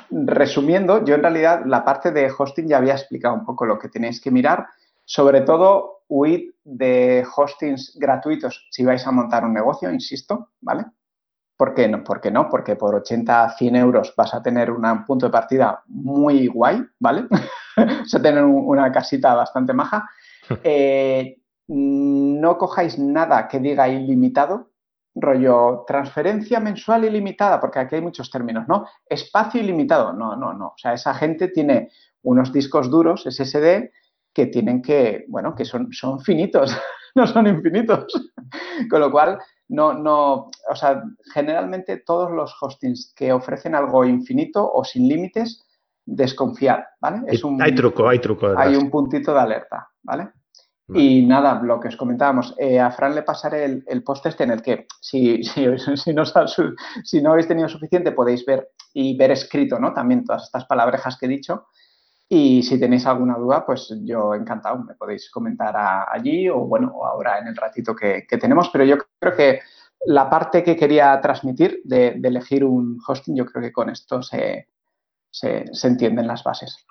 resumiendo, 0.09 1.03
yo 1.05 1.15
en 1.15 1.21
realidad 1.21 1.61
la 1.65 1.83
parte 1.85 2.11
de 2.11 2.31
hosting 2.35 2.67
ya 2.67 2.77
había 2.77 2.93
explicado 2.93 3.35
un 3.35 3.45
poco 3.45 3.65
lo 3.65 3.79
que 3.79 3.89
tenéis 3.89 4.19
que 4.19 4.31
mirar. 4.31 4.67
Sobre 5.05 5.41
todo, 5.41 6.03
huid 6.09 6.51
de 6.63 7.25
hostings 7.35 7.97
gratuitos 7.97 8.67
si 8.69 8.83
vais 8.83 9.05
a 9.07 9.11
montar 9.11 9.45
un 9.45 9.53
negocio, 9.53 9.91
insisto, 9.91 10.49
¿vale? 10.59 10.85
¿Por 11.57 11.73
qué 11.73 11.87
no? 11.87 12.03
¿Por 12.03 12.19
qué 12.19 12.31
no? 12.31 12.49
Porque 12.49 12.75
por 12.75 12.95
80, 12.95 13.55
100 13.57 13.75
euros 13.75 14.13
vas 14.17 14.33
a 14.33 14.41
tener 14.41 14.71
un 14.71 15.05
punto 15.05 15.27
de 15.27 15.31
partida 15.31 15.83
muy 15.87 16.47
guay, 16.47 16.83
¿vale? 16.99 17.27
vas 17.77 18.13
a 18.13 18.21
tener 18.21 18.43
una 18.43 18.91
casita 18.91 19.35
bastante 19.35 19.73
maja. 19.73 20.09
Eh, 20.63 21.37
no 21.67 22.57
cojáis 22.57 22.99
nada 22.99 23.47
que 23.47 23.59
diga 23.59 23.87
ilimitado, 23.87 24.71
rollo 25.15 25.85
transferencia 25.87 26.59
mensual 26.59 27.05
ilimitada, 27.05 27.61
porque 27.61 27.79
aquí 27.79 27.95
hay 27.95 28.01
muchos 28.01 28.29
términos, 28.29 28.67
¿no? 28.67 28.85
Espacio 29.05 29.61
ilimitado, 29.61 30.11
no, 30.11 30.35
no, 30.35 30.53
no. 30.53 30.67
O 30.67 30.77
sea, 30.77 30.93
esa 30.93 31.13
gente 31.13 31.47
tiene 31.47 31.89
unos 32.23 32.51
discos 32.51 32.89
duros, 32.89 33.23
SSD, 33.23 33.91
que 34.33 34.47
tienen 34.47 34.81
que, 34.81 35.25
bueno, 35.27 35.55
que 35.55 35.65
son, 35.65 35.91
son 35.91 36.19
finitos, 36.21 36.75
no 37.15 37.27
son 37.27 37.47
infinitos. 37.47 38.05
Con 38.89 38.99
lo 38.99 39.11
cual, 39.11 39.39
no, 39.69 39.93
no, 39.93 40.49
o 40.69 40.75
sea, 40.75 41.03
generalmente 41.33 41.97
todos 41.97 42.31
los 42.31 42.55
hostings 42.61 43.13
que 43.15 43.31
ofrecen 43.31 43.75
algo 43.75 44.05
infinito 44.05 44.69
o 44.71 44.83
sin 44.83 45.07
límites, 45.07 45.63
desconfiar, 46.05 46.87
¿vale? 46.99 47.23
Es 47.27 47.43
un, 47.43 47.61
hay 47.61 47.73
truco, 47.75 48.07
hay 48.07 48.19
truco. 48.19 48.53
Hay 48.57 48.75
un 48.75 48.89
puntito 48.89 49.33
de 49.33 49.39
alerta, 49.39 49.89
¿vale? 50.03 50.31
Y 50.93 51.25
nada, 51.25 51.61
lo 51.63 51.79
que 51.79 51.87
os 51.87 51.95
comentábamos, 51.95 52.53
eh, 52.57 52.79
a 52.79 52.91
Fran 52.91 53.15
le 53.15 53.23
pasaré 53.23 53.63
el, 53.63 53.83
el 53.87 54.03
post 54.03 54.25
este 54.25 54.43
en 54.43 54.51
el 54.51 54.61
que 54.61 54.87
si, 54.99 55.41
si, 55.43 55.65
si, 55.95 56.13
no, 56.13 56.23
si 56.25 57.21
no 57.21 57.31
habéis 57.31 57.47
tenido 57.47 57.69
suficiente 57.69 58.11
podéis 58.11 58.45
ver 58.45 58.71
y 58.93 59.15
ver 59.15 59.31
escrito, 59.31 59.79
¿no? 59.79 59.93
También 59.93 60.25
todas 60.25 60.43
estas 60.43 60.65
palabrejas 60.65 61.17
que 61.17 61.27
he 61.27 61.29
dicho. 61.29 61.67
Y 62.33 62.63
si 62.63 62.79
tenéis 62.79 63.05
alguna 63.05 63.35
duda, 63.35 63.65
pues 63.65 63.93
yo 64.03 64.33
encantado, 64.33 64.81
me 64.81 64.95
podéis 64.95 65.29
comentar 65.29 65.75
allí 66.09 66.47
o 66.47 66.59
bueno, 66.59 66.93
ahora 67.03 67.39
en 67.39 67.47
el 67.47 67.57
ratito 67.57 67.93
que, 67.93 68.25
tenemos. 68.39 68.69
Pero 68.69 68.85
yo 68.85 68.97
creo 69.19 69.35
que 69.35 69.59
la 70.05 70.29
parte 70.29 70.63
que 70.63 70.77
quería 70.77 71.19
transmitir 71.19 71.81
de, 71.83 72.19
elegir 72.23 72.63
un 72.63 72.99
hosting, 73.05 73.35
yo 73.35 73.45
creo 73.45 73.61
que 73.61 73.73
con 73.73 73.89
esto 73.89 74.21
se, 74.21 74.69
se, 75.31 75.65
entienden 75.83 76.27
las 76.27 76.43
bases. 76.43 76.85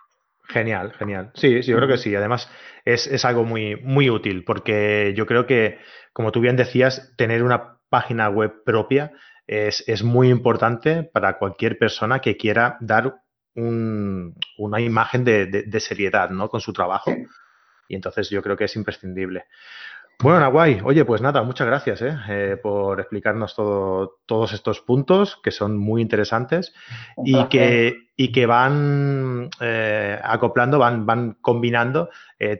Genial, 0.48 0.92
genial. 0.94 1.31
Sí, 1.35 1.62
sí, 1.62 1.70
yo 1.70 1.76
creo 1.76 1.88
que 1.88 1.98
sí. 1.98 2.14
Además, 2.14 2.50
es, 2.85 3.24
algo 3.24 3.44
muy, 3.44 3.76
muy 3.76 4.11
útil 4.11 4.44
porque 4.44 5.14
yo 5.16 5.26
creo 5.26 5.46
que, 5.46 5.79
como 6.12 6.33
tú 6.33 6.40
bien 6.40 6.57
decías, 6.57 7.14
tener 7.16 7.44
una 7.44 7.79
página 7.88 8.29
web 8.29 8.64
propia 8.64 9.12
es, 9.46 9.85
es 9.87 10.03
muy 10.03 10.29
importante 10.29 11.05
para 11.05 11.38
cualquier 11.38 11.79
persona 11.79 12.20
que 12.20 12.37
quiera 12.37 12.76
dar 12.81 13.20
una 13.55 14.81
imagen 14.81 15.24
de, 15.24 15.81
seriedad, 15.81 16.31
¿no? 16.31 16.48
Con 16.48 16.61
su 16.61 16.72
trabajo. 16.72 17.12
Y 17.88 17.94
entonces 17.94 18.31
yo 18.31 18.42
creo 18.42 18.57
que 18.57 18.64
es 18.64 18.76
imprescindible. 18.76 19.44
Bueno, 20.22 20.40
Nahuay, 20.40 20.83
oye, 20.85 21.05
pues 21.07 21.22
nada, 21.22 21.42
muchas 21.42 21.66
gracias 21.66 22.03
¿eh? 22.03 22.14
Eh, 22.29 22.57
por 22.62 23.00
explicarnos 23.00 23.55
todo, 23.55 24.18
todos 24.26 24.53
estos 24.53 24.83
puntos 24.83 25.40
que 25.42 25.50
son 25.50 25.79
muy 25.79 26.03
interesantes 26.03 26.74
y 27.24 27.42
que, 27.46 28.10
y 28.22 28.33
que 28.33 28.44
van 28.44 29.48
eh, 29.61 30.20
acoplando, 30.22 30.78
van, 30.78 31.06
van 31.06 31.38
combinando 31.40 32.11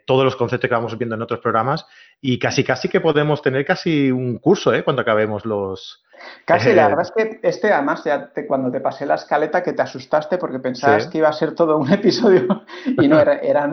todos 0.07 0.25
los 0.25 0.37
conceptos 0.37 0.69
que 0.69 0.75
vamos 0.75 0.97
viendo 0.97 1.17
en 1.17 1.23
otros 1.23 1.41
programas 1.41 1.87
y 2.21 2.39
casi 2.39 2.65
casi 2.65 2.89
que 2.89 3.01
podemos 3.01 3.43
tener 3.43 3.67
casi 3.67 4.11
un 4.11 4.39
curso 4.39 4.73
cuando 4.85 5.03
acabemos 5.03 5.45
los, 5.45 6.03
Casi, 6.45 6.73
la 6.73 6.89
verdad 6.89 7.07
es 7.07 7.13
que 7.13 7.41
este, 7.43 7.73
además, 7.73 8.05
ya 8.05 8.31
cuando 8.47 8.71
te 8.71 8.81
pasé 8.81 9.07
la 9.07 9.15
escaleta, 9.15 9.63
que 9.63 9.73
te 9.73 9.83
asustaste 9.83 10.39
porque 10.39 10.59
pensabas 10.59 11.07
que 11.07 11.19
iba 11.19 11.29
a 11.29 11.33
ser 11.33 11.55
todo 11.55 11.79
un 11.79 11.91
episodio 11.93 12.65
y 12.87 13.09
no, 13.09 13.21
eran, 13.21 13.73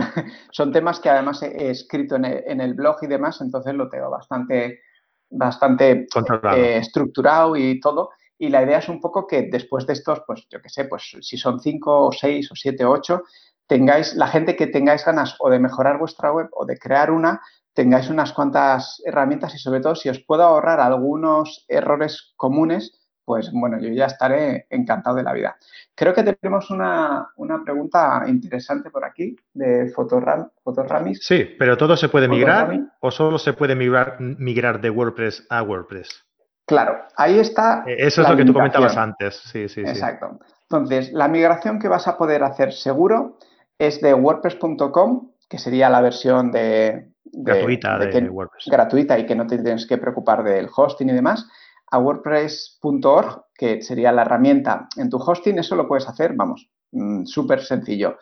son 0.52 0.72
temas 0.72 1.00
que 1.00 1.10
además 1.10 1.42
he, 1.44 1.70
escrito 1.70 2.16
en 2.16 2.26
el, 2.62 2.74
blog 2.74 2.98
y 3.02 3.08
demás, 3.08 3.42
entonces 3.42 3.74
lo 3.74 3.90
tengo 3.90 4.10
bastante, 4.10 4.82
bastante 5.30 6.08
eh, 6.56 6.78
estructurado 6.78 7.56
y 7.56 7.80
todo. 7.80 8.12
Y 8.38 8.50
la 8.50 8.64
idea 8.64 8.80
es 8.80 8.90
un 8.90 9.02
poco 9.02 9.26
que 9.26 9.44
después 9.52 9.88
de 9.88 9.94
estos, 9.94 10.22
pues 10.26 10.48
yo 10.50 10.62
qué 10.62 10.70
sé, 10.70 10.86
pues 10.86 11.18
si 11.22 11.38
son 11.38 11.60
cinco 11.60 12.08
o 12.08 12.12
seis 12.12 12.52
o 12.52 12.56
siete 12.56 12.86
o 12.86 12.92
ocho, 12.92 13.24
tengáis, 13.68 14.16
la 14.16 14.28
gente 14.28 14.56
que 14.56 14.68
tengáis 14.68 15.06
ganas 15.06 15.36
o 15.40 15.50
de 15.50 15.60
mejorar 15.60 15.98
vuestra 15.98 16.32
web 16.32 16.48
o 16.52 16.66
de 16.66 16.78
crear 16.78 17.12
una, 17.12 17.42
tengáis 17.74 18.10
unas 18.10 18.34
cuantas 18.34 19.02
herramientas 19.06 19.54
y 19.54 19.60
sobre 19.60 19.82
todo 19.82 19.96
si 19.96 20.10
os 20.10 20.20
puedo 20.20 20.44
ahorrar 20.44 20.80
algunos 20.80 21.66
errores 21.68 22.34
comunes, 22.36 23.08
pues 23.24 23.52
bueno, 23.52 23.78
yo 23.80 23.90
ya 23.90 24.06
estaré 24.06 24.68
encantado 24.70 25.18
de 25.18 25.24
la 25.24 25.34
vida. 25.34 25.58
Creo 25.94 26.14
que 26.14 26.24
tenemos 26.24 26.70
una, 26.72 27.28
pregunta 27.66 28.24
interesante 28.26 28.90
por 28.90 29.04
aquí 29.04 29.36
de 29.54 29.90
Fotoram, 29.90 30.50
Fotoramis. 30.64 31.20
Sí, 31.22 31.56
pero 31.60 31.76
¿todo 31.76 31.98
se 31.98 32.08
puede 32.08 32.30
migrar 32.30 32.80
o 33.02 33.12
solo 33.12 33.38
se 33.38 33.52
puede 33.52 33.76
migrar, 33.76 34.16
migrar 34.20 34.80
de 34.80 34.90
WordPress 34.90 35.46
a 35.50 35.62
WordPress? 35.62 36.27
Claro, 36.68 36.98
ahí 37.16 37.40
está. 37.40 37.86
Eh, 37.88 37.96
eso 38.00 38.22
es 38.22 38.30
lo 38.30 38.36
que 38.36 38.44
tú 38.44 38.54
comentabas 38.54 38.98
antes, 38.98 39.38
sí, 39.38 39.70
sí. 39.70 39.82
Exacto. 39.82 40.38
Entonces, 40.64 41.14
la 41.14 41.30
migración 41.30 41.80
que 41.80 41.88
vas 41.88 42.10
a 42.10 42.18
poder 42.18 42.44
hacer 42.44 42.74
seguro 42.74 43.38
es 43.80 44.02
de 44.02 44.14
WordPress.com, 44.14 45.32
que 45.48 45.60
sería 45.60 45.90
la 45.90 46.02
versión 46.02 46.52
de, 46.52 47.14
gratuita 47.24 47.98
de, 47.98 48.30
WordPress. 48.30 48.66
Gratuita 48.68 49.18
y 49.18 49.26
que 49.26 49.36
no 49.36 49.48
te 49.48 49.60
tienes 49.60 49.88
que 49.88 49.98
preocupar 49.98 50.44
del 50.44 50.68
hosting 50.76 51.10
y 51.10 51.14
demás, 51.14 51.48
a 51.90 52.00
WordPress.org, 52.00 53.46
que 53.56 53.82
sería 53.82 54.12
la 54.12 54.24
herramienta 54.24 54.90
en 54.98 55.10
tu 55.10 55.18
hosting, 55.18 55.60
eso 55.60 55.78
lo 55.78 55.88
puedes 55.88 56.08
hacer, 56.10 56.34
vamos, 56.36 56.70
mm, 56.92 57.24
súper 57.24 57.62
sencillo. 57.62 58.18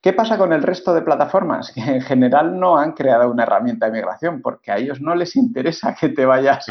¿Qué 0.00 0.12
pasa 0.12 0.38
con 0.38 0.52
el 0.52 0.62
resto 0.62 0.94
de 0.94 1.02
plataformas? 1.02 1.72
Que 1.74 1.80
en 1.80 2.00
general 2.00 2.58
no 2.58 2.78
han 2.78 2.92
creado 2.92 3.30
una 3.30 3.42
herramienta 3.42 3.86
de 3.86 3.92
migración 3.92 4.40
porque 4.40 4.70
a 4.70 4.78
ellos 4.78 5.00
no 5.00 5.14
les 5.14 5.36
interesa 5.36 5.94
que 6.00 6.08
te 6.08 6.24
vayas 6.24 6.66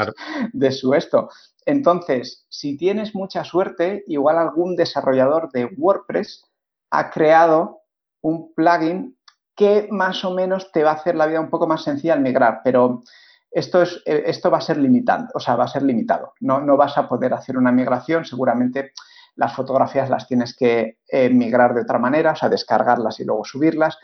de 0.52 0.72
su 0.72 0.94
esto. 0.94 1.28
Entonces, 1.66 2.46
si 2.48 2.76
tienes 2.76 3.14
mucha 3.14 3.44
suerte, 3.44 4.02
igual 4.06 4.38
algún 4.38 4.76
desarrollador 4.76 5.50
de 5.52 5.66
WordPress 5.76 6.46
ha 6.90 7.10
creado 7.10 7.82
un 8.22 8.54
plugin 8.54 9.16
que 9.54 9.88
más 9.90 10.24
o 10.24 10.32
menos 10.32 10.72
te 10.72 10.82
va 10.82 10.92
a 10.92 10.94
hacer 10.94 11.14
la 11.14 11.26
vida 11.26 11.40
un 11.40 11.50
poco 11.50 11.66
más 11.66 11.82
sencilla 11.82 12.14
al 12.14 12.20
migrar, 12.20 12.60
pero 12.64 13.02
esto, 13.50 13.82
es, 13.82 14.00
eh, 14.06 14.22
esto 14.26 14.50
va 14.50 14.58
a 14.58 14.62
ser 14.62 14.78
limitante, 14.78 15.32
o 15.34 15.40
sea, 15.40 15.56
va 15.56 15.64
a 15.64 15.68
ser 15.68 15.82
limitado. 15.82 16.32
No, 16.40 16.60
no 16.60 16.76
vas 16.76 16.96
a 16.96 17.08
poder 17.08 17.34
hacer 17.34 17.58
una 17.58 17.72
migración, 17.72 18.24
seguramente 18.24 18.92
las 19.38 19.54
fotografías 19.54 20.10
las 20.10 20.26
tienes 20.26 20.54
que 20.56 20.98
eh, 21.06 21.30
migrar 21.30 21.72
de 21.72 21.82
otra 21.82 22.00
manera, 22.00 22.32
o 22.32 22.36
sea, 22.36 22.48
descargarlas 22.48 23.20
y 23.20 23.24
luego 23.24 23.44
subirlas. 23.44 23.96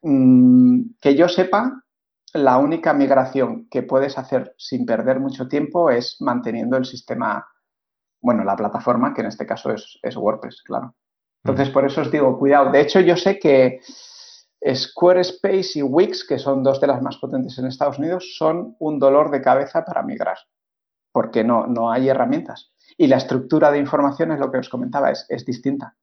Mm, 0.00 0.92
que 0.98 1.14
yo 1.14 1.28
sepa, 1.28 1.84
la 2.32 2.56
única 2.56 2.94
migración 2.94 3.68
que 3.68 3.82
puedes 3.82 4.16
hacer 4.16 4.54
sin 4.56 4.86
perder 4.86 5.20
mucho 5.20 5.48
tiempo 5.48 5.90
es 5.90 6.16
manteniendo 6.20 6.78
el 6.78 6.86
sistema, 6.86 7.46
bueno, 8.22 8.42
la 8.42 8.56
plataforma, 8.56 9.12
que 9.12 9.20
en 9.20 9.26
este 9.26 9.44
caso 9.44 9.70
es, 9.70 9.98
es 10.02 10.16
WordPress, 10.16 10.62
claro. 10.62 10.94
Entonces, 11.44 11.68
por 11.68 11.84
eso 11.84 12.00
os 12.00 12.10
digo, 12.10 12.38
cuidado. 12.38 12.70
De 12.70 12.80
hecho, 12.80 13.00
yo 13.00 13.16
sé 13.16 13.38
que 13.38 13.80
Squarespace 14.74 15.78
y 15.78 15.82
Wix, 15.82 16.26
que 16.26 16.38
son 16.38 16.62
dos 16.62 16.80
de 16.80 16.86
las 16.86 17.02
más 17.02 17.18
potentes 17.18 17.58
en 17.58 17.66
Estados 17.66 17.98
Unidos, 17.98 18.34
son 18.38 18.76
un 18.78 18.98
dolor 18.98 19.30
de 19.30 19.42
cabeza 19.42 19.84
para 19.84 20.02
migrar, 20.02 20.38
porque 21.12 21.44
no, 21.44 21.66
no 21.66 21.90
hay 21.90 22.08
herramientas. 22.08 22.69
Y 23.00 23.06
la 23.06 23.16
estructura 23.16 23.72
de 23.72 23.78
información 23.78 24.30
es 24.30 24.38
lo 24.38 24.52
que 24.52 24.58
os 24.58 24.68
comentaba, 24.68 25.10
es, 25.10 25.46
distinta. 25.46 25.94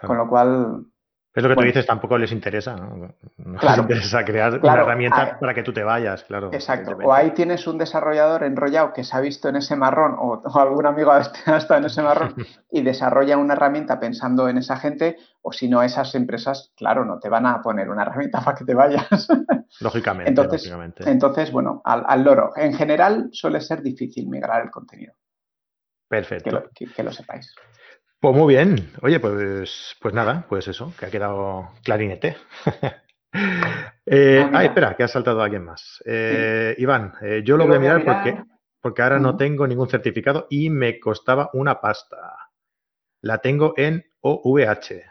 Con 0.00 0.16
lo 0.16 0.26
cual. 0.26 0.86
Es 1.34 1.42
lo 1.42 1.50
que 1.50 1.54
tú 1.54 1.60
dices, 1.60 1.84
tampoco 1.84 2.16
les 2.16 2.32
interesa, 2.32 2.74
¿no? 2.74 3.14
No 3.36 3.58
les 3.60 3.76
interesa 3.76 4.24
crear 4.24 4.58
una 4.62 4.80
herramienta 4.80 5.38
para 5.38 5.52
que 5.52 5.62
tú 5.62 5.74
te 5.74 5.84
vayas, 5.84 6.24
claro. 6.24 6.48
Exacto. 6.54 6.96
O 7.04 7.12
ahí 7.12 7.32
tienes 7.32 7.66
un 7.66 7.76
desarrollador 7.76 8.42
enrollado 8.42 8.94
que 8.94 9.04
se 9.04 9.14
ha 9.14 9.20
visto 9.20 9.50
en 9.50 9.56
ese 9.56 9.76
marrón 9.76 10.16
o, 10.18 10.40
algún 10.58 10.86
amigo 10.86 11.10
ha 11.12 11.20
estado 11.20 11.80
en 11.80 11.84
ese 11.84 12.00
marrón 12.00 12.34
y 12.72 12.80
desarrolla 12.80 13.36
una 13.36 13.52
herramienta 13.52 14.00
pensando 14.00 14.48
en 14.48 14.56
esa 14.56 14.78
gente, 14.78 15.18
o 15.42 15.52
si 15.52 15.68
no, 15.68 15.82
esas 15.82 16.14
empresas, 16.14 16.72
claro, 16.74 17.04
no 17.04 17.18
te 17.18 17.28
van 17.28 17.44
a 17.44 17.60
poner 17.60 17.90
una 17.90 18.00
herramienta 18.00 18.40
para 18.44 18.56
que 18.56 18.64
te 18.64 18.72
vayas. 18.72 19.28
Lógicamente, 19.80 20.30
entonces, 20.30 20.72
Entonces, 21.00 21.52
bueno, 21.52 21.82
al, 21.84 22.24
loro. 22.24 22.52
En 22.56 22.72
general 22.72 23.28
suele 23.32 23.60
ser 23.60 23.82
difícil 23.82 24.26
migrar 24.30 24.62
el 24.62 24.70
contenido. 24.70 25.12
Perfecto. 26.08 26.70
que 26.74 27.02
lo 27.02 27.12
sepáis. 27.12 27.54
Pues 28.20 28.34
muy 28.34 28.54
bien. 28.54 28.92
Oye, 29.02 29.20
pues, 29.20 29.94
pues 30.00 30.14
nada, 30.14 30.46
pues 30.48 30.66
eso, 30.68 30.92
que 30.98 31.06
ha 31.06 31.10
quedado 31.10 31.70
clarinete. 31.84 32.36
eh, 34.06 34.48
ah, 34.52 34.64
espera, 34.64 34.96
que 34.96 35.02
ha 35.02 35.08
saltado 35.08 35.42
alguien 35.42 35.64
más. 35.64 36.02
Eh, 36.04 36.74
Iván, 36.78 37.12
eh, 37.20 37.42
yo 37.44 37.56
lo 37.56 37.66
voy 37.66 37.76
a 37.76 37.80
mirar, 37.80 38.04
porque, 38.04 38.42
porque 38.80 39.02
ahora 39.02 39.18
no 39.18 39.36
tengo 39.36 39.66
ningún 39.66 39.88
certificado 39.88 40.46
y 40.48 40.70
me 40.70 40.98
costaba 40.98 41.50
una 41.52 41.80
pasta. 41.80 42.16
La 43.20 43.38
tengo 43.38 43.74
en 43.76 44.04
OVH. 44.20 45.04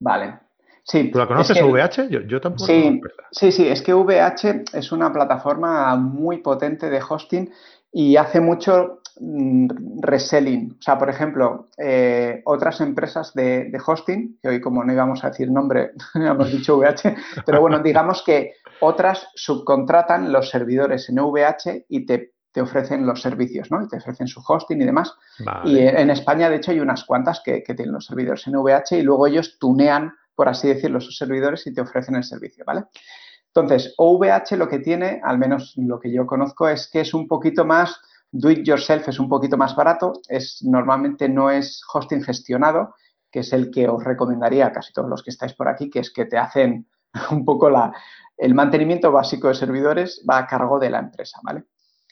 Vale. 0.00 0.38
Sí, 0.82 1.10
¿Tú 1.10 1.18
la 1.18 1.26
conoces, 1.26 1.60
OVH? 1.60 2.08
Yo, 2.08 2.20
yo 2.22 2.40
tampoco. 2.40 2.66
Sí, 2.66 3.00
sí, 3.30 3.52
sí, 3.52 3.68
es 3.68 3.82
que 3.82 3.92
OVH 3.92 4.64
es 4.74 4.92
una 4.92 5.12
plataforma 5.12 5.96
muy 5.96 6.38
potente 6.38 6.90
de 6.90 7.00
hosting 7.06 7.50
y 7.92 8.16
hace 8.16 8.40
mucho 8.40 8.99
reselling. 9.16 10.76
O 10.78 10.82
sea, 10.82 10.98
por 10.98 11.10
ejemplo, 11.10 11.68
eh, 11.78 12.42
otras 12.44 12.80
empresas 12.80 13.32
de, 13.34 13.72
hosting, 13.84 14.38
que 14.42 14.48
hoy 14.48 14.60
como 14.60 14.84
no 14.84 14.92
íbamos 14.92 15.24
a 15.24 15.30
decir 15.30 15.50
nombre, 15.50 15.92
hemos 16.14 16.50
dicho 16.50 16.76
VH, 16.76 17.16
pero 17.44 17.60
bueno, 17.60 17.78
digamos 17.82 18.22
que 18.22 18.54
otras 18.80 19.28
subcontratan 19.34 20.32
los 20.32 20.50
servidores 20.50 21.08
en 21.08 21.20
VH 21.20 21.86
y 21.88 22.06
te, 22.06 22.32
ofrecen 22.60 23.06
los 23.06 23.22
servicios, 23.22 23.70
¿no? 23.70 23.82
Y 23.82 23.88
te 23.88 23.98
ofrecen 23.98 24.26
su 24.26 24.42
hosting 24.46 24.82
y 24.82 24.84
demás. 24.84 25.14
Y 25.64 25.78
en 25.78 26.10
España, 26.10 26.50
de 26.50 26.56
hecho, 26.56 26.72
hay 26.72 26.80
unas 26.80 27.04
cuantas 27.04 27.40
que, 27.44 27.62
que 27.62 27.74
tienen 27.74 27.94
los 27.94 28.06
servidores 28.06 28.46
en 28.46 28.56
VH 28.56 28.98
y 28.98 29.02
luego 29.02 29.26
ellos 29.26 29.56
tunean, 29.60 30.14
por 30.34 30.48
así 30.48 30.68
decirlo, 30.68 31.00
sus 31.00 31.16
servidores 31.16 31.66
y 31.66 31.72
te 31.72 31.80
ofrecen 31.80 32.16
el 32.16 32.24
servicio, 32.24 32.64
¿vale? 32.66 32.86
Entonces, 33.54 33.94
OVH 33.96 34.56
lo 34.56 34.68
que 34.68 34.78
tiene, 34.78 35.20
al 35.24 35.38
menos 35.38 35.74
lo 35.76 35.98
que 35.98 36.12
yo 36.12 36.26
conozco, 36.26 36.68
es 36.68 36.88
que 36.88 37.00
es 37.00 37.14
un 37.14 37.26
poquito 37.26 37.64
más 37.64 38.00
do 38.32 38.50
it 38.50 38.66
yourself, 38.66 39.08
es 39.08 39.18
un 39.18 39.28
poquito 39.28 39.56
más 39.56 39.74
barato, 39.74 40.12
es 40.28 40.62
normalmente 40.62 41.28
no 41.28 41.50
es 41.50 41.82
hosting 41.92 42.22
gestionado, 42.22 42.94
que 43.30 43.40
es 43.40 43.52
el 43.52 43.70
que 43.70 43.88
os 43.88 44.02
recomendaría 44.02 44.72
casi 44.72 44.92
todos 44.92 45.08
los 45.08 45.22
que 45.22 45.30
estáis 45.30 45.54
por 45.54 45.68
aquí, 45.68 45.90
que 45.90 46.00
es 46.00 46.12
que 46.12 46.26
te 46.26 46.38
hacen 46.38 46.88
un 47.30 47.44
poco 47.44 47.70
la, 47.70 47.92
el 48.36 48.54
mantenimiento 48.54 49.12
básico 49.12 49.48
de 49.48 49.54
servidores 49.54 50.24
va 50.28 50.38
a 50.38 50.46
cargo 50.46 50.78
de 50.78 50.90
la 50.90 50.98
empresa, 50.98 51.40
¿vale? 51.42 51.64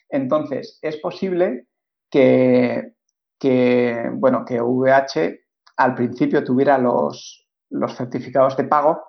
Entonces, 0.09 0.79
es 0.83 0.97
posible 0.97 1.69
que, 2.11 2.95
que 3.39 4.11
bueno, 4.13 4.45
que 4.45 4.61
VH 4.61 5.41
al 5.77 5.95
principio 5.95 6.43
tuviera 6.43 6.79
los, 6.79 7.47
los 7.71 7.95
certificados 7.95 8.57
de 8.57 8.65
pago, 8.65 9.09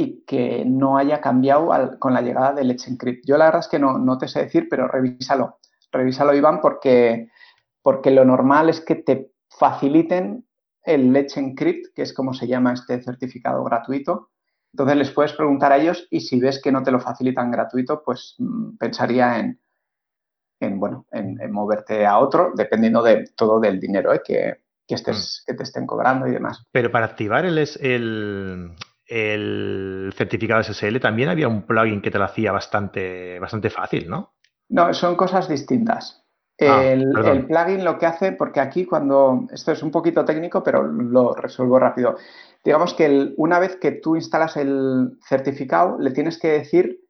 y 0.00 0.24
que 0.24 0.64
no 0.64 0.96
haya 0.96 1.20
cambiado 1.20 1.70
con 1.98 2.14
la 2.14 2.22
llegada 2.22 2.52
del 2.52 2.68
Let's 2.68 2.86
Encrypt. 2.86 3.26
Yo 3.26 3.36
la 3.36 3.46
verdad 3.46 3.62
es 3.62 3.68
que 3.68 3.80
no, 3.80 3.98
no 3.98 4.16
te 4.16 4.28
sé 4.28 4.44
decir, 4.44 4.68
pero 4.70 4.86
revísalo. 4.86 5.57
Revísalo, 5.92 6.34
Iván, 6.34 6.60
porque, 6.60 7.28
porque 7.82 8.10
lo 8.10 8.24
normal 8.24 8.68
es 8.68 8.80
que 8.80 8.96
te 8.96 9.30
faciliten 9.48 10.44
el 10.82 11.12
Let's 11.12 11.36
Encrypt, 11.36 11.94
que 11.94 12.02
es 12.02 12.12
como 12.12 12.32
se 12.32 12.46
llama 12.46 12.72
este 12.72 13.02
certificado 13.02 13.62
gratuito. 13.64 14.30
Entonces 14.72 14.96
les 14.96 15.10
puedes 15.10 15.32
preguntar 15.32 15.72
a 15.72 15.78
ellos 15.78 16.06
y 16.10 16.20
si 16.20 16.38
ves 16.40 16.60
que 16.62 16.72
no 16.72 16.82
te 16.82 16.90
lo 16.90 17.00
facilitan 17.00 17.50
gratuito, 17.50 18.02
pues 18.02 18.36
mm, 18.38 18.76
pensaría 18.76 19.38
en, 19.38 19.60
en 20.60 20.78
bueno, 20.78 21.06
en, 21.10 21.38
moverte 21.50 22.06
a 22.06 22.18
otro, 22.18 22.52
dependiendo 22.54 23.02
de 23.02 23.28
todo 23.36 23.60
del 23.60 23.80
dinero 23.80 24.12
¿eh? 24.12 24.22
que, 24.24 24.58
que, 24.86 24.94
estés, 24.94 25.42
mm. 25.42 25.50
que 25.50 25.56
te 25.56 25.62
estén 25.62 25.86
cobrando 25.86 26.26
y 26.26 26.32
demás. 26.32 26.64
Pero 26.70 26.90
para 26.90 27.06
activar 27.06 27.44
el, 27.44 27.58
el, 27.58 28.72
el 29.06 30.12
certificado 30.14 30.62
SSL 30.62 31.00
también 31.00 31.30
había 31.30 31.48
un 31.48 31.62
plugin 31.62 32.02
que 32.02 32.10
te 32.10 32.18
lo 32.18 32.24
hacía 32.24 32.52
bastante, 32.52 33.38
bastante 33.38 33.70
fácil, 33.70 34.08
¿no? 34.08 34.34
No, 34.68 34.92
son 34.92 35.16
cosas 35.16 35.48
distintas. 35.48 36.24
Ah, 36.60 36.84
el, 36.84 37.46
plugin 37.46 37.84
lo 37.84 37.98
que 37.98 38.06
hace, 38.06 38.32
porque 38.32 38.60
aquí 38.60 38.84
cuando, 38.84 39.46
esto 39.52 39.72
es 39.72 39.82
un 39.82 39.92
poquito 39.92 40.24
técnico, 40.24 40.62
pero 40.62 40.82
lo 40.82 41.34
resuelvo 41.34 41.78
rápido. 41.78 42.16
Digamos 42.64 42.94
que 42.94 43.32
una 43.36 43.60
vez 43.60 43.76
que 43.76 43.92
tú 43.92 44.16
instalas 44.16 44.56
el 44.56 45.18
certificado, 45.22 45.98
le 46.00 46.10
tienes 46.10 46.38
que 46.38 46.48
decir 46.48 47.00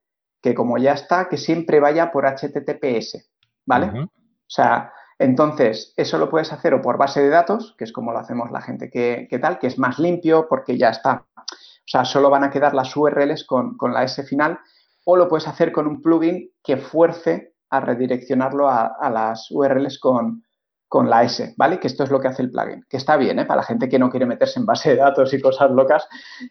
que 0.43 0.55
como 0.55 0.77
ya 0.77 0.93
está, 0.93 1.29
que 1.29 1.39
siempre 1.39 1.81
vaya 1.81 2.13
por 2.13 2.27
HTTPS, 2.27 3.31
¿vale? 3.65 4.03
O 4.03 4.11
sea, 4.51 4.93
entonces, 5.19 5.95
eso 5.97 6.19
lo 6.19 6.29
puedes 6.29 6.53
hacer 6.53 6.75
o 6.75 6.83
por 6.83 6.99
base 6.99 7.23
de 7.23 7.31
datos, 7.31 7.75
que 7.79 7.85
es 7.85 7.93
como 7.93 8.13
lo 8.13 8.19
hacemos 8.19 8.51
la 8.51 8.61
gente 8.61 8.91
que, 8.91 9.27
que 9.31 9.39
tal, 9.39 9.59
que 9.59 9.67
es 9.67 9.79
más 9.79 9.99
limpio 9.99 10.47
porque 10.49 10.77
ya 10.77 10.91
está 10.91 11.25
o 11.89 11.91
sea, 11.91 12.05
solo 12.05 12.29
van 12.29 12.45
a 12.45 12.51
quedar 12.51 12.75
las 12.75 12.95
URLs 12.95 13.45
con, 13.45 13.75
la 13.81 14.05
S 14.05 14.23
final 14.25 14.61
o 15.11 15.17
lo 15.17 15.27
puedes 15.27 15.49
hacer 15.49 15.73
con 15.73 15.87
un 15.87 16.03
plugin 16.03 16.51
que 16.63 16.77
fuerce 16.77 17.55
a 17.71 17.81
redireccionarlo 17.81 18.69
a, 18.69 19.09
las 19.11 19.51
URLs 19.51 19.99
con, 19.99 20.43
la 21.07 21.23
S, 21.23 21.55
¿vale? 21.57 21.81
Que 21.81 21.87
esto 21.87 22.05
es 22.05 22.11
lo 22.11 22.21
que 22.21 22.29
hace 22.29 22.43
el 22.43 22.51
plugin, 22.51 22.85
que 22.91 22.99
está 22.99 23.17
bien, 23.17 23.39
¿eh? 23.39 23.47
Para 23.47 23.63
la 23.63 23.67
gente 23.67 23.89
que 23.89 23.99
no 23.99 24.11
quiere 24.11 24.27
meterse 24.27 24.61
en 24.61 24.67
base 24.67 24.91
de 24.91 24.97
datos 24.97 25.33
y 25.33 25.41
cosas 25.41 25.71
locas, 25.71 26.07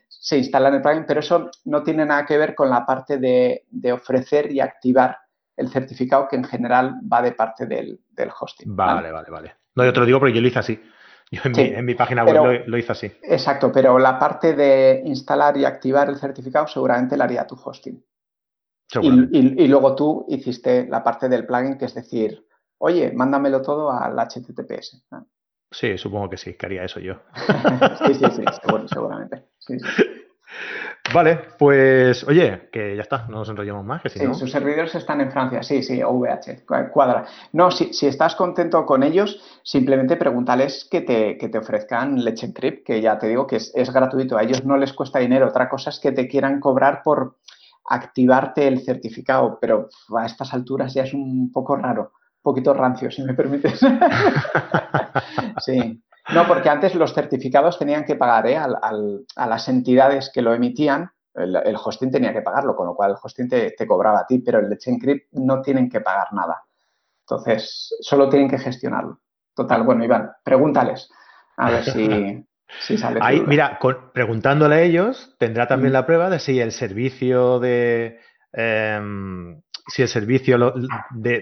se 0.08 0.39
instala 0.39 0.70
en 0.70 0.76
el 0.76 0.82
plugin, 0.82 1.05
pero 1.05 1.20
eso 1.20 1.51
no 1.66 1.84
tiene 1.84 2.03
nada 2.03 2.26
que 2.26 2.36
ver 2.36 2.55
con 2.55 2.72
la 2.72 2.84
parte 2.84 3.20
de, 3.20 3.64
ofrecer 3.93 4.51
y 4.51 4.60
activar 4.60 5.20
el 5.55 5.70
certificado 5.70 6.28
que 6.28 6.38
en 6.38 6.45
general 6.45 6.95
va 7.14 7.22
de 7.22 7.34
parte 7.34 7.68
del, 7.68 7.99
hosting. 8.39 8.76
Vale, 8.76 9.12
vale, 9.12 9.30
vale. 9.30 9.55
No, 9.76 9.86
yo 9.86 9.93
te 9.93 9.99
lo 9.99 10.05
digo 10.08 10.20
porque 10.20 10.34
yo 10.34 10.41
lo 10.41 10.47
hice 10.47 10.58
así. 10.58 10.82
Yo 11.30 11.41
en, 11.45 11.86
mi, 11.86 11.93
página 11.93 12.24
web 12.24 12.64
lo, 12.66 12.78
hice 12.80 12.91
así. 12.91 13.12
Exacto, 13.22 13.72
pero 13.72 13.99
la 13.99 14.18
parte 14.18 14.53
de 14.55 15.03
instalar 15.05 15.55
y 15.58 15.66
activar 15.66 16.10
el 16.10 16.18
certificado 16.18 16.66
seguramente 16.66 17.16
la 17.16 17.26
haría 17.26 17.45
tu 17.45 17.55
hosting. 17.64 18.03
Y, 19.02 19.64
y, 19.64 19.68
luego 19.68 19.96
tú 19.96 20.26
hiciste 20.30 20.88
la 20.88 21.04
parte 21.04 21.28
del 21.28 21.46
plugin, 21.46 21.78
que 21.78 21.86
es 21.86 21.94
decir, 21.94 22.46
oye, 22.78 23.12
mándamelo 23.12 23.62
todo 23.62 23.92
al 23.92 24.16
HTTPS. 24.16 25.04
Sí, 25.72 25.98
supongo 25.98 26.30
que 26.30 26.38
sí, 26.38 26.54
que 26.54 26.66
haría 26.66 26.86
eso 26.86 27.00
yo. 27.00 27.16
sí, 28.06 28.14
sí, 28.14 28.26
sí, 28.32 28.44
seguramente. 28.88 29.48
Sí, 29.60 29.78
sí. 29.80 29.88
Vale, 31.14 31.40
pues 31.58 32.24
oye, 32.26 32.70
que 32.72 32.96
ya 32.96 33.02
está, 33.02 33.28
no 33.30 33.38
nos 33.38 33.50
enrollamos 33.50 33.86
más. 33.86 34.02
Que 34.02 34.10
si 34.10 34.20
sí, 34.20 34.26
sus 34.34 34.52
servidores 34.52 34.94
están 34.96 35.22
en 35.22 35.32
Francia, 35.32 35.64
sí, 35.64 35.82
sí, 35.82 36.02
OVH, 36.04 36.66
cuadra. 36.92 37.26
No, 37.54 37.72
si, 37.72 37.94
si 37.94 38.08
estás 38.08 38.36
contento 38.36 38.86
con 38.86 39.04
ellos, 39.04 39.42
simplemente 39.64 40.18
pregúntales 40.18 40.88
que 40.90 41.02
te, 41.02 41.38
que 41.38 41.50
te 41.50 41.58
ofrezcan 41.58 42.24
Let's 42.24 42.44
Encrypt, 42.44 42.86
que 42.86 43.02
ya 43.02 43.18
te 43.18 43.28
digo 43.28 43.48
que 43.48 43.56
es, 43.56 43.94
gratuito, 43.94 44.38
a 44.38 44.44
ellos 44.44 44.66
no 44.66 44.78
les 44.78 44.94
cuesta 44.94 45.20
dinero. 45.20 45.48
Otra 45.48 45.70
cosa 45.70 45.92
es 45.92 46.00
que 46.00 46.12
te 46.12 46.28
quieran 46.28 46.60
cobrar 46.60 47.02
por 47.04 47.38
activarte 47.88 48.68
el 48.68 48.82
certificado, 48.82 49.58
pero 49.60 49.90
a 50.18 50.26
estas 50.26 50.54
alturas 50.54 50.94
ya 50.94 51.04
es 51.04 51.14
un 51.14 51.52
poco 51.52 51.76
raro, 51.76 52.12
un 52.14 52.42
poquito 52.42 52.74
rancio, 52.74 53.10
si 53.10 53.24
me 53.24 53.34
permites. 53.34 53.80
sí. 55.66 56.04
No, 56.34 56.46
porque 56.46 56.70
antes 56.70 56.94
los 56.96 57.14
certificados 57.14 57.80
tenían 57.80 58.04
que 58.04 58.18
pagar 58.18 58.48
¿eh? 58.48 58.58
a 58.58 59.48
las 59.48 59.70
entidades 59.70 60.30
que 60.34 60.42
lo 60.42 60.54
emitían, 60.54 61.10
el, 61.38 61.76
hosting 61.76 62.12
tenía 62.12 62.34
que 62.34 62.42
pagarlo, 62.42 62.76
con 62.76 62.88
lo 62.88 62.96
cual 62.96 63.12
el 63.12 63.18
hosting 63.22 63.48
te, 63.48 63.88
cobraba 63.88 64.22
a 64.22 64.26
ti, 64.26 64.40
pero 64.40 64.60
el 64.60 64.70
de 64.70 64.78
Encrypt 64.84 65.34
no 65.34 65.62
tienen 65.62 65.90
que 65.90 66.02
pagar 66.02 66.34
nada. 66.34 66.64
Entonces, 67.22 67.96
solo 68.02 68.28
tienen 68.28 68.50
que 68.50 68.58
gestionarlo. 68.58 69.20
Total, 69.54 69.84
bueno, 69.84 70.04
Iván, 70.04 70.32
pregúntales 70.44 71.10
a 71.58 71.72
ver 71.72 71.84
si, 71.84 72.47
sale. 72.97 73.20
Ahí, 73.22 73.41
mira, 73.45 73.80
preguntándole 74.13 74.76
a 74.76 74.82
ellos, 74.82 75.36
tendrá 75.39 75.68
también 75.68 75.91
mm. 75.91 75.93
la 75.93 76.05
prueba 76.05 76.30
de 76.30 76.39
si 76.39 76.59
el 76.59 76.72
servicio 76.72 77.59
de. 77.59 78.20
Em, 78.53 79.61
si 79.88 80.01
el 80.01 80.07
servicio 80.09 80.74
de, 81.11 81.39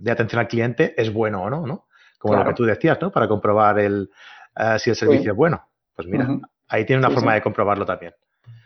de, 0.00 0.10
atención 0.10 0.40
al 0.40 0.48
cliente 0.48 0.94
es 0.96 1.12
bueno 1.12 1.42
o 1.42 1.50
no, 1.50 1.66
¿no? 1.66 1.86
como 2.24 2.36
lo 2.36 2.44
que 2.46 2.54
tú 2.54 2.64
decías, 2.64 2.98
¿no? 3.00 3.10
Para 3.10 3.28
comprobar 3.28 3.78
el, 3.78 4.10
eh, 4.56 4.78
si 4.78 4.90
el 4.90 4.96
servicio 4.96 5.32
es 5.32 5.36
bueno. 5.36 5.62
Pues 5.94 6.08
mira, 6.08 6.26
ahí 6.68 6.86
tiene 6.86 7.04
una 7.04 7.14
forma 7.14 7.34
de 7.34 7.42
comprobarlo 7.42 7.84
también. 7.84 8.14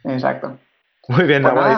Exacto. 0.04 0.58
Muy 1.08 1.24
bien, 1.24 1.42
pues 1.42 1.76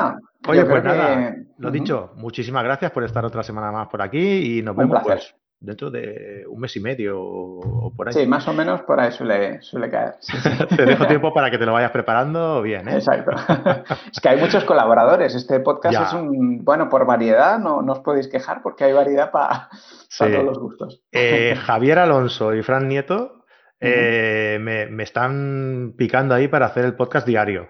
Oye, 0.48 0.64
pues 0.64 0.84
nada, 0.84 1.36
lo 1.58 1.70
dicho, 1.70 2.12
muchísimas 2.16 2.64
gracias 2.64 2.90
por 2.90 3.04
estar 3.04 3.24
otra 3.24 3.42
semana 3.42 3.70
más 3.70 3.88
por 3.88 4.02
aquí 4.02 4.58
y 4.58 4.62
nos 4.62 4.76
vemos 4.76 5.00
pues, 5.02 5.34
dentro 5.61 5.90
de 5.90 6.44
un 6.48 6.58
mes 6.58 6.74
y 6.76 6.80
medio 6.80 7.20
o 7.20 7.92
por 7.94 8.08
ahí. 8.08 8.14
Sí, 8.14 8.26
más 8.26 8.48
o 8.48 8.54
menos 8.54 8.80
por 8.82 8.98
ahí 8.98 9.12
suele, 9.12 9.61
suele 9.61 9.90
caer. 9.90 10.14
Te 10.76 10.86
dejo 10.86 11.06
tiempo 11.06 11.34
para 11.34 11.50
que 11.50 11.58
te 11.58 11.66
lo 11.66 11.74
vayas 11.74 11.90
preparando 11.90 12.62
bien. 12.62 12.88
¿eh? 12.88 12.94
Exacto. 12.94 13.32
es 14.11 14.20
que 14.20 14.28
hay 14.28 14.40
muchos 14.40 14.64
colaboradores. 14.64 15.34
Este 15.34 15.61
podcast 15.61 16.08
es 16.08 16.12
un, 16.14 16.64
bueno, 16.64 16.88
por 16.88 17.06
variedad, 17.06 17.58
no, 17.58 17.82
no, 17.82 17.92
os 17.92 18.00
podéis 18.00 18.28
quejar 18.28 18.62
porque 18.62 18.84
hay 18.84 18.92
variedad 18.92 19.30
para 19.30 19.68
todos 20.16 20.44
los 20.44 20.58
gustos. 20.58 21.02
Eh, 21.12 21.54
Javier 21.66 21.98
Alonso 21.98 22.54
y 22.54 22.62
Fran 22.62 22.88
Nieto 22.88 23.44
eh, 23.78 24.58
me, 24.61 25.02
están 25.02 25.94
picando 25.96 26.34
ahí 26.34 26.48
para 26.48 26.66
hacer 26.66 26.86
el 26.86 26.96
podcast 26.96 27.26
diario. 27.26 27.68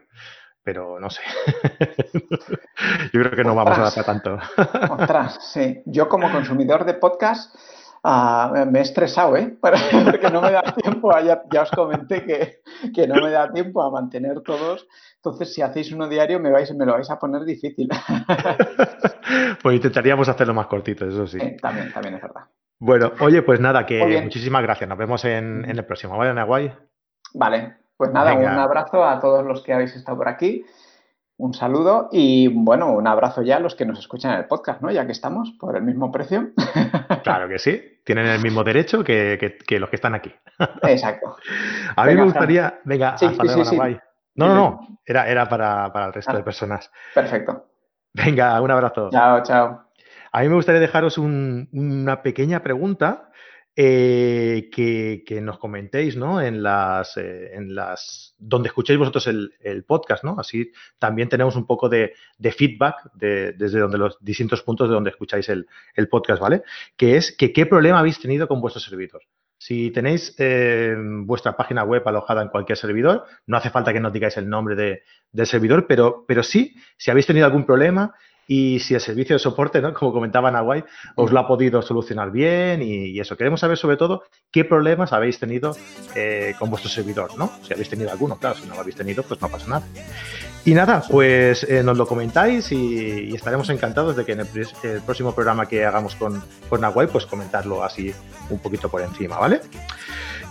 Pero 0.63 1.01
no 1.01 1.09
sé. 1.09 1.23
Yo 3.13 3.23
creo 3.23 3.31
que 3.33 3.45
no 3.45 3.55
vamos 3.55 3.79
a 3.79 3.83
dar 3.83 3.95
para 3.95 4.07
tanto. 4.07 4.39
Ostras, 4.91 5.39
sí. 5.53 5.83
Yo 5.87 6.09
como 6.09 6.31
consumidor 6.31 6.85
de 6.85 6.95
podcast 6.95 7.57
ah, 8.03 8.67
me 8.71 8.79
he 8.79 8.83
estresado, 8.83 9.37
¿eh? 9.37 9.57
Porque 9.61 10.31
no 10.31 10.41
me 10.41 10.53
da 10.53 10.63
tiempo, 10.63 11.11
ya, 11.21 11.43
ya 11.53 11.63
os 11.63 11.71
comenté 11.71 12.25
que, 12.25 12.61
que, 12.95 13.07
no 13.07 13.17
me 13.23 13.31
da 13.31 13.53
tiempo 13.53 13.83
a 13.83 13.91
mantener 13.91 14.41
todos. 14.43 14.87
Entonces, 15.17 15.53
si 15.55 15.63
hacéis 15.63 15.93
uno 15.93 16.09
diario, 16.09 16.41
me, 16.41 16.51
vais, 16.51 16.75
me 16.75 16.87
lo 16.87 16.93
vais 16.93 17.11
a 17.11 17.19
poner 17.19 17.45
difícil. 17.45 17.89
Pues 19.63 19.77
intentaríamos 19.77 20.29
hacerlo 20.29 20.55
más 20.55 20.67
cortito, 20.67 21.07
eso 21.07 21.25
sí. 21.25 21.39
también, 21.61 21.93
también 21.93 22.15
es 22.15 22.23
verdad. 22.23 22.47
Bueno, 22.81 23.13
oye, 23.21 23.43
pues 23.43 23.61
nada, 23.61 23.87
que 23.87 24.21
muchísimas 24.23 24.63
gracias. 24.63 24.89
Nos 24.89 24.99
vemos 24.99 25.25
en, 25.25 25.65
el 25.69 25.85
próximo, 25.85 26.17
¿vale, 26.17 26.35
Naguay? 26.35 26.73
Vale, 27.35 27.77
pues 27.97 28.11
nada, 28.11 28.35
un 28.35 28.47
abrazo 28.47 29.05
a 29.05 29.21
todos 29.21 29.45
los 29.45 29.63
que 29.63 29.73
habéis 29.73 29.95
estado 29.95 30.19
por 30.19 30.29
aquí. 30.29 30.65
Un 31.41 31.55
saludo 31.55 32.11
y 32.13 32.49
bueno, 32.49 32.93
un 32.93 33.07
abrazo 33.07 33.41
ya 33.41 33.57
a 33.57 33.61
los 33.61 33.75
que 33.75 33.87
nos 33.87 33.99
escuchan 33.99 34.33
en 34.33 34.41
el 34.41 34.45
podcast, 34.45 34.83
¿no? 34.83 34.91
Ya 34.91 35.07
que 35.07 35.13
estamos 35.13 35.51
por 35.59 35.75
el 35.75 35.83
mismo 35.83 36.13
precio. 36.13 36.51
Claro 37.23 37.49
que 37.49 37.59
sí, 37.59 38.01
tienen 38.05 38.27
el 38.27 38.41
mismo 38.41 38.65
derecho 38.65 39.05
que, 39.05 39.57
los 39.79 39.91
que 39.91 39.97
están 39.97 40.15
aquí. 40.15 40.33
Exacto. 40.83 41.37
A 41.97 42.07
mí 42.07 42.15
me 42.15 42.25
gustaría, 42.25 42.81
venga, 42.85 43.11
hasta 43.11 43.31
luego, 43.31 43.65
Naguay. 43.65 44.01
No, 44.37 44.49
no, 44.49 44.55
no, 44.55 44.99
era, 45.05 45.29
era 45.29 45.49
para, 45.49 46.07
el 46.07 46.13
resto 46.13 46.33
de 46.33 46.41
ah, 46.41 46.45
personas. 46.45 46.91
Perfecto. 47.15 47.67
Venga, 48.15 48.61
un 48.61 48.71
abrazo. 48.71 49.11
Chao, 49.11 49.43
chao. 49.43 49.85
A 50.33 50.41
mí 50.41 50.49
me 50.49 50.55
gustaría 50.55 50.81
dejaros 50.81 51.19
una 51.19 52.23
pequeña 52.23 52.63
pregunta 52.63 53.31
eh, 53.83 54.69
que, 54.71 55.41
nos 55.41 55.59
comentéis, 55.59 56.15
¿no? 56.15 56.39
En 56.43 56.63
las, 56.63 57.17
eh, 57.17 57.55
en 57.55 57.75
las, 57.75 58.35
donde 58.39 58.69
escuchéis 58.69 58.99
vosotros 58.99 59.27
el, 59.27 59.85
podcast, 59.85 60.23
¿no? 60.23 60.37
Así 60.39 60.71
también 60.99 61.31
tenemos 61.31 61.57
un 61.57 61.67
poco 61.67 61.89
de, 61.89 62.13
feedback 62.39 63.11
desde 63.15 63.79
donde 63.79 63.97
los 63.97 64.19
distintos 64.21 64.61
puntos 64.61 64.91
de 64.91 64.95
donde 64.95 65.09
escucháis 65.09 65.49
el, 65.49 65.67
podcast, 66.11 66.43
¿vale? 66.43 66.63
Que 66.95 67.17
es 67.17 67.35
que 67.35 67.55
qué 67.55 67.65
problema 67.65 68.01
habéis 68.01 68.21
tenido 68.21 68.47
con 68.47 68.61
vuestro 68.61 68.81
servidor. 68.81 69.23
Si 69.57 69.91
tenéis 69.91 70.35
eh, 70.39 70.95
vuestra 70.99 71.57
página 71.57 71.83
web 71.83 72.07
alojada 72.07 72.43
en 72.43 72.49
cualquier 72.49 72.77
servidor, 72.77 73.25
no 73.47 73.57
hace 73.57 73.71
falta 73.71 73.95
que 73.95 74.01
nos 74.01 74.13
digáis 74.13 74.37
el 74.37 74.49
nombre 74.49 74.77
de, 74.77 75.05
del 75.33 75.47
servidor, 75.47 75.87
pero, 75.87 76.27
pero 76.29 76.43
sí, 76.43 76.75
si 76.99 77.11
habéis 77.11 77.27
tenido 77.27 77.47
algún 77.47 77.65
problema, 77.65 78.15
y 78.51 78.81
si 78.81 78.95
el 78.95 79.01
servicio 79.01 79.37
de 79.37 79.39
soporte, 79.39 79.81
¿no? 79.81 79.95
como 79.95 80.13
comentaba 80.13 80.51
Nahuay, 80.51 80.83
os 81.15 81.31
lo 81.31 81.39
ha 81.39 81.47
podido 81.47 81.83
solucionar 81.83 82.33
bien 82.33 82.83
y, 82.83 83.21
eso. 83.21 83.37
Queremos 83.37 83.61
saber 83.61 83.79
sobre 83.79 83.97
todo 83.97 84.25
qué 84.51 84.65
problemas 84.65 85.13
habéis 85.13 85.39
tenido 85.39 85.77
eh, 86.17 86.55
con 86.59 86.69
vuestro 86.69 86.91
servidor, 86.91 87.39
¿no? 87.39 87.53
Si 87.63 87.73
habéis 87.73 87.89
tenido 87.89 88.11
alguno, 88.11 88.39
claro, 88.39 88.57
si 88.57 88.67
no 88.67 88.75
lo 88.75 88.81
habéis 88.81 88.97
tenido, 88.97 89.23
pues 89.23 89.41
no 89.41 89.49
pasa 89.49 89.69
nada. 89.69 89.87
Y 90.65 90.75
nada, 90.75 91.05
pues 91.09 91.63
eh, 91.63 91.85
nos 91.85 91.97
lo 91.97 92.09
comentáis 92.09 92.73
y, 92.73 93.33
estaremos 93.33 93.71
encantados 93.71 94.17
de 94.17 94.25
que 94.25 94.33
en 94.33 94.41
el, 94.41 94.49
próximo 95.07 95.33
programa 95.33 95.67
que 95.67 95.85
hagamos 95.85 96.17
con, 96.17 96.43
con 96.69 96.81
Nahuay, 96.81 97.07
pues 97.07 97.27
comentarlo 97.27 97.85
así 97.85 98.13
un 98.49 98.59
poquito 98.59 98.89
por 98.89 99.01
encima, 99.01 99.39
¿vale? 99.39 99.61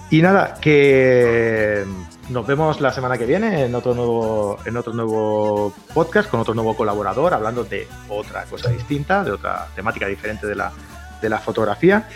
Y 0.10 0.22
nada, 0.22 0.56
que 0.62 1.84
nos 2.30 2.46
vemos 2.46 2.80
la 2.80 2.92
semana 2.92 3.18
que 3.18 3.26
viene 3.26 3.66
en 3.66 3.76
otro 3.76 3.94
nuevo, 3.94 4.58
en 4.66 4.78
otro 4.78 4.94
nuevo 4.94 5.74
podcast 5.94 6.30
con 6.30 6.40
otro 6.40 6.54
nuevo 6.54 6.76
colaborador 6.76 7.34
hablando 7.34 7.64
de 7.64 7.88
otra 8.08 8.44
cosa 8.46 8.70
distinta, 8.70 9.24
de 9.24 9.32
otra 9.32 9.68
temática 9.76 10.08
diferente 10.08 10.46
de 10.46 10.56
la, 10.56 10.72
de 11.22 11.30
la 11.30 11.40
fotografía. 11.40 12.08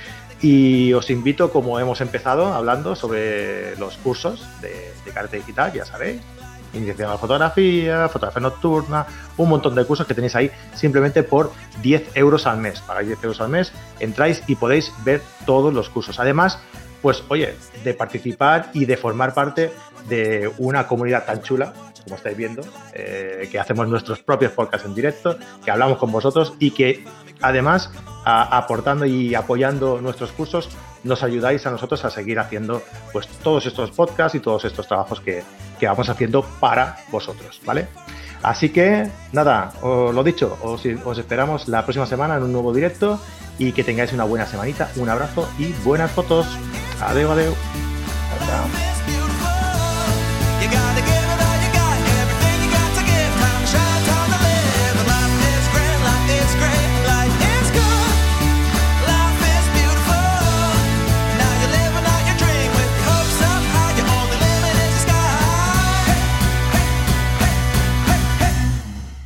Y 0.42 0.94
os 0.94 1.10
invito, 1.10 1.52
como 1.52 1.80
hemos 1.80 2.02
empezado 2.02 2.54
hablando 2.54 2.96
sobre 2.96 3.76
los 3.78 3.98
cursos 3.98 4.46
de, 4.62 4.94
de 5.06 5.38
digital, 5.38 5.72
ya 5.74 5.86
sabéis, 5.86 6.22
iniciación 6.74 7.10
a 7.10 7.14
la 7.14 7.18
fotografía, 7.18 8.10
fotografía 8.10 8.42
nocturna, 8.42 9.06
un 9.38 9.50
montón 9.50 9.74
de 9.76 9.86
cursos 9.86 10.06
que 10.06 10.14
tenéis 10.14 10.36
ahí 10.36 10.52
simplemente 10.76 11.24
por 11.24 11.52
10 11.82 12.16
euros 12.16 12.46
al 12.46 12.58
mes. 12.58 12.82
Pagáis 12.82 13.08
10 13.08 13.24
euros 13.24 13.42
al 13.42 13.50
mes, 13.50 13.72
entráis 14.00 14.44
y 14.48 14.56
podéis 14.56 14.92
ver 15.04 15.22
todos 15.46 15.74
los 15.74 15.90
cursos. 15.90 16.20
Además, 16.20 16.60
pues 17.04 17.22
oye, 17.28 17.54
de 17.84 17.94
participar 17.94 18.72
y 18.74 18.86
de 18.86 18.96
formar 18.96 19.34
parte 19.34 19.72
de 20.08 20.50
una 20.58 20.88
comunidad 20.88 21.26
tan 21.26 21.42
chula, 21.42 21.74
como 22.06 22.16
estáis 22.16 22.38
viendo, 22.38 22.64
eh, 22.94 23.50
que 23.52 23.60
hacemos 23.60 23.90
nuestros 23.90 24.24
propios 24.24 24.54
podcasts 24.54 24.88
en 24.88 24.96
directo, 24.96 25.38
que 25.64 25.70
hablamos 25.70 25.98
con 25.98 26.12
vosotros 26.14 26.54
y 26.60 26.72
que 26.72 27.04
además 27.42 27.92
aportando 28.26 29.06
y 29.06 29.36
apoyando 29.36 30.00
nuestros 30.00 30.32
cursos 30.32 30.70
nos 31.04 31.24
ayudáis 31.24 31.66
a 31.68 31.72
nosotros 31.72 32.06
a 32.06 32.10
seguir 32.10 32.40
haciendo 32.40 32.82
pues 33.12 33.28
todos 33.28 33.66
estos 33.66 33.92
podcasts 33.92 34.36
y 34.36 34.40
todos 34.40 34.64
estos 34.64 34.88
trabajos 34.88 35.20
que, 35.20 35.44
que 35.78 35.88
vamos 35.88 36.08
haciendo 36.08 36.42
para 36.62 37.00
vosotros, 37.12 37.60
¿vale? 37.66 37.90
Así 38.44 38.70
que, 38.70 39.10
nada, 39.32 39.72
os 39.82 40.14
lo 40.14 40.24
dicho, 40.24 40.58
os, 40.62 41.18
esperamos 41.18 41.70
la 41.70 41.84
próxima 41.84 42.06
semana 42.06 42.36
en 42.36 42.44
un 42.44 42.52
nuevo 42.52 42.74
directo 42.74 43.20
y 43.58 43.72
que 43.72 43.84
tengáis 43.84 44.12
una 44.12 44.26
buena 44.26 44.46
semanita. 44.46 44.92
Un 44.98 45.10
abrazo 45.10 45.50
y 45.58 45.72
buenas 45.84 46.12
fotos. 46.12 46.46
Adiós, 47.00 47.32
adiós. 47.32 47.56